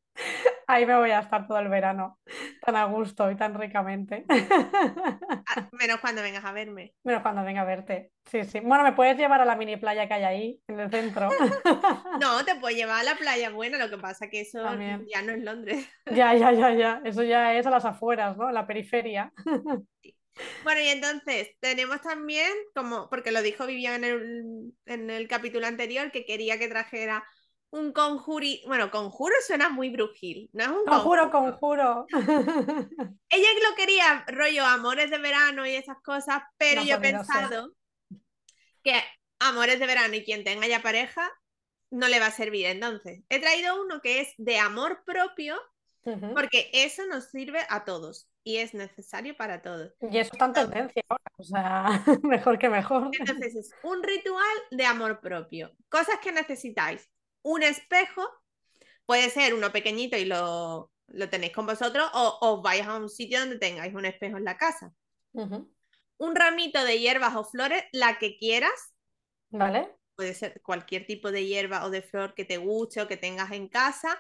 Ahí 0.69 0.85
me 0.87 0.97
voy 0.97 1.11
a 1.11 1.21
estar 1.21 1.47
todo 1.47 1.59
el 1.61 1.69
verano, 1.69 2.19
tan 2.61 2.75
a 2.77 2.85
gusto 2.87 3.31
y 3.31 3.37
tan 3.37 3.55
ricamente. 3.55 4.25
Ah, 4.29 5.69
Menos 5.73 6.01
cuando 6.01 6.23
vengas 6.23 6.45
a 6.45 6.53
verme. 6.53 6.93
Bueno, 7.05 7.23
cuando 7.23 7.45
venga 7.45 7.61
a 7.63 7.65
verte. 7.65 8.11
Sí, 8.25 8.45
sí. 8.45 8.61
Bueno, 8.61 8.83
me 8.83 8.93
puedes 8.93 9.17
llevar 9.17 9.41
a 9.41 9.45
la 9.45 9.55
mini 9.57 9.77
playa 9.77 10.09
que 10.09 10.15
hay 10.15 10.25
ahí, 10.25 10.61
en 10.67 10.81
el 10.81 10.91
centro. 10.91 11.29
No, 12.21 12.45
te 12.45 12.57
puedo 12.57 12.75
llevar 12.75 13.01
a 13.01 13.05
la 13.05 13.15
playa 13.17 13.51
buena, 13.51 13.79
lo 13.79 13.89
que 13.91 13.99
pasa 13.99 14.29
que 14.29 14.41
eso 14.41 14.61
También. 14.63 15.07
ya 15.09 15.23
no 15.23 15.33
es 15.33 15.43
Londres. 15.43 15.87
Ya, 16.07 16.35
ya, 16.35 16.53
ya, 16.53 16.75
ya. 16.75 17.01
Eso 17.05 17.23
ya 17.23 17.55
es 17.55 17.67
a 17.67 17.71
las 17.71 17.85
afueras, 17.85 18.37
¿no? 18.37 18.51
La 18.51 18.67
periferia. 18.67 19.33
Bueno, 20.63 20.81
y 20.81 20.89
entonces 20.89 21.51
tenemos 21.61 22.01
también, 22.03 22.53
como, 22.75 23.09
porque 23.09 23.31
lo 23.31 23.43
dijo 23.43 23.67
Vivian 23.67 24.05
en 24.05 24.13
el, 24.13 24.73
en 24.87 25.11
el 25.11 25.29
capítulo 25.29 25.67
anterior, 25.67 26.11
que 26.11 26.25
quería 26.27 26.59
que 26.59 26.69
trajera 26.69 27.25
un 27.71 27.93
conjuri. 27.93 28.63
Bueno, 28.67 28.91
conjuro 28.91 29.35
suena 29.47 29.69
muy 29.69 29.91
brujil, 29.91 30.51
no 30.53 30.65
es 30.65 30.71
un 30.71 30.87
Conjuro, 30.87 31.31
conjuro. 31.31 31.31
conjuro. 31.31 32.11
Ella 33.31 33.49
lo 33.69 33.77
quería 33.77 34.25
rollo 34.27 34.65
amores 34.67 35.11
de 35.11 35.19
verano 35.19 35.65
y 35.67 35.71
esas 35.77 35.99
cosas, 36.03 36.43
pero 36.59 36.81
No 36.81 36.83
yo 36.83 36.97
he 36.97 36.99
pensado 37.01 37.75
que 38.83 38.95
amores 39.39 39.79
de 39.81 39.87
verano 39.87 40.15
y 40.15 40.25
quien 40.25 40.45
tenga 40.45 40.67
ya 40.67 40.83
pareja 40.83 41.31
no 41.91 42.09
le 42.09 42.21
va 42.21 42.27
a 42.27 42.31
servir. 42.33 42.67
Entonces, 42.67 43.23
he 43.29 43.41
traído 43.41 43.83
uno 43.83 44.01
que 44.03 44.21
es 44.21 44.35
de 44.39 44.59
amor 44.59 45.03
propio, 45.07 45.57
Porque 46.35 46.71
eso 46.73 47.05
nos 47.07 47.31
sirve 47.31 47.61
a 47.69 47.85
todos 47.85 48.29
y 48.45 48.59
es 48.59 48.75
necesario 48.75 49.37
para 49.37 49.61
todos. 49.61 49.93
Y 50.01 50.19
eso 50.19 50.31
está 50.33 50.47
en 50.47 50.53
tendencia 50.53 51.03
ahora, 51.09 51.33
o 51.37 51.43
sea, 51.43 52.05
mejor 52.23 52.59
que 52.59 52.69
mejor. 52.69 53.11
Entonces 53.19 53.57
es 53.57 53.71
un 53.83 54.03
ritual 54.03 54.57
de 54.71 54.87
amor 54.87 55.21
propio. 55.21 55.73
Cosas 55.89 56.19
que 56.23 56.31
necesitáis. 56.31 57.11
Un 57.43 57.63
espejo, 57.63 58.23
puede 59.05 59.31
ser 59.31 59.55
uno 59.55 59.73
pequeñito 59.73 60.17
y 60.17 60.25
lo, 60.25 60.93
lo 61.09 61.29
tenéis 61.29 61.53
con 61.53 61.67
vosotros, 61.67 62.09
o 62.15 62.39
os 62.41 62.63
vais 62.63 62.87
a 62.87 62.97
un 62.97 63.09
sitio 63.09 63.41
donde 63.41 63.59
tengáis 63.59 63.95
un 63.95 64.05
espejo 64.05 64.37
en 64.37 64.45
la 64.45 64.57
casa. 64.57 64.93
Un 65.33 66.35
ramito 66.35 66.83
de 66.85 66.99
hierbas 66.99 67.35
o 67.35 67.45
flores, 67.45 67.85
la 67.93 68.19
que 68.19 68.37
quieras, 68.37 68.95
¿Vale? 69.51 69.95
puede 70.17 70.35
ser 70.35 70.61
cualquier 70.63 71.07
tipo 71.07 71.31
de 71.31 71.47
hierba 71.47 71.85
o 71.85 71.91
de 71.91 72.03
flor 72.03 72.35
que 72.35 72.45
te 72.45 72.57
guste 72.57 73.03
o 73.03 73.09
que 73.09 73.17
tengas 73.17 73.53
en 73.53 73.69
casa. 73.69 74.19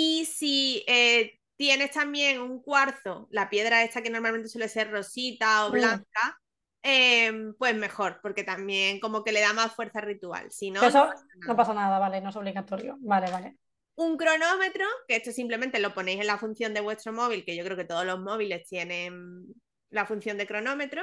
Y 0.00 0.26
si 0.26 0.84
eh, 0.86 1.40
tienes 1.56 1.90
también 1.90 2.40
un 2.40 2.62
cuarzo, 2.62 3.26
la 3.32 3.50
piedra 3.50 3.82
esta 3.82 4.00
que 4.00 4.10
normalmente 4.10 4.48
suele 4.48 4.68
ser 4.68 4.92
rosita 4.92 5.66
o 5.66 5.72
blanca, 5.72 6.38
em, 6.84 7.52
pues 7.58 7.74
mejor, 7.74 8.20
porque 8.22 8.44
también 8.44 9.00
como 9.00 9.24
que 9.24 9.32
le 9.32 9.40
da 9.40 9.52
más 9.54 9.74
fuerza 9.74 10.00
ritual. 10.00 10.52
Si 10.52 10.70
no, 10.70 10.84
Eso 10.84 11.00
no 11.00 11.10
pasa 11.10 11.24
no 11.34 11.40
nada. 11.40 11.56
pasa 11.56 11.74
nada, 11.74 11.98
vale, 11.98 12.20
no 12.20 12.28
es 12.30 12.36
obligatorio. 12.36 12.96
Vale, 13.00 13.28
vale. 13.28 13.56
Un 13.96 14.16
cronómetro, 14.16 14.84
que 15.08 15.16
esto 15.16 15.32
simplemente 15.32 15.80
lo 15.80 15.92
ponéis 15.92 16.20
en 16.20 16.28
la 16.28 16.38
función 16.38 16.74
de 16.74 16.80
vuestro 16.80 17.12
móvil, 17.12 17.44
que 17.44 17.56
yo 17.56 17.64
creo 17.64 17.76
que 17.76 17.84
todos 17.84 18.06
los 18.06 18.20
móviles 18.20 18.68
tienen 18.68 19.46
la 19.90 20.06
función 20.06 20.38
de 20.38 20.46
cronómetro. 20.46 21.02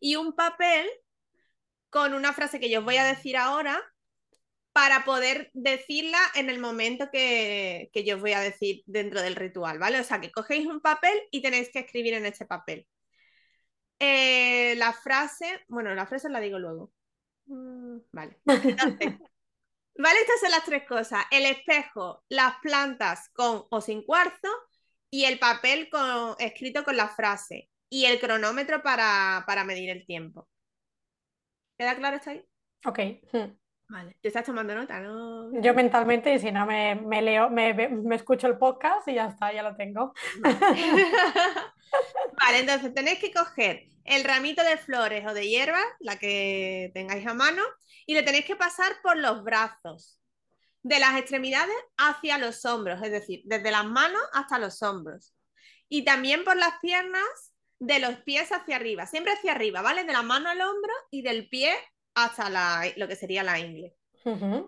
Y 0.00 0.16
un 0.16 0.34
papel 0.34 0.86
con 1.88 2.12
una 2.12 2.34
frase 2.34 2.60
que 2.60 2.68
yo 2.68 2.80
os 2.80 2.84
voy 2.84 2.98
a 2.98 3.04
decir 3.04 3.38
ahora 3.38 3.80
para 4.74 5.04
poder 5.04 5.50
decirla 5.54 6.18
en 6.34 6.50
el 6.50 6.58
momento 6.58 7.08
que, 7.12 7.90
que 7.92 8.04
yo 8.04 8.16
os 8.16 8.20
voy 8.20 8.32
a 8.32 8.40
decir 8.40 8.82
dentro 8.86 9.22
del 9.22 9.36
ritual, 9.36 9.78
¿vale? 9.78 10.00
O 10.00 10.04
sea, 10.04 10.20
que 10.20 10.32
cogéis 10.32 10.66
un 10.66 10.80
papel 10.80 11.16
y 11.30 11.42
tenéis 11.42 11.70
que 11.70 11.78
escribir 11.78 12.14
en 12.14 12.26
ese 12.26 12.44
papel. 12.44 12.86
Eh, 14.00 14.74
la 14.76 14.92
frase, 14.92 15.64
bueno, 15.68 15.94
la 15.94 16.06
frase 16.06 16.28
la 16.28 16.40
digo 16.40 16.58
luego. 16.58 16.92
Mm, 17.46 17.98
vale. 18.12 18.36
Entonces, 18.46 19.14
Vale, 19.96 20.18
estas 20.20 20.40
son 20.40 20.50
las 20.50 20.64
tres 20.64 20.86
cosas. 20.88 21.24
El 21.30 21.46
espejo, 21.46 22.24
las 22.28 22.56
plantas 22.60 23.28
con 23.32 23.64
o 23.70 23.80
sin 23.80 24.02
cuarzo 24.04 24.48
y 25.08 25.24
el 25.24 25.38
papel 25.38 25.88
con, 25.88 26.34
escrito 26.40 26.82
con 26.84 26.96
la 26.96 27.08
frase. 27.08 27.70
y 27.88 28.06
el 28.06 28.18
cronómetro 28.18 28.82
para, 28.82 29.44
para 29.46 29.62
medir 29.64 29.90
el 29.90 30.04
tiempo. 30.04 30.48
¿Queda 31.78 31.96
claro 31.96 32.16
esto 32.16 32.30
ahí? 32.30 32.44
Ok. 32.84 32.98
hmm. 33.32 33.63
Vale. 33.88 34.16
Te 34.20 34.28
estás 34.28 34.44
tomando 34.44 34.74
nota, 34.74 35.00
¿no? 35.00 35.50
Yo 35.60 35.74
mentalmente, 35.74 36.34
y 36.34 36.38
si 36.38 36.50
no 36.50 36.66
me, 36.66 36.94
me 36.94 37.22
leo, 37.22 37.50
me, 37.50 37.74
me 37.74 38.16
escucho 38.16 38.46
el 38.46 38.58
podcast 38.58 39.06
y 39.08 39.14
ya 39.14 39.26
está, 39.26 39.52
ya 39.52 39.62
lo 39.62 39.76
tengo. 39.76 40.12
Vale, 40.42 40.42
entonces 42.60 42.94
tenéis 42.94 43.18
que 43.18 43.32
coger 43.32 43.84
el 44.04 44.24
ramito 44.24 44.62
de 44.64 44.78
flores 44.78 45.26
o 45.26 45.34
de 45.34 45.48
hierbas, 45.48 45.84
la 46.00 46.18
que 46.18 46.90
tengáis 46.94 47.26
a 47.26 47.34
mano, 47.34 47.62
y 48.06 48.14
le 48.14 48.22
tenéis 48.22 48.46
que 48.46 48.56
pasar 48.56 48.92
por 49.02 49.16
los 49.16 49.44
brazos, 49.44 50.20
de 50.82 50.98
las 50.98 51.18
extremidades 51.18 51.76
hacia 51.96 52.38
los 52.38 52.64
hombros, 52.64 53.02
es 53.02 53.10
decir, 53.10 53.42
desde 53.44 53.70
las 53.70 53.86
manos 53.86 54.22
hasta 54.32 54.58
los 54.58 54.82
hombros. 54.82 55.34
Y 55.88 56.04
también 56.04 56.44
por 56.44 56.56
las 56.56 56.78
piernas, 56.80 57.52
de 57.80 57.98
los 57.98 58.16
pies 58.20 58.52
hacia 58.52 58.76
arriba, 58.76 59.06
siempre 59.06 59.32
hacia 59.32 59.52
arriba, 59.52 59.82
¿vale? 59.82 60.04
De 60.04 60.12
la 60.12 60.22
mano 60.22 60.48
al 60.48 60.60
hombro 60.60 60.92
y 61.10 61.22
del 61.22 61.48
pie 61.48 61.74
hasta 62.14 62.50
la, 62.50 62.84
lo 62.96 63.08
que 63.08 63.16
sería 63.16 63.42
la 63.42 63.58
ingle. 63.58 63.96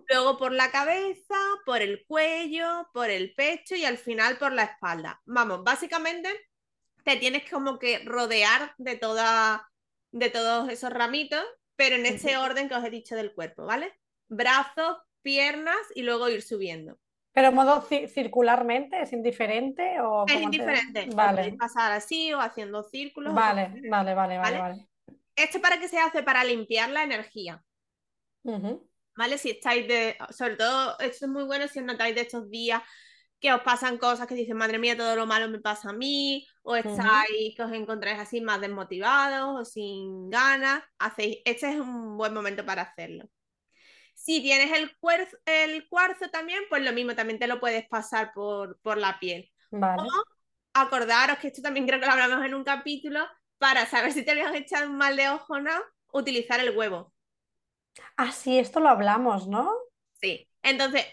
Luego 0.08 0.38
por 0.38 0.52
la 0.52 0.70
cabeza, 0.70 1.34
por 1.64 1.82
el 1.82 2.04
cuello, 2.06 2.88
por 2.92 3.10
el 3.10 3.34
pecho 3.34 3.74
y 3.74 3.84
al 3.84 3.98
final 3.98 4.38
por 4.38 4.52
la 4.52 4.64
espalda. 4.64 5.20
Vamos, 5.24 5.64
básicamente 5.64 6.28
te 7.04 7.16
tienes 7.16 7.48
como 7.50 7.78
que 7.78 8.00
rodear 8.04 8.74
de 8.78 8.96
toda, 8.96 9.70
de 10.12 10.30
todos 10.30 10.68
esos 10.70 10.90
ramitos, 10.90 11.44
pero 11.76 11.96
en 11.96 12.06
ese 12.06 12.36
orden 12.36 12.68
que 12.68 12.74
os 12.74 12.84
he 12.84 12.90
dicho 12.90 13.16
del 13.16 13.34
cuerpo, 13.34 13.64
¿vale? 13.64 13.92
Brazos, 14.28 14.98
piernas 15.22 15.76
y 15.94 16.02
luego 16.02 16.28
ir 16.28 16.42
subiendo. 16.42 16.98
Pero 17.32 17.52
modo 17.52 17.82
ci- 17.82 18.08
circularmente, 18.08 19.00
¿es 19.02 19.12
indiferente 19.12 20.00
o 20.00 20.24
Es 20.26 20.40
indiferente. 20.40 21.08
Vale, 21.14 21.52
pasar 21.58 21.92
así 21.92 22.32
o 22.32 22.40
haciendo 22.40 22.82
círculos. 22.82 23.34
vale, 23.34 23.70
vale, 23.90 24.14
vale, 24.14 24.38
¿Vale? 24.38 24.58
vale. 24.58 24.88
Esto 25.36 25.60
para 25.60 25.78
qué 25.78 25.88
se 25.88 25.98
hace 25.98 26.22
para 26.22 26.42
limpiar 26.42 26.90
la 26.90 27.04
energía. 27.04 27.62
¿vale? 29.16 29.38
Si 29.38 29.50
estáis 29.50 29.86
de, 29.88 30.16
sobre 30.30 30.56
todo, 30.56 30.98
esto 30.98 31.26
es 31.26 31.30
muy 31.30 31.44
bueno 31.44 31.68
si 31.68 31.78
os 31.78 31.84
notáis 31.84 32.14
de 32.14 32.22
estos 32.22 32.50
días 32.50 32.82
que 33.38 33.52
os 33.52 33.60
pasan 33.62 33.98
cosas 33.98 34.26
que 34.26 34.34
dicen, 34.34 34.56
madre 34.56 34.78
mía, 34.78 34.96
todo 34.96 35.14
lo 35.14 35.26
malo 35.26 35.48
me 35.48 35.60
pasa 35.60 35.90
a 35.90 35.92
mí, 35.92 36.46
o 36.62 36.74
estáis, 36.74 37.54
que 37.54 37.62
os 37.62 37.72
encontráis 37.72 38.18
así 38.18 38.40
más 38.40 38.60
desmotivados 38.60 39.60
o 39.60 39.64
sin 39.64 40.30
ganas, 40.30 40.82
hacéis, 40.98 41.38
este 41.44 41.70
es 41.70 41.76
un 41.76 42.16
buen 42.16 42.32
momento 42.32 42.64
para 42.64 42.82
hacerlo. 42.82 43.28
Si 44.14 44.40
tienes 44.40 44.72
el, 44.72 44.96
cuerzo, 44.96 45.36
el 45.44 45.86
cuarzo 45.88 46.30
también, 46.30 46.62
pues 46.70 46.82
lo 46.82 46.92
mismo, 46.92 47.14
también 47.14 47.38
te 47.38 47.46
lo 47.46 47.60
puedes 47.60 47.86
pasar 47.88 48.32
por, 48.34 48.80
por 48.80 48.96
la 48.96 49.18
piel. 49.18 49.50
Vale. 49.70 50.08
Acordaros 50.72 51.38
que 51.38 51.48
esto 51.48 51.60
también 51.60 51.86
creo 51.86 52.00
que 52.00 52.06
lo 52.06 52.12
hablamos 52.12 52.44
en 52.44 52.54
un 52.54 52.64
capítulo, 52.64 53.26
para 53.58 53.86
saber 53.86 54.12
si 54.12 54.24
te 54.24 54.32
habían 54.32 54.54
echado 54.54 54.90
un 54.90 54.96
mal 54.98 55.16
de 55.16 55.28
ojo 55.30 55.54
o 55.54 55.60
no, 55.60 55.72
utilizar 56.12 56.60
el 56.60 56.76
huevo. 56.76 57.12
Ah, 58.18 58.30
sí, 58.32 58.58
esto 58.58 58.80
lo 58.80 58.88
hablamos, 58.90 59.48
¿no? 59.48 59.70
Sí, 60.20 60.48
entonces, 60.62 61.04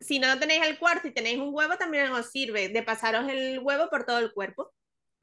si 0.00 0.18
no 0.18 0.38
tenéis 0.38 0.62
el 0.66 0.78
cuarzo 0.78 1.08
y 1.08 1.12
tenéis 1.14 1.38
un 1.38 1.50
huevo, 1.54 1.76
también 1.76 2.10
os 2.12 2.30
sirve 2.30 2.68
de 2.68 2.82
pasaros 2.82 3.28
el 3.28 3.58
huevo 3.60 3.88
por 3.90 4.04
todo 4.04 4.18
el 4.18 4.32
cuerpo. 4.32 4.72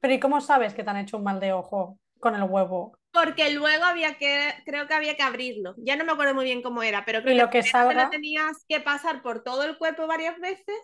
Pero 0.00 0.14
¿y 0.14 0.20
cómo 0.20 0.40
sabes 0.40 0.72
que 0.74 0.82
te 0.84 0.88
han 0.90 0.96
hecho 0.96 1.18
un 1.18 1.24
mal 1.24 1.38
de 1.40 1.52
ojo 1.52 1.98
con 2.18 2.34
el 2.34 2.44
huevo? 2.44 2.98
Porque 3.12 3.50
luego 3.50 3.84
había 3.84 4.18
que, 4.18 4.52
creo 4.66 4.86
que 4.86 4.94
había 4.94 5.16
que 5.16 5.22
abrirlo. 5.22 5.74
Ya 5.78 5.96
no 5.96 6.04
me 6.04 6.12
acuerdo 6.12 6.34
muy 6.34 6.44
bien 6.44 6.62
cómo 6.62 6.82
era, 6.82 7.04
pero 7.04 7.22
creo 7.22 7.34
Y 7.34 7.34
que 7.34 7.42
lo 7.42 7.50
que 7.50 7.62
te 7.88 7.94
lo 7.94 8.08
tenías 8.08 8.64
que 8.68 8.80
pasar 8.80 9.22
por 9.22 9.42
todo 9.42 9.62
el 9.64 9.78
cuerpo 9.78 10.06
varias 10.06 10.38
veces 10.38 10.76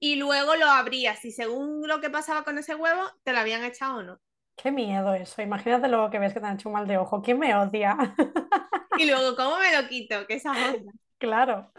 y 0.00 0.16
luego 0.16 0.56
lo 0.56 0.66
abrías. 0.66 1.24
Y 1.24 1.32
según 1.32 1.86
lo 1.88 2.00
que 2.00 2.10
pasaba 2.10 2.44
con 2.44 2.58
ese 2.58 2.74
huevo, 2.76 3.02
te 3.24 3.32
lo 3.32 3.40
habían 3.40 3.64
echado 3.64 3.98
o 3.98 4.02
no. 4.02 4.20
Qué 4.62 4.70
miedo 4.70 5.14
eso. 5.14 5.40
Imagínate 5.42 5.88
luego 5.88 6.10
que 6.10 6.18
ves 6.18 6.34
que 6.34 6.40
te 6.40 6.46
han 6.46 6.54
hecho 6.56 6.68
un 6.68 6.74
mal 6.74 6.86
de 6.86 6.98
ojo. 6.98 7.22
¿Quién 7.22 7.38
me 7.38 7.54
odia? 7.54 7.96
Y 8.94 9.06
luego, 9.06 9.34
¿cómo 9.36 9.58
me 9.58 9.72
lo 9.80 9.88
quito? 9.88 10.26
Que 10.26 10.34
esa 10.34 10.52
es 10.52 10.58
otra. 10.78 10.92
Claro. 11.18 11.72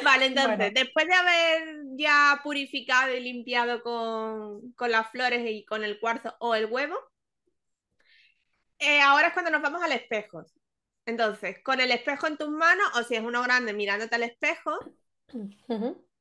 Vale, 0.00 0.26
entonces, 0.26 0.56
Bueno. 0.56 0.74
después 0.74 1.06
de 1.06 1.14
haber 1.14 1.82
ya 1.96 2.40
purificado 2.44 3.14
y 3.14 3.20
limpiado 3.20 3.82
con, 3.82 4.72
con 4.72 4.90
las 4.92 5.10
flores 5.10 5.42
y 5.50 5.64
con 5.64 5.82
el 5.84 5.98
cuarzo 6.00 6.34
o 6.40 6.54
el 6.54 6.66
huevo, 6.66 6.94
eh, 8.78 9.00
ahora 9.00 9.28
es 9.28 9.32
cuando 9.32 9.50
nos 9.50 9.62
vamos 9.62 9.82
al 9.82 9.92
espejo. 9.92 10.44
Entonces, 11.06 11.58
con 11.64 11.80
el 11.80 11.90
espejo 11.92 12.26
en 12.26 12.36
tus 12.38 12.50
manos, 12.50 12.86
o 12.96 13.02
si 13.04 13.14
es 13.16 13.22
uno 13.22 13.42
grande 13.42 13.72
mirándote 13.72 14.14
al 14.16 14.24
espejo, 14.24 14.72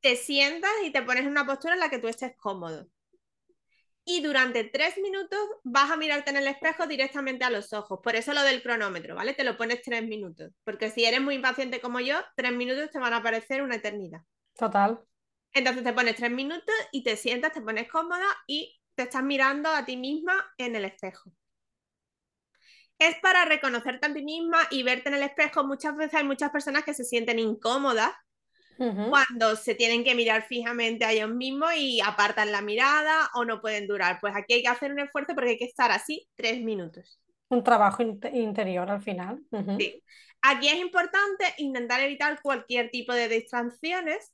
te 0.01 0.15
sientas 0.15 0.71
y 0.83 0.91
te 0.91 1.03
pones 1.03 1.23
en 1.23 1.29
una 1.29 1.45
postura 1.45 1.75
en 1.75 1.79
la 1.81 1.89
que 1.91 1.99
tú 1.99 2.07
estés 2.07 2.35
cómodo. 2.37 2.87
Y 4.09 4.21
durante 4.21 4.63
tres 4.63 4.97
minutos 5.03 5.37
vas 5.65 5.91
a 5.91 5.97
mirarte 5.97 6.29
en 6.29 6.37
el 6.37 6.47
espejo 6.47 6.87
directamente 6.87 7.43
a 7.43 7.49
los 7.49 7.73
ojos. 7.73 7.99
Por 8.01 8.15
eso 8.15 8.33
lo 8.33 8.41
del 8.41 8.63
cronómetro, 8.63 9.15
¿vale? 9.15 9.33
Te 9.33 9.43
lo 9.43 9.57
pones 9.57 9.81
tres 9.81 10.01
minutos. 10.07 10.53
Porque 10.63 10.89
si 10.89 11.03
eres 11.03 11.19
muy 11.19 11.35
impaciente 11.35 11.81
como 11.81 11.99
yo, 11.99 12.15
tres 12.37 12.53
minutos 12.53 12.89
te 12.89 12.99
van 12.99 13.13
a 13.13 13.21
parecer 13.21 13.61
una 13.61 13.75
eternidad. 13.75 14.21
Total. 14.57 14.97
Entonces 15.51 15.83
te 15.83 15.91
pones 15.91 16.15
tres 16.15 16.31
minutos 16.31 16.73
y 16.93 17.03
te 17.03 17.17
sientas, 17.17 17.51
te 17.51 17.59
pones 17.59 17.89
cómoda 17.89 18.25
y 18.47 18.79
te 18.95 19.03
estás 19.03 19.23
mirando 19.23 19.69
a 19.69 19.83
ti 19.83 19.97
misma 19.97 20.33
en 20.57 20.77
el 20.77 20.85
espejo. 20.85 21.29
Es 22.99 23.17
para 23.19 23.43
reconocerte 23.43 24.07
a 24.07 24.13
ti 24.13 24.23
misma 24.23 24.59
y 24.71 24.83
verte 24.83 25.09
en 25.09 25.15
el 25.15 25.23
espejo. 25.23 25.65
Muchas 25.65 25.97
veces 25.97 26.13
hay 26.13 26.23
muchas 26.23 26.51
personas 26.51 26.85
que 26.85 26.93
se 26.93 27.03
sienten 27.03 27.39
incómodas 27.39 28.13
Cuando 28.77 29.55
se 29.55 29.75
tienen 29.75 30.03
que 30.03 30.15
mirar 30.15 30.45
fijamente 30.47 31.05
a 31.05 31.11
ellos 31.11 31.29
mismos 31.31 31.71
y 31.75 31.99
apartan 32.01 32.51
la 32.51 32.61
mirada 32.61 33.29
o 33.33 33.43
no 33.45 33.59
pueden 33.61 33.87
durar. 33.87 34.19
Pues 34.21 34.33
aquí 34.35 34.53
hay 34.55 34.61
que 34.61 34.67
hacer 34.69 34.91
un 34.91 34.99
esfuerzo 34.99 35.33
porque 35.35 35.51
hay 35.51 35.57
que 35.57 35.65
estar 35.65 35.91
así 35.91 36.27
tres 36.35 36.61
minutos. 36.61 37.19
Un 37.49 37.63
trabajo 37.63 38.03
inte- 38.03 38.31
interior 38.33 38.89
al 38.91 39.01
final. 39.01 39.39
Ujú. 39.51 39.77
Sí. 39.79 40.03
Aquí 40.41 40.67
es 40.67 40.75
importante 40.75 41.45
intentar 41.57 41.99
evitar 42.01 42.39
cualquier 42.41 42.89
tipo 42.91 43.13
de 43.13 43.27
distracciones, 43.27 44.31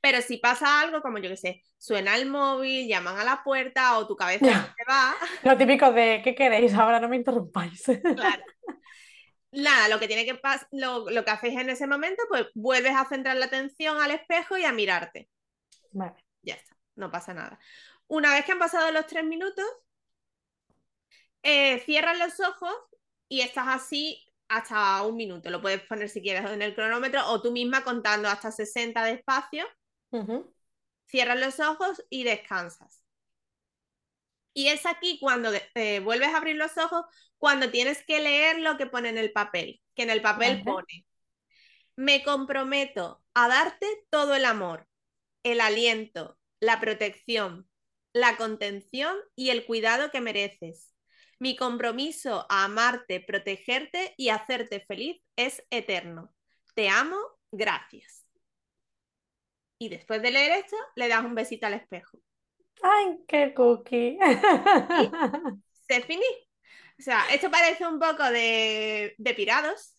pero 0.00 0.20
si 0.20 0.36
pasa 0.36 0.80
algo 0.80 1.00
como 1.00 1.18
yo 1.18 1.30
que 1.30 1.36
sé, 1.36 1.62
suena 1.78 2.16
el 2.16 2.28
móvil, 2.28 2.86
llaman 2.86 3.18
a 3.18 3.24
la 3.24 3.42
puerta 3.42 3.96
o 3.98 4.06
tu 4.06 4.14
cabeza 4.16 4.44
Ya. 4.46 4.74
se 4.76 4.84
va, 4.92 5.14
Lo 5.44 5.56
típico 5.56 5.90
de 5.92 6.20
¿qué 6.22 6.34
queréis? 6.34 6.74
Ahora 6.74 7.00
no 7.00 7.08
me 7.08 7.16
interrumpáis. 7.16 7.82
claro. 8.14 8.42
Nada, 9.52 9.88
lo 9.88 9.98
que 9.98 10.06
tiene 10.06 10.24
que 10.24 10.40
pas- 10.40 10.66
lo, 10.70 11.10
lo 11.10 11.24
que 11.24 11.30
hacéis 11.30 11.58
en 11.58 11.70
ese 11.70 11.86
momento, 11.86 12.22
pues 12.28 12.46
vuelves 12.54 12.94
a 12.94 13.08
centrar 13.08 13.36
la 13.36 13.46
atención 13.46 14.00
al 14.00 14.12
espejo 14.12 14.56
y 14.56 14.64
a 14.64 14.72
mirarte. 14.72 15.28
Vale. 15.92 16.24
Ya 16.42 16.54
está, 16.54 16.76
no 16.96 17.10
pasa 17.10 17.34
nada. 17.34 17.58
Una 18.08 18.32
vez 18.34 18.44
que 18.44 18.52
han 18.52 18.58
pasado 18.58 18.90
los 18.92 19.06
tres 19.06 19.24
minutos, 19.24 19.64
eh, 21.42 21.80
cierras 21.80 22.18
los 22.18 22.40
ojos 22.46 22.72
y 23.28 23.40
estás 23.40 23.66
así 23.68 24.26
hasta 24.48 25.02
un 25.04 25.16
minuto. 25.16 25.50
Lo 25.50 25.60
puedes 25.62 25.82
poner 25.82 26.08
si 26.08 26.20
quieres 26.22 26.50
en 26.50 26.62
el 26.62 26.74
cronómetro 26.74 27.26
o 27.28 27.40
tú 27.40 27.52
misma 27.52 27.84
contando 27.84 28.28
hasta 28.28 28.50
60 28.52 29.04
despacio. 29.04 29.64
Ujú. 30.12 30.52
Cierras 31.08 31.38
los 31.38 31.60
ojos 31.60 32.02
y 32.08 32.24
descansas. 32.24 32.99
Y 34.52 34.68
es 34.68 34.86
aquí 34.86 35.18
cuando 35.20 35.50
eh, 35.74 36.00
vuelves 36.00 36.28
a 36.28 36.38
abrir 36.38 36.56
los 36.56 36.76
ojos, 36.76 37.04
cuando 37.38 37.70
tienes 37.70 38.04
que 38.04 38.20
leer 38.20 38.58
lo 38.60 38.76
que 38.76 38.86
pone 38.86 39.08
en 39.08 39.18
el 39.18 39.32
papel, 39.32 39.80
que 39.94 40.02
en 40.02 40.10
el 40.10 40.22
papel 40.22 40.62
pone, 40.62 41.06
me 41.96 42.22
comprometo 42.22 43.22
a 43.34 43.48
darte 43.48 43.86
todo 44.10 44.34
el 44.34 44.44
amor, 44.44 44.88
el 45.42 45.60
aliento, 45.60 46.38
la 46.58 46.80
protección, 46.80 47.68
la 48.12 48.36
contención 48.36 49.16
y 49.36 49.50
el 49.50 49.66
cuidado 49.66 50.10
que 50.10 50.20
mereces. 50.20 50.94
Mi 51.38 51.56
compromiso 51.56 52.46
a 52.50 52.64
amarte, 52.64 53.20
protegerte 53.20 54.14
y 54.16 54.28
hacerte 54.28 54.80
feliz 54.80 55.22
es 55.36 55.64
eterno. 55.70 56.34
Te 56.74 56.88
amo, 56.88 57.18
gracias. 57.50 58.26
Y 59.78 59.88
después 59.88 60.20
de 60.20 60.30
leer 60.30 60.52
esto, 60.52 60.76
le 60.96 61.08
das 61.08 61.24
un 61.24 61.34
besito 61.34 61.66
al 61.66 61.74
espejo. 61.74 62.18
Ay, 62.82 63.18
qué 63.28 63.54
cookie. 63.54 64.18
Se 65.88 66.02
finí. 66.02 66.24
O 66.98 67.02
sea, 67.02 67.24
esto 67.32 67.50
parece 67.50 67.86
un 67.86 67.98
poco 67.98 68.24
de, 68.30 69.14
de 69.18 69.34
pirados, 69.34 69.96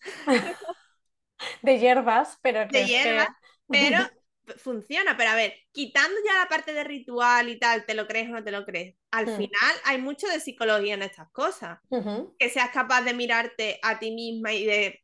De 1.61 1.79
hierbas, 1.79 2.37
pero 2.43 2.69
que 2.71 2.79
de 2.79 2.85
hierbas, 2.85 3.27
pero 3.69 3.97
funciona. 4.57 5.17
Pero 5.17 5.31
a 5.31 5.35
ver, 5.35 5.53
quitando 5.71 6.15
ya 6.25 6.39
la 6.43 6.49
parte 6.49 6.73
de 6.73 6.83
ritual 6.83 7.49
y 7.49 7.59
tal, 7.59 7.85
¿te 7.85 7.93
lo 7.93 8.07
crees 8.07 8.29
o 8.29 8.33
no 8.33 8.43
te 8.43 8.51
lo 8.51 8.65
crees? 8.65 8.95
Al 9.11 9.27
Mm. 9.27 9.27
final 9.27 9.75
hay 9.85 9.97
mucho 10.01 10.27
de 10.27 10.39
psicología 10.39 10.93
en 10.95 11.03
estas 11.03 11.29
cosas. 11.31 11.79
Ujú. 11.91 12.33
Que 12.39 12.49
seas 12.49 12.71
capaz 12.71 13.03
de 13.03 13.13
mirarte 13.13 13.79
a 13.83 13.99
ti 13.99 14.11
misma 14.11 14.53
y 14.53 14.65
de 14.65 15.01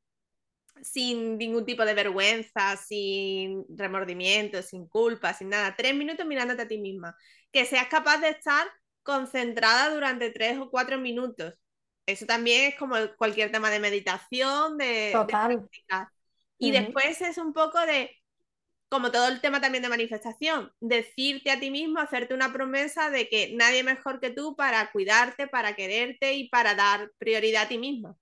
sin 0.83 1.37
ningún 1.37 1.65
tipo 1.65 1.85
de 1.85 1.93
vergüenza, 1.95 2.77
sin 2.77 3.65
remordimiento, 3.77 4.61
sin 4.63 4.87
culpa, 4.87 5.33
sin 5.33 5.49
nada. 5.49 5.75
Tres 5.75 5.95
minutos 5.95 6.25
mirándote 6.25 6.63
a 6.63 6.67
ti 6.67 6.77
misma. 6.79 7.15
Que 7.51 7.65
seas 7.65 7.87
capaz 7.87 8.17
de 8.19 8.29
estar 8.29 8.67
concentrada 9.03 9.89
durante 9.93 10.31
tres 10.31 10.57
o 10.57 10.69
cuatro 10.69 10.97
minutos. 10.97 11.53
Eso 12.05 12.25
también 12.25 12.71
es 12.71 12.75
como 12.77 12.95
cualquier 13.17 13.51
tema 13.51 13.69
de 13.69 13.79
meditación, 13.79 14.77
de, 14.77 15.11
Total. 15.13 15.57
practicar. 15.57 16.07
Y 16.57 16.71
después 16.71 17.21
es 17.21 17.37
un 17.37 17.53
poco 17.53 17.79
de 17.85 18.17
como 18.89 19.11
todo 19.11 19.27
el 19.27 19.41
tema 19.41 19.59
también 19.59 19.83
de 19.83 19.89
manifestación, 19.89 20.71
decirte 20.79 21.51
a 21.51 21.59
ti 21.59 21.69
mismo, 21.69 21.99
hacerte 21.99 22.33
una 22.33 22.53
promesa 22.53 23.09
de 23.09 23.27
que 23.27 23.53
nadie 23.55 23.83
mejor 23.83 24.19
que 24.19 24.29
tú 24.29 24.55
para 24.55 24.91
cuidarte, 24.91 25.47
para 25.47 25.75
quererte 25.75 26.35
y 26.35 26.47
para 26.49 26.73
dar 26.73 27.11
prioridad 27.17 27.63
a 27.63 27.67
ti 27.67 27.77
mismo. 27.77 28.17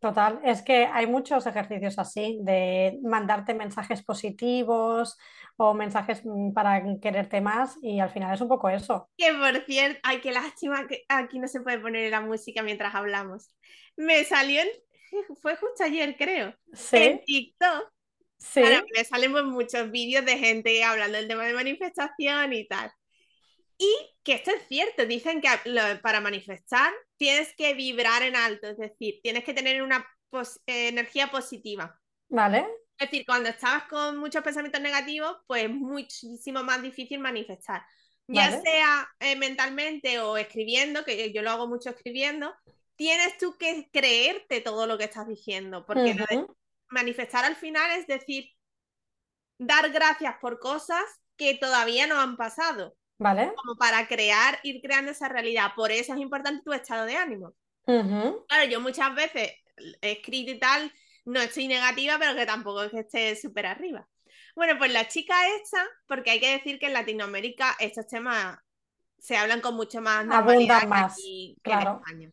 Total, 0.00 0.40
es 0.44 0.62
que 0.62 0.86
hay 0.86 1.08
muchos 1.08 1.46
ejercicios 1.46 1.98
así, 1.98 2.38
de 2.42 3.00
mandarte 3.02 3.54
mensajes 3.54 4.04
positivos 4.04 5.18
o 5.58 5.74
mensajes 5.74 6.22
mm, 6.26 6.52
para 6.54 6.82
quererte 7.00 7.40
más 7.42 7.78
y 7.82 8.00
al 8.00 8.10
final 8.10 8.34
es 8.34 8.40
un 8.42 8.48
poco 8.48 8.70
eso. 8.70 9.10
Que 9.16 9.32
por 9.34 9.64
cierto, 9.66 10.00
ay, 10.04 10.20
qué 10.20 10.30
lástima 10.32 10.86
que 10.86 11.04
aquí 11.08 11.38
no 11.40 11.48
se 11.48 11.60
puede 11.60 11.80
poner 11.80 12.10
la 12.10 12.20
música 12.20 12.62
mientras 12.62 12.94
hablamos. 12.94 13.50
Me 13.96 14.24
salió, 14.24 14.60
en, 14.62 14.68
fue 15.42 15.56
justo 15.56 15.84
ayer 15.84 16.16
creo, 16.16 16.54
Sí, 16.72 16.98
en 16.98 17.24
TikTok. 17.24 17.92
sí, 18.38 18.60
Ahora 18.60 18.82
me 18.96 19.04
salen 19.04 19.32
pues, 19.32 19.44
muchos 19.44 19.90
vídeos 19.92 20.24
de 20.26 20.38
gente 20.38 20.84
hablando 20.84 21.18
del 21.18 21.28
tema 21.28 21.46
de 21.46 21.54
manifestación 21.54 22.52
y 22.54 22.66
tal. 22.68 22.90
Y 23.78 23.88
que 24.24 24.34
esto 24.34 24.52
es 24.52 24.66
cierto, 24.68 25.06
dicen 25.06 25.40
que 25.42 25.48
lo- 25.66 26.00
para 26.02 26.20
manifestar 26.20 26.92
tienes 27.18 27.54
que 27.56 27.74
vibrar 27.74 28.22
en 28.22 28.36
alto, 28.36 28.68
es 28.68 28.78
decir, 28.78 29.20
tienes 29.22 29.44
que 29.44 29.54
tener 29.54 29.82
una 29.82 30.06
pos- 30.30 30.60
eh, 30.66 30.88
energía 30.88 31.28
positiva. 31.30 32.00
vale, 32.30 32.66
Es 32.98 33.10
decir, 33.10 33.24
cuando 33.24 33.48
estabas 33.48 33.84
con 33.84 34.16
muchos 34.16 34.42
pensamientos 34.42 34.80
negativos, 34.80 35.36
pues 35.46 35.64
es 35.64 35.70
muchísimo 35.70 36.64
más 36.64 36.82
difícil 36.82 37.20
manifestar. 37.20 37.82
Ya 38.26 38.50
Vale. 38.50 38.60
sea 38.62 39.08
eh, 39.20 39.36
mentalmente 39.36 40.18
o 40.18 40.36
escribiendo, 40.36 41.04
que 41.04 41.32
yo 41.32 41.42
lo 41.42 41.50
hago 41.50 41.68
mucho 41.68 41.90
escribiendo, 41.90 42.52
tienes 42.96 43.38
tú 43.38 43.56
que 43.56 43.88
creerte 43.92 44.60
todo 44.60 44.86
lo 44.86 44.98
que 44.98 45.04
estás 45.04 45.26
diciendo, 45.28 45.86
porque 45.86 46.16
manifestar 46.88 47.44
al 47.44 47.56
final 47.56 47.98
es 47.98 48.06
decir, 48.06 48.50
dar 49.58 49.90
gracias 49.90 50.34
por 50.40 50.58
cosas 50.58 51.02
que 51.36 51.54
todavía 51.54 52.06
no 52.06 52.20
han 52.20 52.36
pasado, 52.36 52.96
vale, 53.18 53.52
como 53.54 53.76
para 53.76 54.08
crear, 54.08 54.58
ir 54.64 54.82
creando 54.82 55.12
esa 55.12 55.28
realidad. 55.28 55.72
Por 55.76 55.92
eso 55.92 56.12
es 56.12 56.20
importante 56.20 56.64
tu 56.64 56.72
estado 56.72 57.06
de 57.06 57.16
ánimo. 57.16 57.54
Claro, 58.48 58.68
yo 58.68 58.80
muchas 58.80 59.14
veces 59.14 59.52
he 60.02 60.12
escrito 60.12 60.50
y 60.50 60.58
tal, 60.58 60.92
no 61.28 61.40
estoy 61.40 61.68
negativa, 61.68 62.18
pero 62.18 62.34
que 62.34 62.46
tampoco 62.46 62.82
es 62.82 62.90
que 62.90 63.00
esté 63.00 63.36
súper 63.36 63.66
arriba. 63.66 64.08
Bueno, 64.56 64.78
pues 64.78 64.92
la 64.92 65.06
chica 65.08 65.34
esta, 65.56 65.86
porque 66.06 66.30
hay 66.30 66.40
que 66.40 66.52
decir 66.52 66.78
que 66.78 66.86
en 66.86 66.94
Latinoamérica 66.94 67.76
estos 67.78 68.06
temas 68.06 68.58
se 69.18 69.36
hablan 69.36 69.60
con 69.60 69.76
mucho 69.76 70.00
más 70.00 70.24
normalidad 70.24 70.80
que 70.80 70.86
más, 70.86 71.16
que 71.16 71.48
en 71.50 71.54
claro. 71.62 72.00
España. 72.00 72.30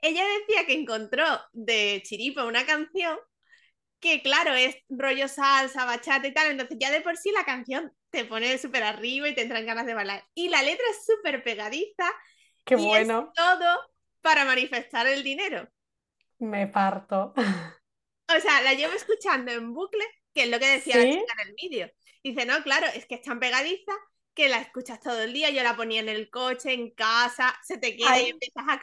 Ella 0.00 0.22
decía 0.38 0.66
que 0.66 0.74
encontró 0.74 1.24
de 1.52 2.02
Chiripa 2.04 2.44
una 2.44 2.64
canción 2.66 3.18
que, 4.00 4.22
claro, 4.22 4.54
es 4.54 4.76
rollo 4.88 5.28
salsa, 5.28 5.84
bachata 5.86 6.28
y 6.28 6.34
tal, 6.34 6.50
entonces 6.50 6.76
ya 6.78 6.90
de 6.90 7.00
por 7.00 7.16
sí 7.16 7.32
la 7.32 7.44
canción 7.44 7.92
te 8.10 8.24
pone 8.26 8.58
súper 8.58 8.82
arriba 8.84 9.28
y 9.28 9.34
te 9.34 9.42
entran 9.42 9.66
ganas 9.66 9.86
de 9.86 9.94
bailar. 9.94 10.24
Y 10.34 10.50
la 10.50 10.62
letra 10.62 10.84
es 10.90 11.04
súper 11.06 11.42
pegadiza 11.42 12.10
Qué 12.64 12.76
y 12.76 12.86
bueno, 12.86 13.32
es 13.36 13.42
todo 13.42 13.80
para 14.20 14.44
manifestar 14.44 15.06
el 15.06 15.22
dinero. 15.24 15.68
me 16.38 16.66
parto. 16.68 17.32
O 18.28 18.40
sea, 18.40 18.62
la 18.62 18.74
llevo 18.74 18.92
escuchando 18.94 19.52
en 19.52 19.72
bucle, 19.74 20.04
que 20.34 20.44
es 20.44 20.50
lo 20.50 20.58
que 20.58 20.66
decía 20.68 20.98
la 20.98 21.08
chica 21.08 21.32
en 21.42 21.48
el 21.48 21.54
vídeo. 21.54 21.90
Dice, 22.22 22.46
no, 22.46 22.62
claro, 22.62 22.86
es 22.94 23.06
que 23.06 23.16
es 23.16 23.22
tan 23.22 23.38
pegadiza 23.40 23.92
que 24.34 24.48
la 24.48 24.58
escuchas 24.60 25.00
todo 25.00 25.22
el 25.22 25.32
día. 25.32 25.50
Yo 25.50 25.62
la 25.62 25.76
ponía 25.76 26.00
en 26.00 26.08
el 26.08 26.30
coche, 26.30 26.72
en 26.72 26.90
casa, 26.94 27.54
se 27.62 27.78
te 27.78 27.96
queda 27.96 28.20
y 28.20 28.30
empiezas 28.30 28.64
a 28.68 28.80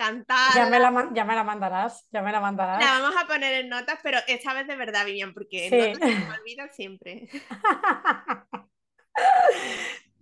ya 0.47 0.65
cantar. 0.65 0.67
me 0.67 0.79
la, 0.79 1.09
ya 1.13 1.25
me 1.25 1.35
la 1.35 1.43
mandarás, 1.43 2.07
ya 2.11 2.21
me 2.21 2.31
la 2.31 2.39
La 2.73 2.87
mandarás. 2.87 2.91
vamos 2.99 3.15
a 3.21 3.27
poner 3.27 3.53
en 3.61 3.69
notas, 3.69 3.99
pero 4.03 4.19
esta 4.27 4.53
vez 4.53 4.67
de 4.67 4.75
verdad, 4.75 5.05
Vivian, 5.05 5.33
porque 5.33 5.67
en 5.67 5.77
Sí. 5.77 5.77
notas 5.77 6.01
se 6.05 6.13
me 6.15 6.25
olvidan 6.41 6.69
siempre. 6.73 7.29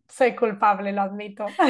Soy 0.08 0.36
culpable, 0.36 0.92
lo 0.92 1.02
admito. 1.02 1.62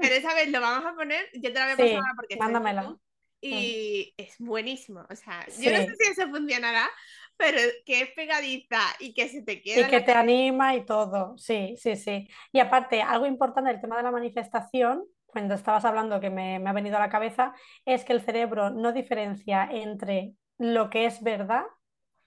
Pero 0.00 0.14
esa 0.14 0.34
vez 0.34 0.50
lo 0.50 0.60
vamos 0.60 0.86
a 0.86 0.94
poner, 0.94 1.28
yo 1.34 1.52
te 1.52 1.58
la 1.58 1.64
voy 1.66 1.74
a 1.74 1.78
pasar 1.78 2.00
Sí, 2.00 2.00
porque 2.16 2.36
mándamela. 2.38 2.98
Y 3.40 4.14
es 4.16 4.36
buenísimo. 4.38 5.06
O 5.10 5.16
sea, 5.16 5.46
yo 5.46 5.70
no 5.70 5.78
sé 5.78 5.94
si 5.98 6.10
eso 6.10 6.28
funcionará, 6.28 6.88
pero 7.36 7.58
que 7.84 8.02
es 8.02 8.10
pegadiza 8.10 8.80
y 8.98 9.14
que 9.14 9.28
se 9.28 9.42
te 9.42 9.54
Y 9.54 9.62
queda 9.62 9.84
en 9.84 9.90
que 9.90 9.98
la 9.98 10.04
te 10.04 10.12
anima 10.12 10.74
y 10.74 10.84
todo, 10.84 11.36
sí, 11.38 11.74
sí, 11.76 11.96
sí. 11.96 12.28
Y 12.52 12.60
aparte, 12.60 13.02
algo 13.02 13.26
importante 13.26 13.70
del 13.70 13.80
tema 13.80 13.96
de 13.96 14.02
la 14.02 14.10
manifestación, 14.10 15.04
cuando 15.26 15.54
estabas 15.54 15.84
hablando 15.84 16.20
que 16.20 16.30
me, 16.30 16.58
me 16.58 16.70
ha 16.70 16.72
venido 16.72 16.96
a 16.96 17.00
la 17.00 17.10
cabeza, 17.10 17.54
es 17.84 18.04
que 18.04 18.12
el 18.12 18.22
cerebro 18.22 18.70
no 18.70 18.92
diferencia 18.92 19.68
entre 19.70 20.32
lo 20.58 20.88
que 20.88 21.04
es 21.04 21.22
verdad, 21.22 21.64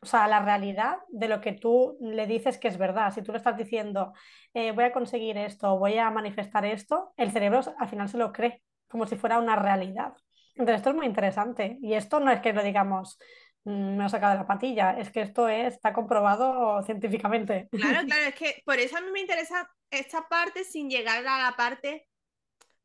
o 0.02 0.06
sea, 0.06 0.28
la 0.28 0.40
realidad, 0.42 0.98
de 1.10 1.28
lo 1.28 1.42
que 1.42 1.52
tú 1.54 1.98
le 2.00 2.26
dices 2.26 2.58
que 2.58 2.70
es 2.70 2.78
verdad. 2.78 3.14
Si 3.14 3.22
tú 3.22 3.32
le 3.32 3.38
estás 3.38 3.58
diciendo, 3.58 4.14
eh, 4.54 4.72
voy 4.72 4.86
a 4.86 4.94
conseguir 4.94 5.38
esto, 5.38 5.78
voy 5.78 5.98
a 5.98 6.10
manifestar 6.10 6.66
esto, 6.66 7.14
el 7.18 7.32
cerebro 7.32 7.62
al 7.78 7.90
final 7.90 8.08
se 8.08 8.18
lo 8.18 8.32
cree, 8.32 8.62
como 8.88 9.06
si 9.08 9.18
fuera 9.18 9.40
una 9.40 9.56
realidad. 9.56 10.14
Entonces, 10.56 10.78
esto 10.78 10.90
es 10.90 10.96
muy 10.96 11.06
interesante. 11.06 11.78
Y 11.82 11.94
esto 11.94 12.20
no 12.20 12.32
es 12.32 12.42
que 12.42 12.54
lo 12.54 12.64
digamos 12.64 13.18
mm, 13.66 13.98
me 13.98 14.06
he 14.06 14.10
sacado 14.10 14.34
de 14.34 14.40
la 14.40 14.48
patilla. 14.48 14.98
Es 15.00 15.12
que 15.12 15.22
esto 15.22 15.48
es- 15.48 15.76
está 15.76 15.94
comprobado 15.94 16.82
científicamente. 16.84 17.68
Claro, 17.72 18.02
claro, 18.08 18.24
es 18.30 18.36
que 18.36 18.62
por 18.66 18.80
eso 18.80 18.98
a 18.98 19.02
mí 19.02 19.12
me 19.12 19.22
interesa 19.22 19.70
esta 19.92 20.28
parte 20.28 20.64
sin 20.64 20.90
llegar 20.90 21.26
a 21.26 21.44
la 21.44 21.56
parte 21.58 22.08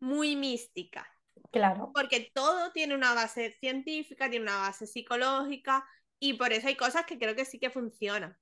muy 0.00 0.36
mística, 0.36 1.06
Claro. 1.50 1.90
porque 1.94 2.30
todo 2.34 2.72
tiene 2.72 2.94
una 2.94 3.14
base 3.14 3.56
científica, 3.60 4.28
tiene 4.30 4.44
una 4.44 4.58
base 4.58 4.86
psicológica 4.86 5.86
y 6.18 6.34
por 6.34 6.52
eso 6.52 6.68
hay 6.68 6.76
cosas 6.76 7.06
que 7.06 7.18
creo 7.18 7.34
que 7.34 7.44
sí 7.44 7.58
que 7.58 7.70
funcionan. 7.70 8.36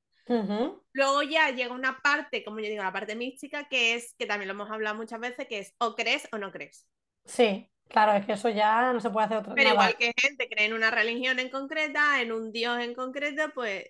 Luego 0.92 1.22
ya 1.22 1.50
llega 1.50 1.74
una 1.74 2.00
parte, 2.00 2.44
como 2.44 2.60
yo 2.60 2.66
digo, 2.68 2.82
la 2.82 2.92
parte 2.92 3.16
mística, 3.16 3.68
que 3.68 3.94
es, 3.94 4.14
que 4.18 4.26
también 4.26 4.48
lo 4.48 4.54
hemos 4.54 4.70
hablado 4.70 4.96
muchas 4.96 5.20
veces, 5.20 5.46
que 5.48 5.58
es 5.58 5.74
o 5.78 5.94
crees 5.94 6.28
o 6.32 6.38
no 6.38 6.52
crees. 6.52 6.86
Sí, 7.24 7.70
claro, 7.93 8.12
es 8.14 8.26
que 8.26 8.32
eso 8.32 8.49
ya 8.51 8.93
no 8.93 9.01
se 9.01 9.11
puede 9.11 9.26
hacer 9.26 9.38
otra 9.38 9.55
Pero 9.55 9.70
nada. 9.70 9.70
igual 9.70 9.97
que 9.99 10.12
gente 10.16 10.49
cree 10.49 10.66
en 10.66 10.72
una 10.74 10.90
religión 10.90 11.38
en 11.38 11.51
concreta, 11.51 12.20
en 12.22 12.32
un 12.32 12.53
dios 12.53 12.78
en 12.80 12.95
concreto, 12.95 13.51
pues 13.55 13.84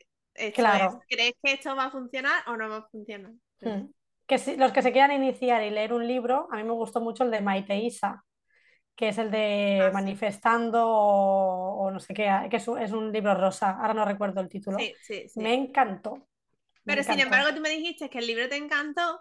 Claro. 0.57 0.89
es, 0.89 0.99
¿crees 1.09 1.35
que 1.43 1.53
esto 1.55 1.77
va 1.77 1.87
a 1.87 1.91
funcionar 1.91 2.43
o 2.49 2.57
no 2.57 2.69
va 2.69 2.77
a 2.79 2.89
funcionar? 2.89 3.33
Mm. 3.61 3.87
Que 4.27 4.39
si- 4.39 4.57
los 4.57 4.73
que 4.73 4.83
se 4.83 4.93
quieran 4.93 5.13
iniciar 5.13 5.63
y 5.63 5.71
leer 5.71 5.93
un 5.93 6.07
libro, 6.07 6.49
a 6.51 6.57
mí 6.57 6.63
me 6.65 6.73
gustó 6.73 7.01
mucho 7.01 7.25
el 7.25 7.31
de 7.31 7.41
Maite 7.41 7.77
Isa, 7.79 8.25
que 8.97 9.09
es 9.11 9.19
el 9.19 9.31
de 9.31 9.91
Ah, 9.91 9.93
sí. 9.93 10.19
Manifestando 10.19 10.87
o, 10.89 11.87
o 11.87 11.91
no 11.91 12.01
sé 12.01 12.15
qué, 12.15 12.31
que 12.51 12.57
es 12.59 12.69
un, 12.69 12.79
es 12.81 12.93
un 12.93 13.13
libro 13.13 13.35
rosa, 13.35 13.73
ahora 13.81 13.95
no 13.95 14.05
recuerdo 14.07 14.41
el 14.41 14.49
título. 14.49 14.79
Sí, 14.79 14.97
sí, 15.01 15.29
sí. 15.29 15.43
Me 15.43 15.55
encantó. 15.55 16.29
me 16.85 16.95
Pero 16.95 17.03
sin 17.03 17.19
encantó. 17.19 17.21
embargo, 17.21 17.55
tú 17.55 17.61
me 17.61 17.71
dijiste 17.71 18.09
que 18.11 18.19
el 18.19 18.27
libro 18.27 18.49
te 18.49 18.57
encantó 18.57 19.21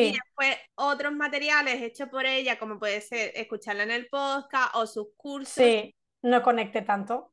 y 0.00 0.12
Sí, 0.12 0.12
después 0.12 0.56
otros 0.76 1.12
materiales 1.14 1.82
hechos 1.82 2.08
por 2.08 2.26
ella, 2.26 2.58
como 2.58 2.78
puede 2.78 3.00
ser 3.00 3.32
escucharla 3.34 3.84
en 3.84 3.90
el 3.92 4.08
podcast 4.08 4.74
o 4.76 4.86
sus 4.86 5.08
cursos. 5.16 5.54
sí, 5.54 5.94
no 6.22 6.42
conecté 6.42 6.82
tanto. 6.82 7.32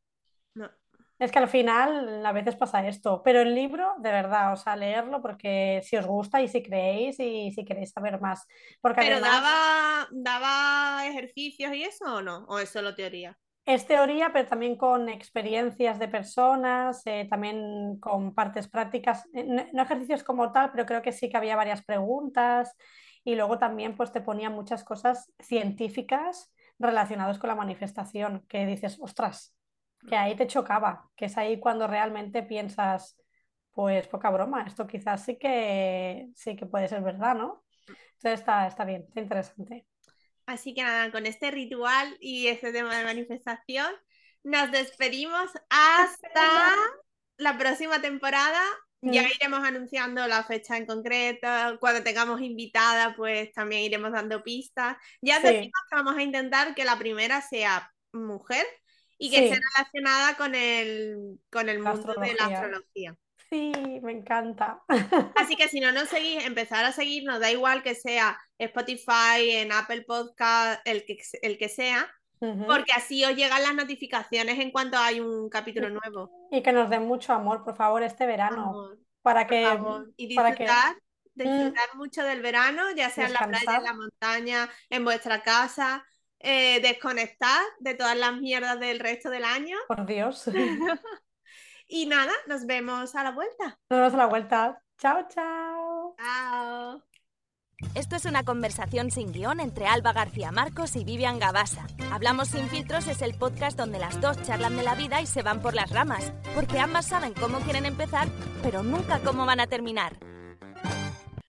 No. 0.56 0.70
Es 1.18 1.32
que 1.32 1.40
al 1.40 1.48
final 1.48 2.26
a 2.26 2.32
veces 2.34 2.56
pasa 2.58 2.86
esto, 2.88 3.22
pero 3.24 3.42
el 3.42 3.56
libro, 3.56 3.94
de 4.00 4.12
verdad, 4.12 4.52
o 4.54 4.58
sea, 4.58 4.76
leerlo 4.76 5.22
porque 5.22 5.82
si 5.84 5.96
os 5.96 6.06
gusta 6.06 6.42
y 6.42 6.50
si 6.50 6.62
creéis 6.62 7.18
y 7.20 7.52
si 7.54 7.64
queréis 7.64 7.92
saber 7.92 8.20
más. 8.20 8.46
Porque 8.82 9.00
Pero 9.00 9.20
además 9.20 9.22
daba, 9.22 10.08
daba 10.12 11.08
ejercicios 11.08 11.74
y 11.76 11.84
eso 11.84 12.06
o 12.16 12.22
no, 12.22 12.46
o 12.48 12.60
es 12.60 12.70
solo 12.70 12.96
teoría. 12.96 13.38
Es 13.66 13.88
teoría, 13.88 14.32
pero 14.34 14.48
también 14.48 14.78
con 14.78 15.10
experiencias 15.10 15.98
de 16.00 16.08
personas, 16.08 17.02
eh, 17.06 17.28
también 17.30 18.00
con 18.00 18.34
partes 18.36 18.68
prácticas, 18.68 19.26
Eh, 19.34 19.44
no, 19.74 19.82
ejercicios 19.84 20.24
como 20.24 20.52
tal, 20.52 20.72
pero 20.72 20.86
creo 20.86 21.02
que 21.02 21.12
sí 21.12 21.30
que 21.30 21.38
había 21.38 21.56
varias 21.56 21.84
preguntas 21.84 22.76
y 23.24 23.36
luego 23.36 23.58
también 23.60 23.96
pues 23.98 24.12
te 24.12 24.22
ponía 24.22 24.50
muchas 24.50 24.84
cosas 24.84 25.34
científicas 25.40 26.54
relacionadas 26.80 27.40
con 27.40 27.48
la 27.50 27.56
manifestación, 27.56 28.46
que 28.48 28.66
dices, 28.66 28.98
ostras, 29.02 29.56
que 30.06 30.16
ahí 30.16 30.36
te 30.36 30.46
chocaba, 30.48 31.10
que 31.16 31.26
es 31.26 31.38
ahí 31.38 31.60
cuando 31.60 31.88
realmente 31.88 32.44
piensas, 32.44 33.18
pues 33.72 34.08
poca 34.08 34.30
broma, 34.30 34.64
esto 34.68 34.86
quizás 34.88 35.24
sí 35.26 35.38
que 35.38 36.30
sí 36.36 36.56
que 36.56 36.66
puede 36.68 36.88
ser 36.88 37.02
verdad, 37.02 37.36
¿no? 37.36 37.64
Entonces 38.16 38.40
está, 38.42 38.68
está 38.68 38.86
bien, 38.86 39.04
está 39.08 39.22
interesante. 39.22 39.88
Así 40.46 40.74
que 40.74 40.84
nada, 40.84 41.12
con 41.12 41.26
este 41.26 41.50
ritual 41.52 42.16
y 42.20 42.48
este 42.48 42.72
tema 42.72 42.96
de 42.98 43.04
manifestación, 43.04 43.92
nos 44.44 44.72
despedimos 44.72 45.50
hasta 45.70 46.74
la 47.38 47.58
próxima 47.58 48.02
temporada. 48.02 48.62
Ya 49.02 49.22
iremos 49.30 49.64
anunciando 49.64 50.26
la 50.28 50.44
fecha 50.44 50.78
en 50.78 50.88
concreto. 50.88 51.48
Cuando 51.80 52.02
tengamos 52.04 52.42
invitada, 52.42 53.16
pues 53.16 53.52
también 53.54 53.84
iremos 53.84 54.12
dando 54.12 54.42
pistas. 54.44 54.98
Ya 55.22 55.40
Sí. 55.42 55.44
decimos 55.48 55.80
que 55.90 55.96
vamos 55.96 56.18
a 56.18 56.24
intentar 56.24 56.74
que 56.74 56.86
la 56.86 56.98
primera 56.98 57.42
sea 57.42 57.92
mujer 58.14 58.66
y 59.20 59.30
que 59.30 59.38
Sí. 59.38 59.44
esté 59.46 59.60
relacionada 59.78 60.38
con 60.38 60.56
el, 60.56 61.40
con 61.52 61.70
el 61.70 61.84
La 61.84 61.94
mundo 61.94 62.14
de 62.16 62.34
la 62.34 62.46
astrología. 62.46 63.16
Sí, 63.56 64.00
me 64.02 64.12
encanta. 64.12 64.84
Así 65.36 65.56
que 65.56 65.68
si 65.70 65.80
no 65.80 65.92
nos 65.92 66.10
seguís, 66.10 66.46
empezar 66.46 66.84
a 66.84 66.92
seguirnos, 66.92 67.40
da 67.40 67.52
igual 67.52 67.84
que 67.84 67.96
sea 67.96 68.38
Spotify, 68.58 69.50
en 69.50 69.72
Apple 69.72 70.04
Podcast, 70.04 70.82
el 70.86 71.06
que, 71.06 71.18
el 71.42 71.58
que 71.58 71.70
sea, 71.70 72.08
porque 72.40 72.92
así 72.96 73.24
os 73.24 73.36
llegan 73.36 73.64
las 73.64 73.74
notificaciones 73.74 74.60
en 74.60 74.72
cuanto 74.72 74.98
hay 74.98 75.20
un 75.20 75.50
capítulo 75.50 75.90
nuevo. 75.90 76.30
Y 76.52 76.62
que 76.62 76.74
nos 76.74 76.90
den 76.90 77.08
mucho 77.08 77.34
amor, 77.34 77.64
por 77.64 77.76
favor, 77.76 78.04
este 78.04 78.26
verano. 78.26 78.70
Amor. 78.70 79.00
para 79.22 79.48
que, 79.48 79.64
y 80.18 80.36
para 80.36 80.54
que 80.54 80.66
disfrutar, 80.66 80.96
disfrutar 81.34 81.96
mucho 81.96 82.24
del 82.24 82.42
verano, 82.42 82.84
ya 82.96 83.10
sea 83.10 83.28
en 83.28 83.34
la 83.34 83.48
playa, 83.48 83.78
en 83.78 83.84
la 83.84 83.94
montaña, 83.94 84.70
en 84.90 85.04
vuestra 85.04 85.42
casa, 85.42 86.06
eh, 86.40 86.80
desconectar 86.82 87.62
de 87.80 87.96
todas 87.96 88.16
las 88.16 88.38
mierdas 88.38 88.80
del 88.80 89.00
resto 89.00 89.30
del 89.30 89.46
año. 89.46 89.78
por 89.88 90.06
Dios, 90.06 90.46
Y 91.88 92.06
nada, 92.08 92.34
nos 92.48 92.66
vemos 92.66 93.16
a 93.16 93.24
la 93.24 93.32
vuelta. 93.32 93.80
nos 93.90 94.00
vemos 94.00 94.14
a 94.14 94.18
la 94.18 94.26
vuelta. 94.26 94.82
Chao, 94.98 95.28
chao. 95.30 96.16
Chao. 96.18 97.04
Esto 97.94 98.16
es 98.16 98.26
una 98.26 98.44
conversación 98.44 99.12
sin 99.12 99.34
guion 99.34 99.60
entre 99.60 99.86
Alba 99.86 100.14
García 100.14 100.52
Marcos 100.52 100.96
y 100.96 101.04
Vivian 101.04 101.40
Gabasa. 101.40 101.86
Hablamos 102.12 102.48
sin 102.48 102.70
filtros 102.70 103.08
es 103.08 103.22
el 103.22 103.38
podcast 103.38 103.78
donde 103.78 104.00
las 104.00 104.20
dos 104.22 104.42
charlan 104.44 104.78
de 104.78 104.84
la 104.84 104.96
vida 104.96 105.22
y 105.22 105.28
se 105.28 105.44
van 105.44 105.62
por 105.62 105.76
las 105.76 105.90
ramas, 105.92 106.32
porque 106.56 106.80
ambas 106.80 107.08
saben 107.08 107.34
cómo 107.34 107.60
quieren 107.60 107.86
empezar, 107.86 108.30
pero 108.64 108.82
nunca 108.82 109.20
cómo 109.20 109.46
van 109.46 109.60
a 109.60 109.68
terminar. 109.68 110.18